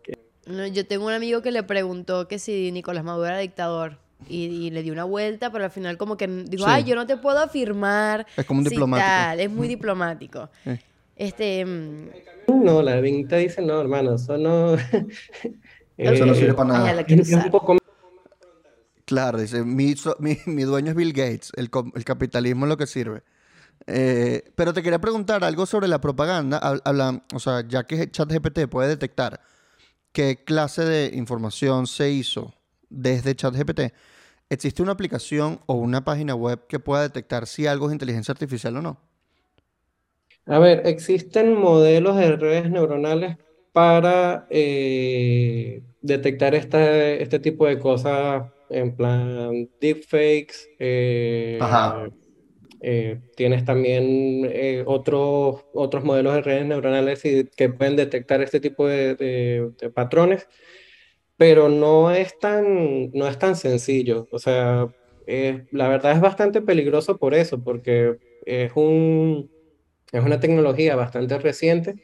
yo 0.73 0.87
tengo 0.87 1.07
un 1.07 1.12
amigo 1.12 1.42
que 1.42 1.51
le 1.51 1.62
preguntó 1.64 2.27
que 2.29 2.38
si 2.38 2.71
Nicolás 2.73 3.03
Maduro 3.05 3.27
era 3.27 3.38
dictador 3.38 3.99
y, 4.29 4.44
y 4.44 4.71
le 4.71 4.83
dio 4.85 4.92
una 4.92 5.03
vuelta, 5.05 5.51
pero 5.53 5.64
al 5.64 5.71
final 5.73 5.99
como 5.99 6.16
que 6.16 6.27
dijo, 6.29 6.64
Sí. 6.64 6.71
ay, 6.73 6.85
yo 6.85 6.94
no 6.94 7.07
te 7.09 7.16
puedo 7.16 7.38
afirmar. 7.40 8.25
Es 8.37 8.44
como 8.47 8.61
un 8.61 8.64
si 8.66 8.71
diplomático. 8.71 9.07
tal". 9.09 9.40
Es 9.40 9.51
muy 9.51 9.66
diplomático. 9.68 10.49
Eh. 10.64 10.79
Este, 11.16 11.64
mm, 11.64 12.09
No, 12.64 12.83
la 12.83 13.01
Bing 13.01 13.27
te 13.27 13.37
dice, 13.38 13.62
no, 13.62 13.81
hermano, 13.81 14.14
eso 14.14 14.38
no... 14.38 14.75
Eso 15.99 16.25
no 16.25 16.33
Eh, 16.33 16.37
sirve 16.37 16.55
para 16.55 16.75
ay, 16.87 16.94
nada. 16.94 17.05
es 17.09 17.33
un 17.33 17.51
poco 17.51 17.77
Claro, 19.09 19.38
dice, 19.40 19.64
mi, 19.64 19.94
mi, 20.47 20.62
dueño 20.64 20.90
es 20.90 20.94
Bill 20.94 21.14
Gates, 21.14 21.51
el, 21.57 21.71
el 21.94 22.05
capitalismo 22.05 22.66
es 22.66 22.68
lo 22.68 22.77
que 22.77 22.87
sirve. 22.87 23.23
Eh, 23.87 24.53
pero 24.57 24.75
te 24.75 24.83
quería 24.83 25.01
preguntar 25.01 25.44
algo 25.44 25.66
sobre 25.66 25.88
la 25.88 26.01
propaganda. 26.01 26.61
O 27.35 27.40
sea, 27.40 27.66
ya 27.68 27.85
que 27.87 28.11
ChatGPT 28.11 28.68
puede 28.71 28.88
detectar 28.90 29.40
qué 30.12 30.44
clase 30.44 30.85
de 30.85 31.16
información 31.16 31.87
se 31.87 32.11
hizo 32.12 32.55
desde 32.91 33.37
ChatGPT, 33.37 33.93
¿existe 34.51 34.83
una 34.83 34.93
aplicación 34.93 35.61
o 35.66 35.74
una 35.74 36.05
página 36.05 36.35
web 36.35 36.66
que 36.68 36.80
pueda 36.80 37.03
detectar 37.03 37.47
si 37.47 37.66
algo 37.66 37.89
es 37.89 37.95
inteligencia 37.95 38.33
artificial 38.33 38.76
o 38.76 38.83
no? 38.83 39.01
A 40.47 40.59
ver, 40.59 40.87
existen 40.87 41.55
modelos 41.55 42.16
de 42.16 42.37
redes 42.37 42.70
neuronales 42.70 43.37
para 43.72 44.47
eh, 44.51 45.83
detectar 46.01 46.55
esta- 46.55 47.11
este 47.12 47.39
tipo 47.39 47.66
de 47.66 47.78
cosas 47.78 48.51
en 48.71 48.97
plan 48.97 49.71
deepfakes. 49.81 50.71
eh, 50.79 51.66
Ajá. 51.66 52.09
eh, 52.81 53.21
tienes 53.37 53.64
también 53.64 54.45
eh, 54.53 54.85
otros, 54.87 55.64
otros 55.73 56.05
modelos 56.05 56.35
de 56.35 56.43
redes 56.43 56.66
neuronales 56.66 57.25
y- 57.25 57.49
que 57.57 57.69
pueden 57.71 57.97
detectar 57.97 58.41
este 58.43 58.61
tipo 58.61 58.87
de, 58.87 59.14
de- 59.16 59.71
de 59.81 59.91
patrones, 59.91 60.47
pero 61.37 61.69
no 61.69 62.11
es 62.12 62.39
tan, 62.39 63.11
no 63.12 63.29
es 63.29 63.39
tan 63.39 63.57
sencillo. 63.57 64.29
O 64.33 64.39
sea, 64.39 64.89
eh, 65.27 65.66
la 65.71 65.89
verdad 65.89 66.12
es 66.12 66.21
bastante 66.21 66.62
peligroso 66.62 67.19
por 67.19 67.35
eso, 67.35 67.62
porque 67.62 68.19
es 68.43 68.73
un, 68.77 69.51
es 70.12 70.25
una 70.25 70.41
tecnología 70.41 70.97
bastante 70.97 71.39
reciente 71.39 71.97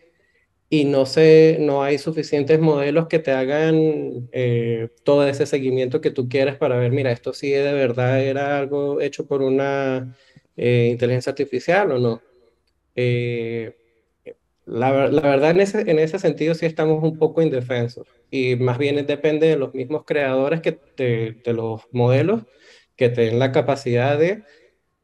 y 0.70 0.84
no 0.86 1.06
sé, 1.06 1.58
no 1.60 1.82
hay 1.84 1.98
suficientes 1.98 2.60
modelos 2.60 3.06
que 3.08 3.18
te 3.20 3.32
hagan 3.32 4.28
eh, 4.32 4.88
todo 5.04 5.26
ese 5.28 5.46
seguimiento 5.46 6.00
que 6.00 6.10
tú 6.10 6.28
quieres 6.28 6.56
para 6.56 6.76
ver, 6.78 6.90
mira, 6.92 7.12
esto 7.12 7.32
sí 7.32 7.50
de 7.50 7.72
verdad 7.72 8.22
era 8.22 8.58
algo 8.58 9.00
hecho 9.00 9.26
por 9.26 9.42
una 9.42 10.16
eh, 10.56 10.88
inteligencia 10.90 11.30
artificial 11.30 11.92
o 11.92 11.98
no. 11.98 12.22
Eh, 12.96 13.76
la, 14.66 15.08
la 15.08 15.20
verdad, 15.22 15.50
en 15.50 15.60
ese, 15.60 15.80
en 15.90 15.98
ese 15.98 16.18
sentido 16.18 16.54
sí 16.54 16.66
estamos 16.66 17.02
un 17.02 17.18
poco 17.18 17.42
indefensos 17.42 18.06
y 18.30 18.56
más 18.56 18.78
bien 18.78 19.04
depende 19.06 19.46
de 19.48 19.56
los 19.56 19.74
mismos 19.74 20.04
creadores 20.06 20.60
que 20.62 20.72
te- 20.72 21.32
de 21.44 21.52
los 21.52 21.82
modelos 21.92 22.42
que 22.96 23.10
te 23.10 23.22
den 23.22 23.38
la 23.38 23.52
capacidad 23.52 24.18
de, 24.18 24.44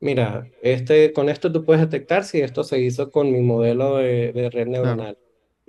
mira, 0.00 0.50
este, 0.62 1.12
con 1.12 1.28
esto 1.30 1.52
tú 1.52 1.64
puedes 1.64 1.82
detectar 1.82 2.24
si 2.24 2.40
esto 2.42 2.64
se 2.64 2.80
hizo 2.80 3.10
con 3.10 3.32
mi 3.32 3.40
modelo 3.42 3.96
de, 3.98 4.32
de 4.32 4.50
red 4.50 4.68
Claro. 4.80 5.08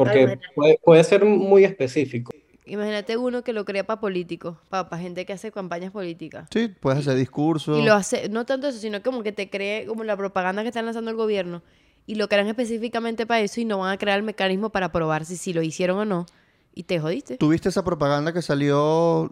Porque 0.04 0.40
puede, 0.56 0.80
puede 0.84 1.04
ser 1.04 1.26
muy 1.26 1.64
específico. 1.64 2.32
Imagínate 2.66 3.18
uno 3.18 3.44
que 3.44 3.54
lo 3.54 3.66
crea 3.66 3.86
para 3.86 4.00
políticos, 4.00 4.58
para 4.70 4.88
gente 4.98 5.26
que 5.26 5.34
hace 5.34 5.52
campañas 5.52 5.92
políticas. 5.92 6.48
Sí, 6.54 6.68
puedes 6.80 7.00
hacer 7.00 7.16
discursos. 7.18 7.78
Y 7.80 7.84
lo 7.84 7.94
hace, 7.94 8.30
no 8.30 8.46
tanto 8.46 8.68
eso, 8.68 8.78
sino 8.80 9.02
como 9.04 9.24
que 9.24 9.32
te 9.32 9.50
cree 9.50 9.86
como 9.86 10.04
la 10.04 10.16
propaganda 10.16 10.62
que 10.62 10.70
están 10.70 10.86
lanzando 10.86 11.12
el 11.12 11.18
gobierno 11.18 11.64
y 12.06 12.16
lo 12.16 12.30
crean 12.30 12.48
específicamente 12.48 13.26
para 13.26 13.42
eso 13.42 13.60
y 13.62 13.66
no 13.66 13.80
van 13.80 13.92
a 13.92 13.98
crear 13.98 14.18
el 14.18 14.24
mecanismo 14.24 14.70
para 14.70 14.92
probar 14.92 15.26
si, 15.26 15.38
si 15.38 15.54
lo 15.54 15.62
hicieron 15.62 15.98
o 15.98 16.06
no. 16.06 16.26
Y 16.74 16.84
te 16.84 17.00
jodiste. 17.00 17.38
¿Tuviste 17.38 17.68
esa 17.70 17.84
propaganda 17.84 18.32
que 18.32 18.42
salió 18.42 19.32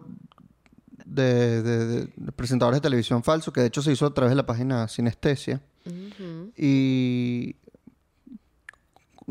de, 1.06 1.62
de- 1.62 1.86
de- 1.86 2.08
de 2.14 2.32
presentadores 2.32 2.78
de 2.78 2.82
televisión 2.82 3.22
falso, 3.22 3.52
que 3.52 3.60
de 3.62 3.68
hecho 3.68 3.80
se 3.80 3.92
hizo 3.92 4.06
a 4.06 4.12
través 4.12 4.30
de 4.32 4.36
la 4.36 4.44
página 4.46 4.86
Sinestesia? 4.88 5.60
Y. 6.56 7.56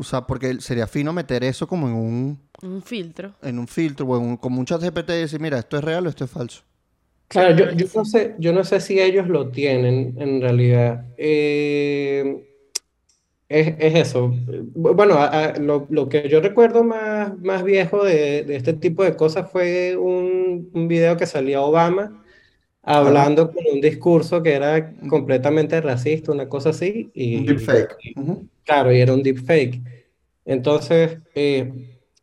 O 0.00 0.04
sea, 0.04 0.26
porque 0.26 0.60
sería 0.60 0.86
fino 0.86 1.12
meter 1.12 1.44
eso 1.44 1.66
como 1.68 1.88
en 1.88 1.94
un, 1.94 2.40
Un 2.62 2.80
filtro. 2.80 3.34
en 3.42 3.58
un 3.58 3.68
filtro 3.68 4.06
o 4.06 4.16
en 4.18 4.24
un, 4.24 4.36
como 4.38 4.60
un 4.60 4.66
chat 4.66 4.82
GPT 4.82 5.10
y 5.16 5.20
decir, 5.22 5.40
mira, 5.40 5.58
esto 5.58 5.78
es 5.78 5.84
real 5.84 6.06
o 6.06 6.10
esto 6.10 6.24
es 6.24 6.30
falso. 6.30 6.62
Claro, 7.28 7.54
yo, 7.56 7.70
yo 7.72 7.86
no 7.94 8.04
sé, 8.04 8.34
yo 8.40 8.52
no 8.52 8.64
sé 8.64 8.80
si 8.80 9.00
ellos 9.00 9.28
lo 9.28 9.50
tienen 9.52 10.16
en 10.20 10.40
realidad. 10.40 11.06
Eh, 11.16 12.44
es, 13.48 13.74
es 13.78 13.94
eso. 14.08 14.28
Bu- 14.74 14.94
Bueno, 14.94 15.14
a- 15.14 15.26
a- 15.26 15.56
lo, 15.58 15.86
lo 15.90 16.08
que 16.08 16.28
yo 16.28 16.40
recuerdo 16.40 16.84
más, 16.84 17.36
más 17.38 17.62
viejo 17.64 18.04
de, 18.04 18.44
de 18.44 18.56
este 18.56 18.72
tipo 18.74 19.02
de 19.04 19.16
cosas 19.16 19.50
fue 19.50 19.96
un, 19.96 20.70
un 20.72 20.88
video 20.88 21.16
que 21.16 21.26
salía 21.26 21.60
Obama 21.62 22.24
Ajá. 22.82 23.00
hablando 23.00 23.52
con 23.52 23.62
un 23.72 23.80
discurso 23.80 24.42
que 24.42 24.54
era 24.54 24.92
completamente 25.08 25.80
racista, 25.80 26.32
una 26.32 26.48
cosa 26.48 26.70
así, 26.70 27.04
Un 27.06 27.10
y 27.14 27.46
deepfake. 27.46 27.96
Ujú. 28.16 28.46
claro, 28.64 28.92
y 28.92 29.00
era 29.00 29.12
un 29.12 29.22
deepfake. 29.22 29.80
Entonces, 30.46 31.18
eh, 31.34 31.72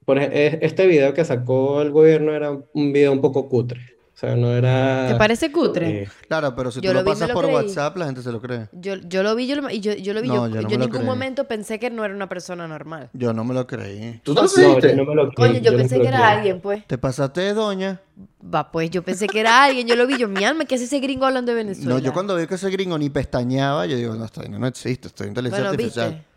por 0.06 0.18
e- 0.20 0.60
este 0.66 0.88
video 0.88 1.14
que 1.14 1.24
sacó 1.26 1.82
el 1.82 1.92
gobierno 1.92 2.34
era 2.34 2.52
un 2.52 2.92
video 2.94 3.12
un 3.12 3.22
poco 3.22 3.48
cutre. 3.50 3.80
O 4.18 4.20
sea, 4.20 4.36
no 4.36 4.48
¿Te 4.48 4.58
era... 4.58 5.16
parece 5.20 5.52
cutre? 5.52 6.02
eh, 6.02 6.10
Claro, 6.28 6.56
pero 6.56 6.72
si 6.72 6.82
Yo 6.82 6.90
tú 6.90 6.96
lo 6.96 7.02
lo 7.02 7.06
vi 7.06 7.12
pasas 7.12 7.28
lo 7.28 7.36
por 7.36 7.44
creí. 7.44 7.54
WhatsApp, 7.56 7.98
la 7.98 8.06
gente 8.08 8.24
se 8.24 8.32
lo 8.32 8.42
cree. 8.42 8.68
Yo, 8.72 8.96
yo 8.96 9.22
lo 9.22 9.36
vi, 9.36 9.46
yo 9.46 9.56
lo, 9.62 9.70
y 9.70 9.80
yo, 9.80 9.94
yo 9.94 10.16
lo 10.16 10.24
vi, 10.24 10.28
No, 10.28 10.48
yo, 10.48 10.56
yo 10.56 10.62
no 10.64 10.68
yo 10.70 10.74
en 10.74 10.80
lo 10.80 10.86
ningún 10.88 10.90
creí. 11.02 11.06
momento 11.06 11.44
pensé 11.44 11.78
que 11.78 11.92
no 11.92 12.04
era 12.04 12.16
una 12.16 12.28
persona 12.28 12.68
normal. 12.68 13.12
Yo 13.14 13.32
no 13.32 13.44
me 13.44 13.54
lo 13.54 13.68
creí. 13.68 14.20
¿Tú 14.24 14.34
no, 14.34 14.48
yo 14.48 14.52
creíste? 14.52 14.96
no 14.96 15.06
me 15.06 15.14
lo 15.14 15.32
Coño, 15.34 15.52
creí, 15.52 15.62
yo 15.62 15.72
no 15.72 15.78
pensé 15.78 16.00
que 16.02 16.08
era 16.08 16.18
creí. 16.18 16.32
alguien, 16.38 16.62
pues. 16.62 16.88
¿Te 16.88 16.98
pasaste 16.98 17.42
de 17.42 17.54
doña? 17.54 18.02
Va, 18.44 18.72
pues 18.72 18.90
yo 18.90 19.04
pensé 19.04 19.28
que 19.28 19.40
era 19.40 19.64
alguien, 19.64 19.86
yo 19.86 19.96
lo 19.96 20.08
vi, 20.08 20.18
yo, 20.18 20.28
mi 20.28 20.44
alma, 20.44 20.66
¿qué 20.66 20.74
hace 20.74 20.86
ese 20.86 21.00
gringo 21.00 21.28
hablando 21.28 21.52
de 21.52 21.56
Venezuela? 21.64 21.94
No, 21.94 22.00
yo 22.00 22.12
cuando 22.12 22.36
vi 22.36 22.48
que 22.48 22.56
ese 22.56 22.72
gringo 22.72 22.98
ni 22.98 23.12
pestañeaba, 23.12 23.86
yo 23.86 23.98
digo, 23.98 24.16
no, 24.16 24.26
vaina 24.36 24.58
no 24.58 24.66
existe, 24.66 25.10
esto 25.10 25.26
es 25.26 25.30
inteligencia 25.30 25.70
Bueno, 25.70 25.70
artificial. 25.80 26.10
viste. 26.10 26.28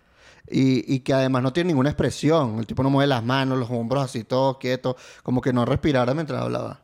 Y, 0.52 0.96
y 0.96 1.00
que 1.00 1.14
además 1.14 1.42
no 1.42 1.52
tiene 1.54 1.68
ninguna 1.68 1.88
expresión. 1.88 2.58
El 2.58 2.66
tipo 2.66 2.82
no 2.82 2.90
mueve 2.90 3.06
las 3.06 3.24
manos, 3.24 3.56
los 3.58 3.70
hombros 3.70 4.04
así, 4.04 4.24
todos 4.24 4.58
quietos, 4.58 4.96
como 5.22 5.40
que 5.40 5.54
no 5.54 5.64
respirara 5.64 6.12
mientras 6.12 6.42
hablaba. 6.42 6.82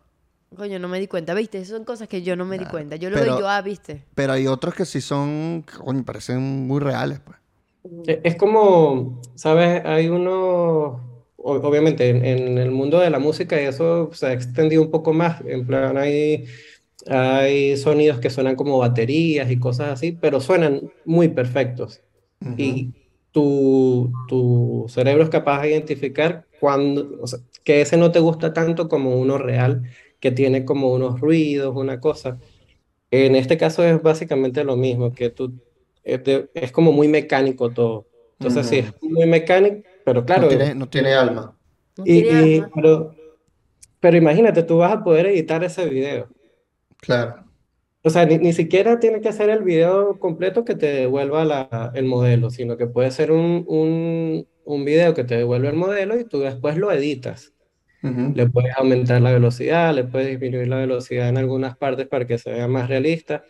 Coño, 0.57 0.79
no 0.79 0.89
me 0.89 0.99
di 0.99 1.07
cuenta, 1.07 1.35
¿viste? 1.35 1.59
Esas 1.59 1.77
son 1.77 1.85
cosas 1.85 2.09
que 2.09 2.23
yo 2.23 2.35
no 2.37 2.45
me 2.45 2.59
di 2.59 2.65
cuenta. 2.65 2.97
Yo 2.97 3.11
lo 3.11 3.17
pero- 3.17 3.33
veo, 3.33 3.41
yo, 3.41 3.49
ah, 3.49 3.61
¿viste? 3.63 4.03
Pero 4.15 4.33
hay 4.33 4.47
otros 4.47 4.75
que 4.75 4.85
sí 4.87 5.01
son, 5.01 5.65
coño, 5.85 6.05
parecen 6.05 6.41
muy 6.67 6.81
reales, 6.81 7.21
pues. 7.21 7.39
E- 8.09 8.21
Es 8.25 8.37
como, 8.37 9.21
¿sabes? 9.35 9.83
Hay 9.85 10.09
unos, 10.09 10.33
o- 11.37 11.61
obviamente 11.63 12.09
en, 12.09 12.25
en 12.25 12.59
el 12.59 12.71
mundo 12.71 12.99
de 13.01 13.11
la 13.11 13.19
música 13.19 13.61
y 13.61 13.65
eso 13.67 14.11
se 14.13 14.27
ha 14.27 14.33
extendido 14.33 14.83
un 14.83 14.91
poco 14.91 15.13
más. 15.13 15.43
En 15.47 15.67
plan, 15.67 15.97
hay, 15.99 16.47
hay 17.09 17.77
sonidos 17.77 18.19
que 18.19 18.31
suenan 18.31 18.57
como 18.57 18.79
baterías 18.79 19.51
y 19.51 19.59
cosas 19.59 19.91
así, 19.91 20.13
pero 20.13 20.41
suenan 20.41 20.91
muy 21.05 21.29
perfectos. 21.29 22.01
Y 22.57 22.93
tu, 23.33 24.13
tu 24.29 24.87
cerebro 24.89 25.25
es 25.25 25.31
capaz 25.31 25.63
de 25.63 25.71
identificar 25.71 26.47
cuando, 26.61 27.19
o 27.21 27.27
sea, 27.27 27.41
que 27.65 27.81
ese 27.81 27.97
no 27.97 28.13
te 28.13 28.21
gusta 28.21 28.53
tanto 28.53 28.89
como 28.89 29.17
uno 29.19 29.37
real, 29.39 29.83
que 30.21 30.31
tiene 30.33 30.65
como 30.65 30.93
unos 30.93 31.21
ruidos, 31.21 31.75
una 31.77 32.01
cosa. 32.01 32.39
En 33.11 33.37
este 33.37 33.57
caso 33.59 33.85
es 33.85 34.03
básicamente 34.03 34.65
lo 34.65 34.77
mismo, 34.77 35.13
que 35.13 35.31
tú, 35.31 35.55
es, 36.05 36.25
de- 36.25 36.51
es 36.55 36.73
como 36.73 36.93
muy 36.93 37.09
mecánico 37.09 37.71
todo. 37.73 38.09
Entonces 38.39 38.67
sí, 38.67 38.79
es 38.79 38.95
muy 39.03 39.27
mecánico, 39.27 39.83
pero 40.05 40.25
claro, 40.27 40.45
no, 40.45 40.49
tiene, 40.49 40.75
no 40.75 40.89
tiene 40.89 41.15
alma. 41.15 41.59
No 41.97 42.05
y, 42.05 42.23
tiene 42.23 42.43
y- 42.49 42.55
alma. 42.57 42.71
pero, 42.75 43.15
pero 44.01 44.17
imagínate, 44.17 44.63
tú 44.65 44.79
vas 44.79 44.93
a 44.93 45.05
poder 45.05 45.27
editar 45.27 45.65
ese 45.65 45.89
video. 45.89 46.29
Claro. 46.99 47.45
O 48.03 48.11
sea, 48.11 48.25
ni, 48.25 48.39
ni 48.39 48.53
siquiera 48.53 49.01
tiene 49.01 49.21
que 49.21 49.33
ser 49.33 49.51
el 49.51 49.63
video 49.65 50.19
completo 50.21 50.65
que 50.65 50.77
te 50.77 50.87
devuelva 50.87 51.45
la- 51.45 51.93
el 51.95 52.05
modelo, 52.07 52.51
sino 52.51 52.77
que 52.77 52.87
puede 52.87 53.11
ser 53.11 53.33
un, 53.33 53.65
un, 53.69 54.47
un 54.65 54.85
video 54.85 55.13
que 55.15 55.25
te 55.25 55.37
devuelve 55.37 55.69
el 55.69 55.75
modelo 55.77 56.19
y 56.19 56.25
tú 56.25 56.41
después 56.41 56.77
lo 56.77 56.93
editas. 56.93 57.53
Le 58.35 58.49
puedes 58.49 58.77
aumentar 58.77 59.21
la 59.21 59.33
velocidad, 59.33 59.95
le 59.95 60.05
puedes 60.05 60.29
disminuir 60.29 60.69
la 60.69 60.77
velocidad 60.77 61.29
en 61.29 61.39
algunas 61.39 61.77
partes 61.77 62.07
para 62.07 62.27
que 62.27 62.39
se 62.39 62.51
vea 62.51 62.69
más 62.69 62.89
realista. 62.89 63.45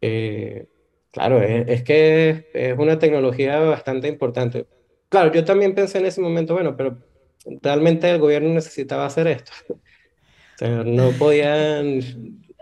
Eh, 0.00 0.66
claro, 1.10 1.42
es, 1.42 1.68
es 1.68 1.82
que 1.82 2.30
es, 2.30 2.44
es 2.54 2.78
una 2.78 2.98
tecnología 2.98 3.58
bastante 3.60 4.08
importante. 4.08 4.66
Claro, 5.08 5.32
yo 5.32 5.44
también 5.44 5.74
pensé 5.74 5.98
en 5.98 6.06
ese 6.06 6.20
momento, 6.20 6.54
bueno, 6.54 6.76
pero 6.76 6.98
realmente 7.62 8.10
el 8.10 8.18
gobierno 8.18 8.50
necesitaba 8.50 9.06
hacer 9.06 9.26
esto. 9.26 9.52
O 10.52 10.62
sea, 10.62 10.84
no 10.84 11.08
podían 11.12 12.00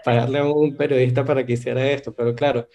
pagarle 0.04 0.38
a 0.38 0.44
un 0.44 0.76
periodista 0.76 1.24
para 1.24 1.44
que 1.44 1.54
hiciera 1.54 1.90
esto, 1.90 2.14
pero 2.14 2.32
claro, 2.32 2.68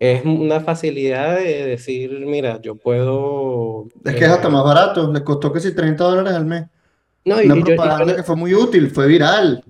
es 0.00 0.24
una 0.24 0.60
facilidad 0.60 1.36
de 1.38 1.64
decir, 1.64 2.10
mira, 2.26 2.60
yo 2.60 2.76
puedo... 2.76 3.86
Es 4.04 4.14
que 4.14 4.24
es 4.24 4.30
eh, 4.30 4.34
hasta 4.34 4.48
más 4.48 4.64
barato. 4.64 5.12
Le 5.12 5.22
costó 5.22 5.52
casi 5.52 5.74
30 5.74 6.02
dólares 6.02 6.32
al 6.32 6.46
mes. 6.46 6.64
No, 7.28 7.40
y, 7.42 7.46
Una 7.46 7.54
y 7.54 7.58
yo- 7.58 7.66
y 7.66 7.70
yo 7.70 7.76
propaganda 7.76 8.12
no- 8.12 8.16
que 8.16 8.22
fue 8.24 8.36
muy 8.36 8.54
útil, 8.54 8.90
fue 8.90 9.06
viral. 9.06 9.62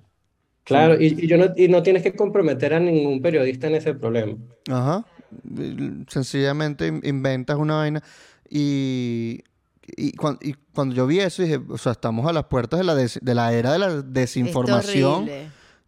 Claro, 0.65 1.01
y, 1.01 1.07
y 1.25 1.27
yo 1.27 1.37
no, 1.39 1.47
y 1.57 1.69
no 1.69 1.83
tienes 1.83 2.03
que 2.03 2.15
comprometer 2.15 2.75
a 2.75 2.81
ningún 2.81 3.21
periodista 3.23 3.67
en 3.69 3.75
ese 3.77 3.95
problema. 3.95 4.37
Ajá. 4.71 5.05
Y- 5.59 6.05
Sencillamente 6.09 6.87
in- 6.87 7.01
inventas 7.05 7.57
una 7.57 7.77
vaina. 7.77 8.03
Y, 8.51 9.43
y, 9.97 10.13
cuan- 10.13 10.39
y 10.43 10.55
cuando 10.75 10.95
yo 10.95 11.07
vi 11.07 11.21
eso, 11.21 11.43
dije, 11.43 11.61
o 11.69 11.79
sea, 11.79 11.93
estamos 11.93 12.27
a 12.27 12.33
las 12.33 12.45
puertas 12.45 12.79
de 12.79 12.85
la, 12.85 12.95
des- 12.95 13.19
de 13.23 13.35
la 13.35 13.53
era 13.53 13.73
de 13.73 13.79
la 13.79 14.03
desinformación 14.03 15.29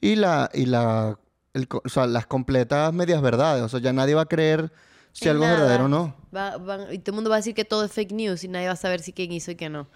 y 0.01 0.17
la, 0.17 0.51
y 0.55 0.67
la 0.67 1.19
el 1.53 1.67
o 1.71 1.89
sea, 1.89 2.07
las 2.07 2.27
completas 2.27 2.93
medias 2.95 3.21
verdades. 3.23 3.63
O 3.63 3.69
sea, 3.69 3.81
ya 3.81 3.93
nadie 3.93 4.15
va 4.15 4.23
a 4.23 4.27
creer 4.27 4.73
si 5.13 5.25
En 5.25 5.33
algo 5.33 5.45
es 5.45 5.49
nada. 5.51 5.61
verdadero 5.61 5.85
o 5.87 5.89
no. 5.89 6.15
Va- 6.35 6.57
van- 6.59 6.93
y 6.93 6.99
todo 6.99 7.13
el 7.13 7.15
mundo 7.17 7.29
va 7.31 7.37
a 7.37 7.41
decir 7.41 7.55
que 7.55 7.65
todo 7.65 7.85
es 7.85 7.93
fake 7.93 8.13
news 8.13 8.45
y 8.45 8.49
nadie 8.49 8.67
va 8.69 8.73
a 8.75 8.77
saber 8.77 9.01
si 9.01 9.13
quién 9.13 9.33
hizo 9.33 9.51
y 9.51 9.57
quién 9.57 9.73
no. 9.73 9.89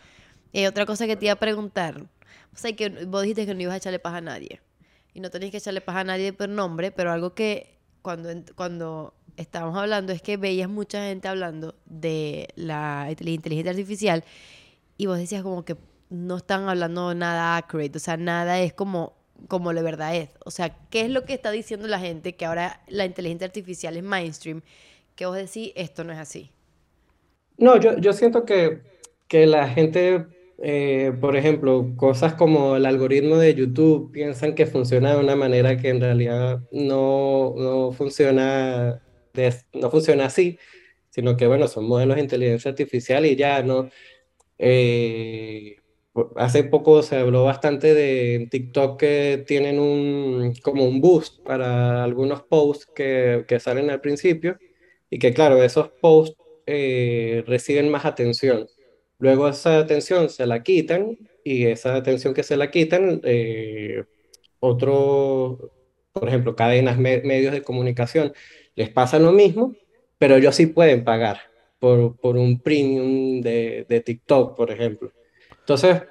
Otra 0.68 0.86
cosa 0.86 1.06
que 1.06 1.16
te 1.16 1.26
iba 1.26 1.32
a 1.34 1.36
preguntar. 1.36 2.00
O 2.52 2.56
sea, 2.56 2.74
que 2.74 2.88
vos 3.06 3.22
dijiste 3.22 3.46
que 3.46 3.54
no 3.54 3.62
ibas 3.62 3.74
a 3.74 3.78
echarle 3.78 3.98
paja 3.98 4.18
a 4.18 4.20
nadie. 4.20 4.60
Y 5.12 5.20
no 5.20 5.30
tenías 5.30 5.50
que 5.50 5.58
echarle 5.58 5.80
paja 5.80 6.00
a 6.00 6.04
nadie 6.04 6.32
por 6.32 6.48
nombre, 6.48 6.90
pero 6.90 7.10
algo 7.10 7.34
que 7.34 7.78
cuando, 8.02 8.30
cuando 8.54 9.14
estábamos 9.36 9.76
hablando 9.76 10.12
es 10.12 10.22
que 10.22 10.36
veías 10.36 10.68
mucha 10.68 11.06
gente 11.06 11.28
hablando 11.28 11.74
de 11.86 12.48
la, 12.54 13.08
inteligencia 13.08 13.70
artificial 13.70 14.24
y 14.96 15.06
vos 15.06 15.18
decías 15.18 15.42
como 15.42 15.64
que 15.64 15.76
no 16.10 16.36
están 16.36 16.68
hablando 16.68 17.14
nada 17.14 17.56
accurate, 17.56 17.96
o 17.96 18.00
sea, 18.00 18.16
nada 18.16 18.60
es 18.60 18.72
como, 18.72 19.14
como 19.48 19.72
la 19.72 19.82
verdad 19.82 20.14
es. 20.14 20.30
O 20.44 20.50
sea, 20.50 20.76
¿qué 20.90 21.00
es 21.00 21.10
lo 21.10 21.24
que 21.24 21.34
está 21.34 21.50
diciendo 21.50 21.88
la 21.88 21.98
gente 21.98 22.36
que 22.36 22.44
ahora 22.44 22.80
la 22.86 23.04
inteligencia 23.04 23.46
artificial 23.46 23.96
es 23.96 24.02
mainstream? 24.02 24.62
Que 25.16 25.26
vos 25.26 25.36
decís, 25.36 25.72
esto 25.74 26.04
no 26.04 26.12
es 26.12 26.18
así. 26.18 26.52
No, 27.56 27.80
yo, 27.80 27.96
yo 27.98 28.12
siento 28.12 28.44
que, 28.44 28.82
que 29.26 29.46
la 29.46 29.68
gente, 29.68 30.26
eh, 30.58 31.12
por 31.20 31.36
ejemplo, 31.36 31.94
cosas 31.96 32.34
como 32.34 32.76
el 32.76 32.86
algoritmo 32.86 33.36
de 33.36 33.54
YouTube 33.54 34.10
piensan 34.12 34.54
que 34.54 34.66
funciona 34.66 35.14
de 35.14 35.20
una 35.20 35.36
manera 35.36 35.76
que 35.76 35.88
en 35.90 36.00
realidad 36.00 36.60
no, 36.70 37.54
no 37.56 37.92
funciona, 37.92 39.02
de- 39.32 39.54
no 39.74 39.90
funciona 39.90 40.26
así, 40.26 40.58
sino 41.10 41.36
que, 41.36 41.46
bueno, 41.46 41.68
son 41.68 41.86
modelos 41.88 42.16
de 42.16 42.22
inteligencia 42.22 42.70
artificial 42.70 43.26
y 43.26 43.36
ya, 43.36 43.62
¿no? 43.62 43.90
Eh, 44.58 45.76
hace 46.36 46.64
poco 46.64 47.02
se 47.02 47.16
habló 47.16 47.44
bastante 47.44 47.94
de 47.94 48.48
TikTok 48.50 48.98
que 49.00 49.44
tienen 49.46 49.78
un, 49.80 50.54
como 50.62 50.84
un 50.84 51.00
boost 51.00 51.42
para 51.44 52.04
algunos 52.04 52.42
posts 52.44 52.86
que, 52.94 53.44
que 53.48 53.60
salen 53.60 53.90
al 53.90 54.00
principio 54.00 54.58
y 55.10 55.18
que, 55.18 55.34
claro, 55.34 55.62
esos 55.62 55.90
posts 56.00 56.36
eh, 56.66 57.42
reciben 57.46 57.90
más 57.90 58.04
atención. 58.04 58.66
Luego 59.18 59.48
esa 59.48 59.78
atención 59.78 60.28
se 60.28 60.46
la 60.46 60.62
quitan 60.62 61.16
y 61.44 61.66
esa 61.66 61.94
atención 61.96 62.34
que 62.34 62.42
se 62.42 62.56
la 62.56 62.70
quitan, 62.70 63.20
eh, 63.24 64.04
otro, 64.60 65.72
por 66.12 66.28
ejemplo, 66.28 66.56
cadenas, 66.56 66.98
me- 66.98 67.22
medios 67.22 67.52
de 67.52 67.62
comunicación, 67.62 68.32
les 68.74 68.90
pasa 68.90 69.18
lo 69.18 69.32
mismo, 69.32 69.74
pero 70.18 70.36
ellos 70.36 70.54
sí 70.56 70.66
pueden 70.66 71.04
pagar 71.04 71.40
por, 71.78 72.16
por 72.16 72.36
un 72.36 72.60
premium 72.60 73.40
de, 73.42 73.86
de 73.88 74.00
TikTok, 74.00 74.56
por 74.56 74.70
ejemplo. 74.70 75.12
Entonces, 75.60 76.02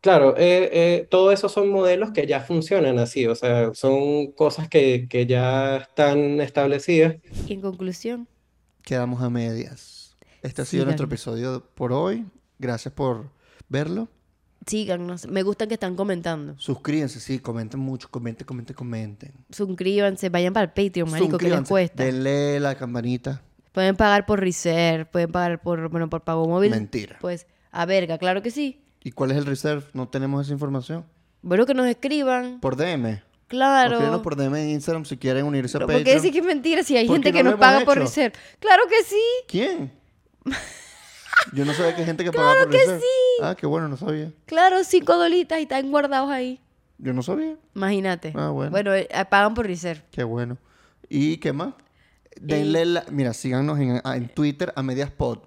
claro, 0.00 0.34
eh, 0.36 0.70
eh, 0.72 1.06
todo 1.10 1.32
eso 1.32 1.48
son 1.48 1.68
modelos 1.70 2.12
que 2.12 2.26
ya 2.26 2.40
funcionan 2.40 2.98
así, 2.98 3.26
o 3.26 3.34
sea, 3.34 3.72
son 3.74 4.32
cosas 4.32 4.68
que, 4.68 5.06
que 5.08 5.26
ya 5.26 5.78
están 5.78 6.40
establecidas. 6.40 7.16
Y 7.46 7.54
en 7.54 7.60
conclusión, 7.60 8.28
Quedamos 8.82 9.22
a 9.22 9.30
medias. 9.30 10.16
Este 10.42 10.62
ha 10.62 10.64
sido 10.64 10.84
nuestro 10.86 11.06
episodio 11.06 11.62
por 11.74 11.92
hoy. 11.92 12.24
Gracias 12.60 12.92
por 12.92 13.30
verlo. 13.68 14.08
síganos. 14.66 15.26
Me 15.26 15.42
gusta 15.42 15.66
que 15.66 15.74
están 15.74 15.96
comentando. 15.96 16.54
Suscríbanse, 16.58 17.18
sí, 17.18 17.38
comenten 17.38 17.80
mucho, 17.80 18.08
comenten, 18.10 18.46
comenten, 18.46 18.76
comenten. 18.76 19.32
Suscríbanse, 19.50 20.28
vayan 20.28 20.52
para 20.52 20.64
el 20.64 20.70
Patreon, 20.70 21.10
marico, 21.10 21.38
que 21.38 21.48
les 21.48 21.66
cuesta. 21.66 22.04
Denle 22.04 22.60
la 22.60 22.74
campanita. 22.74 23.40
Pueden 23.72 23.96
pagar 23.96 24.26
por 24.26 24.40
Reserve, 24.40 25.06
pueden 25.06 25.32
pagar 25.32 25.62
por, 25.62 25.88
bueno, 25.88 26.10
por 26.10 26.22
pago 26.22 26.46
móvil. 26.46 26.70
Mentira. 26.70 27.16
Pues, 27.20 27.46
a 27.70 27.86
verga, 27.86 28.18
claro 28.18 28.42
que 28.42 28.50
sí. 28.50 28.82
¿Y 29.02 29.12
cuál 29.12 29.30
es 29.30 29.38
el 29.38 29.46
reserve? 29.46 29.84
No 29.94 30.08
tenemos 30.08 30.44
esa 30.44 30.52
información. 30.52 31.06
Bueno, 31.40 31.64
que 31.64 31.72
nos 31.72 31.86
escriban. 31.86 32.60
Por 32.60 32.76
DM. 32.76 33.22
Claro. 33.46 33.94
Escríbanos 33.94 34.20
por 34.20 34.36
DM 34.36 34.54
en 34.56 34.70
Instagram 34.70 35.06
si 35.06 35.16
quieren 35.16 35.46
unirse 35.46 35.78
a 35.78 35.80
Patreon. 35.80 36.00
¿Por 36.00 36.04
qué 36.04 36.14
decir 36.14 36.32
que 36.32 36.40
es 36.40 36.44
mentira 36.44 36.82
si 36.82 36.96
hay 36.98 37.08
gente 37.08 37.32
que 37.32 37.42
no 37.42 37.52
nos 37.52 37.60
paga 37.60 37.84
por. 37.86 37.98
Reserve? 37.98 38.36
Claro 38.58 38.82
que 38.88 39.02
sí. 39.04 39.22
¿Quién? 39.48 39.92
Yo 41.52 41.64
no 41.64 41.72
sabía 41.74 41.94
que 41.94 42.00
hay 42.02 42.06
gente 42.06 42.24
que 42.24 42.32
paga 42.32 42.54
por 42.62 42.70
que 42.70 42.78
sí. 42.78 43.04
Ah, 43.42 43.54
qué 43.58 43.66
bueno, 43.66 43.88
no 43.88 43.96
sabía. 43.96 44.32
Claro, 44.46 44.84
cinco 44.84 45.16
dolitas 45.16 45.58
y 45.58 45.62
están 45.62 45.90
guardados 45.90 46.30
ahí. 46.30 46.60
Yo 46.98 47.12
no 47.12 47.22
sabía. 47.22 47.56
Imagínate. 47.74 48.32
Ah, 48.36 48.50
bueno. 48.50 48.70
Bueno, 48.70 48.94
eh, 48.94 49.08
pagan 49.30 49.54
por 49.54 49.66
Reserve. 49.66 50.02
Qué 50.10 50.22
bueno. 50.22 50.58
¿Y 51.08 51.38
qué 51.38 51.52
más? 51.52 51.74
Denle 52.40 52.84
la... 52.84 53.04
Mira, 53.10 53.32
síganos 53.32 53.78
en, 53.80 54.00
a- 54.04 54.16
en 54.16 54.28
Twitter 54.28 54.72
a 54.76 54.82
Medias 54.82 55.10
Pod. 55.10 55.38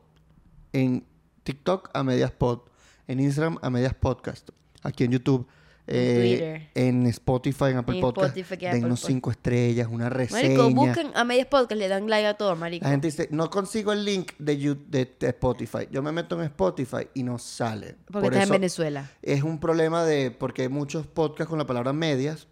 En 0.73 1.05
TikTok 1.43 1.89
a 1.93 2.03
Medias 2.03 2.31
Pod. 2.31 2.61
En 3.07 3.19
Instagram 3.19 3.59
a 3.61 3.69
Medias 3.69 3.93
Podcast. 3.93 4.49
Aquí 4.81 5.03
en 5.03 5.11
YouTube. 5.11 5.47
En 5.85 5.95
eh, 5.97 6.15
Twitter. 6.19 6.69
En 6.75 7.05
Spotify, 7.07 7.65
en 7.71 7.77
Apple 7.77 7.95
En 7.95 8.01
Podcast. 8.01 8.37
Spotify, 8.37 8.65
Apple 8.67 8.79
Dennos 8.79 9.01
cinco 9.01 9.31
estrellas, 9.31 9.87
una 9.91 10.09
reseña. 10.09 10.57
Marico, 10.57 10.69
busquen 10.71 11.11
a 11.13 11.23
medias 11.25 11.47
podcast, 11.47 11.77
le 11.79 11.87
dan 11.89 12.09
like 12.09 12.25
a 12.25 12.35
todo, 12.35 12.55
marico. 12.55 12.85
La 12.85 12.91
gente 12.91 13.07
dice, 13.07 13.27
no 13.31 13.49
consigo 13.49 13.91
el 13.91 14.05
link 14.05 14.31
de, 14.39 14.57
You- 14.57 14.85
de, 14.87 15.13
de 15.19 15.27
Spotify. 15.27 15.87
Yo 15.91 16.01
me 16.01 16.11
meto 16.13 16.37
en 16.39 16.45
Spotify 16.45 17.07
y 17.13 17.23
no 17.23 17.37
sale. 17.37 17.97
Porque 18.05 18.27
Por 18.27 18.33
estás 18.33 18.47
en 18.47 18.53
Venezuela. 18.53 19.11
Es 19.21 19.43
un 19.43 19.59
problema 19.59 20.05
de, 20.05 20.31
porque 20.31 20.61
hay 20.63 20.69
muchos 20.69 21.05
podcasts 21.05 21.49
con 21.49 21.59
la 21.59 21.65
palabra 21.67 21.91
medias. 21.91 22.47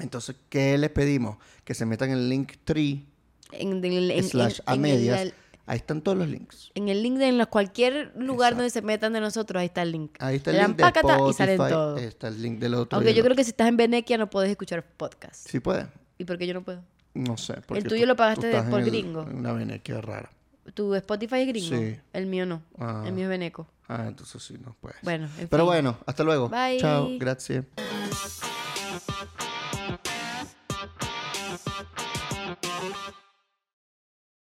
Entonces, 0.00 0.36
¿qué 0.48 0.76
les 0.78 0.90
pedimos? 0.90 1.36
Que 1.64 1.74
se 1.74 1.86
metan 1.86 2.10
en 2.10 2.16
el 2.18 2.28
link 2.28 2.52
tree 2.64 3.06
En, 3.52 3.84
el- 3.84 4.10
en- 4.10 4.24
slash 4.24 4.60
a 4.66 4.74
medias. 4.76 5.20
el, 5.20 5.34
Ahí 5.68 5.76
están 5.76 6.00
todos 6.02 6.16
los 6.18 6.26
links. 6.28 6.70
en 6.74 6.88
el 6.88 7.02
link 7.02 7.18
de 7.18 7.28
en 7.28 7.44
cualquier 7.44 8.12
lugar 8.16 8.52
Exacto. 8.52 8.56
donde 8.56 8.70
se 8.70 8.82
metan 8.82 9.12
de 9.12 9.20
nosotros, 9.20 9.60
ahí 9.60 9.66
está 9.66 9.82
el 9.82 9.92
link. 9.92 10.16
Ahí 10.18 10.36
está 10.36 10.50
Le 10.50 10.56
el 10.56 10.62
dan 10.62 10.70
link 10.70 10.76
de 10.78 10.82
pácata 10.82 11.12
Spotify. 11.12 11.30
y 11.30 11.34
salen 11.36 11.56
todos. 11.58 12.00
Está 12.00 12.28
el 12.28 12.42
link 12.42 12.58
del 12.58 12.74
otro. 12.74 12.96
Aunque 12.96 13.10
el 13.10 13.16
yo 13.16 13.22
creo 13.22 13.36
que 13.36 13.44
si 13.44 13.50
estás 13.50 13.68
en 13.68 13.76
Venequia 13.76 14.16
no 14.18 14.28
puedes 14.30 14.50
escuchar 14.50 14.82
podcast. 14.84 15.46
Sí 15.48 15.60
puede. 15.60 15.86
¿Y 16.16 16.24
por 16.24 16.38
qué 16.38 16.46
yo 16.46 16.54
no 16.54 16.62
puedo? 16.64 16.82
No 17.14 17.36
sé. 17.36 17.54
porque 17.66 17.82
tuyo 17.82 18.06
lo 18.06 18.16
pagaste 18.16 18.46
de- 18.48 18.62
por 18.62 18.80
en 18.80 18.84
el- 18.86 18.90
gringo. 18.90 19.22
Una 19.22 19.52
venequia 19.52 20.00
rara. 20.00 20.30
¿Tu 20.74 20.94
Spotify 20.94 21.36
es 21.42 21.48
gringo? 21.48 21.76
Sí. 21.76 21.96
El 22.12 22.26
mío 22.26 22.46
no. 22.46 22.62
Ah. 22.78 23.02
El 23.06 23.12
mío 23.12 23.24
es 23.24 23.30
veneco. 23.30 23.66
Ah, 23.88 24.04
entonces 24.08 24.42
sí, 24.42 24.54
no 24.62 24.76
puedes. 24.80 24.98
Bueno, 25.02 25.28
en 25.38 25.48
Pero 25.48 25.64
fin. 25.64 25.66
bueno, 25.66 25.98
hasta 26.06 26.24
luego. 26.24 26.48
Bye. 26.48 26.78
Chao. 26.78 27.08
Gracias. 27.18 27.64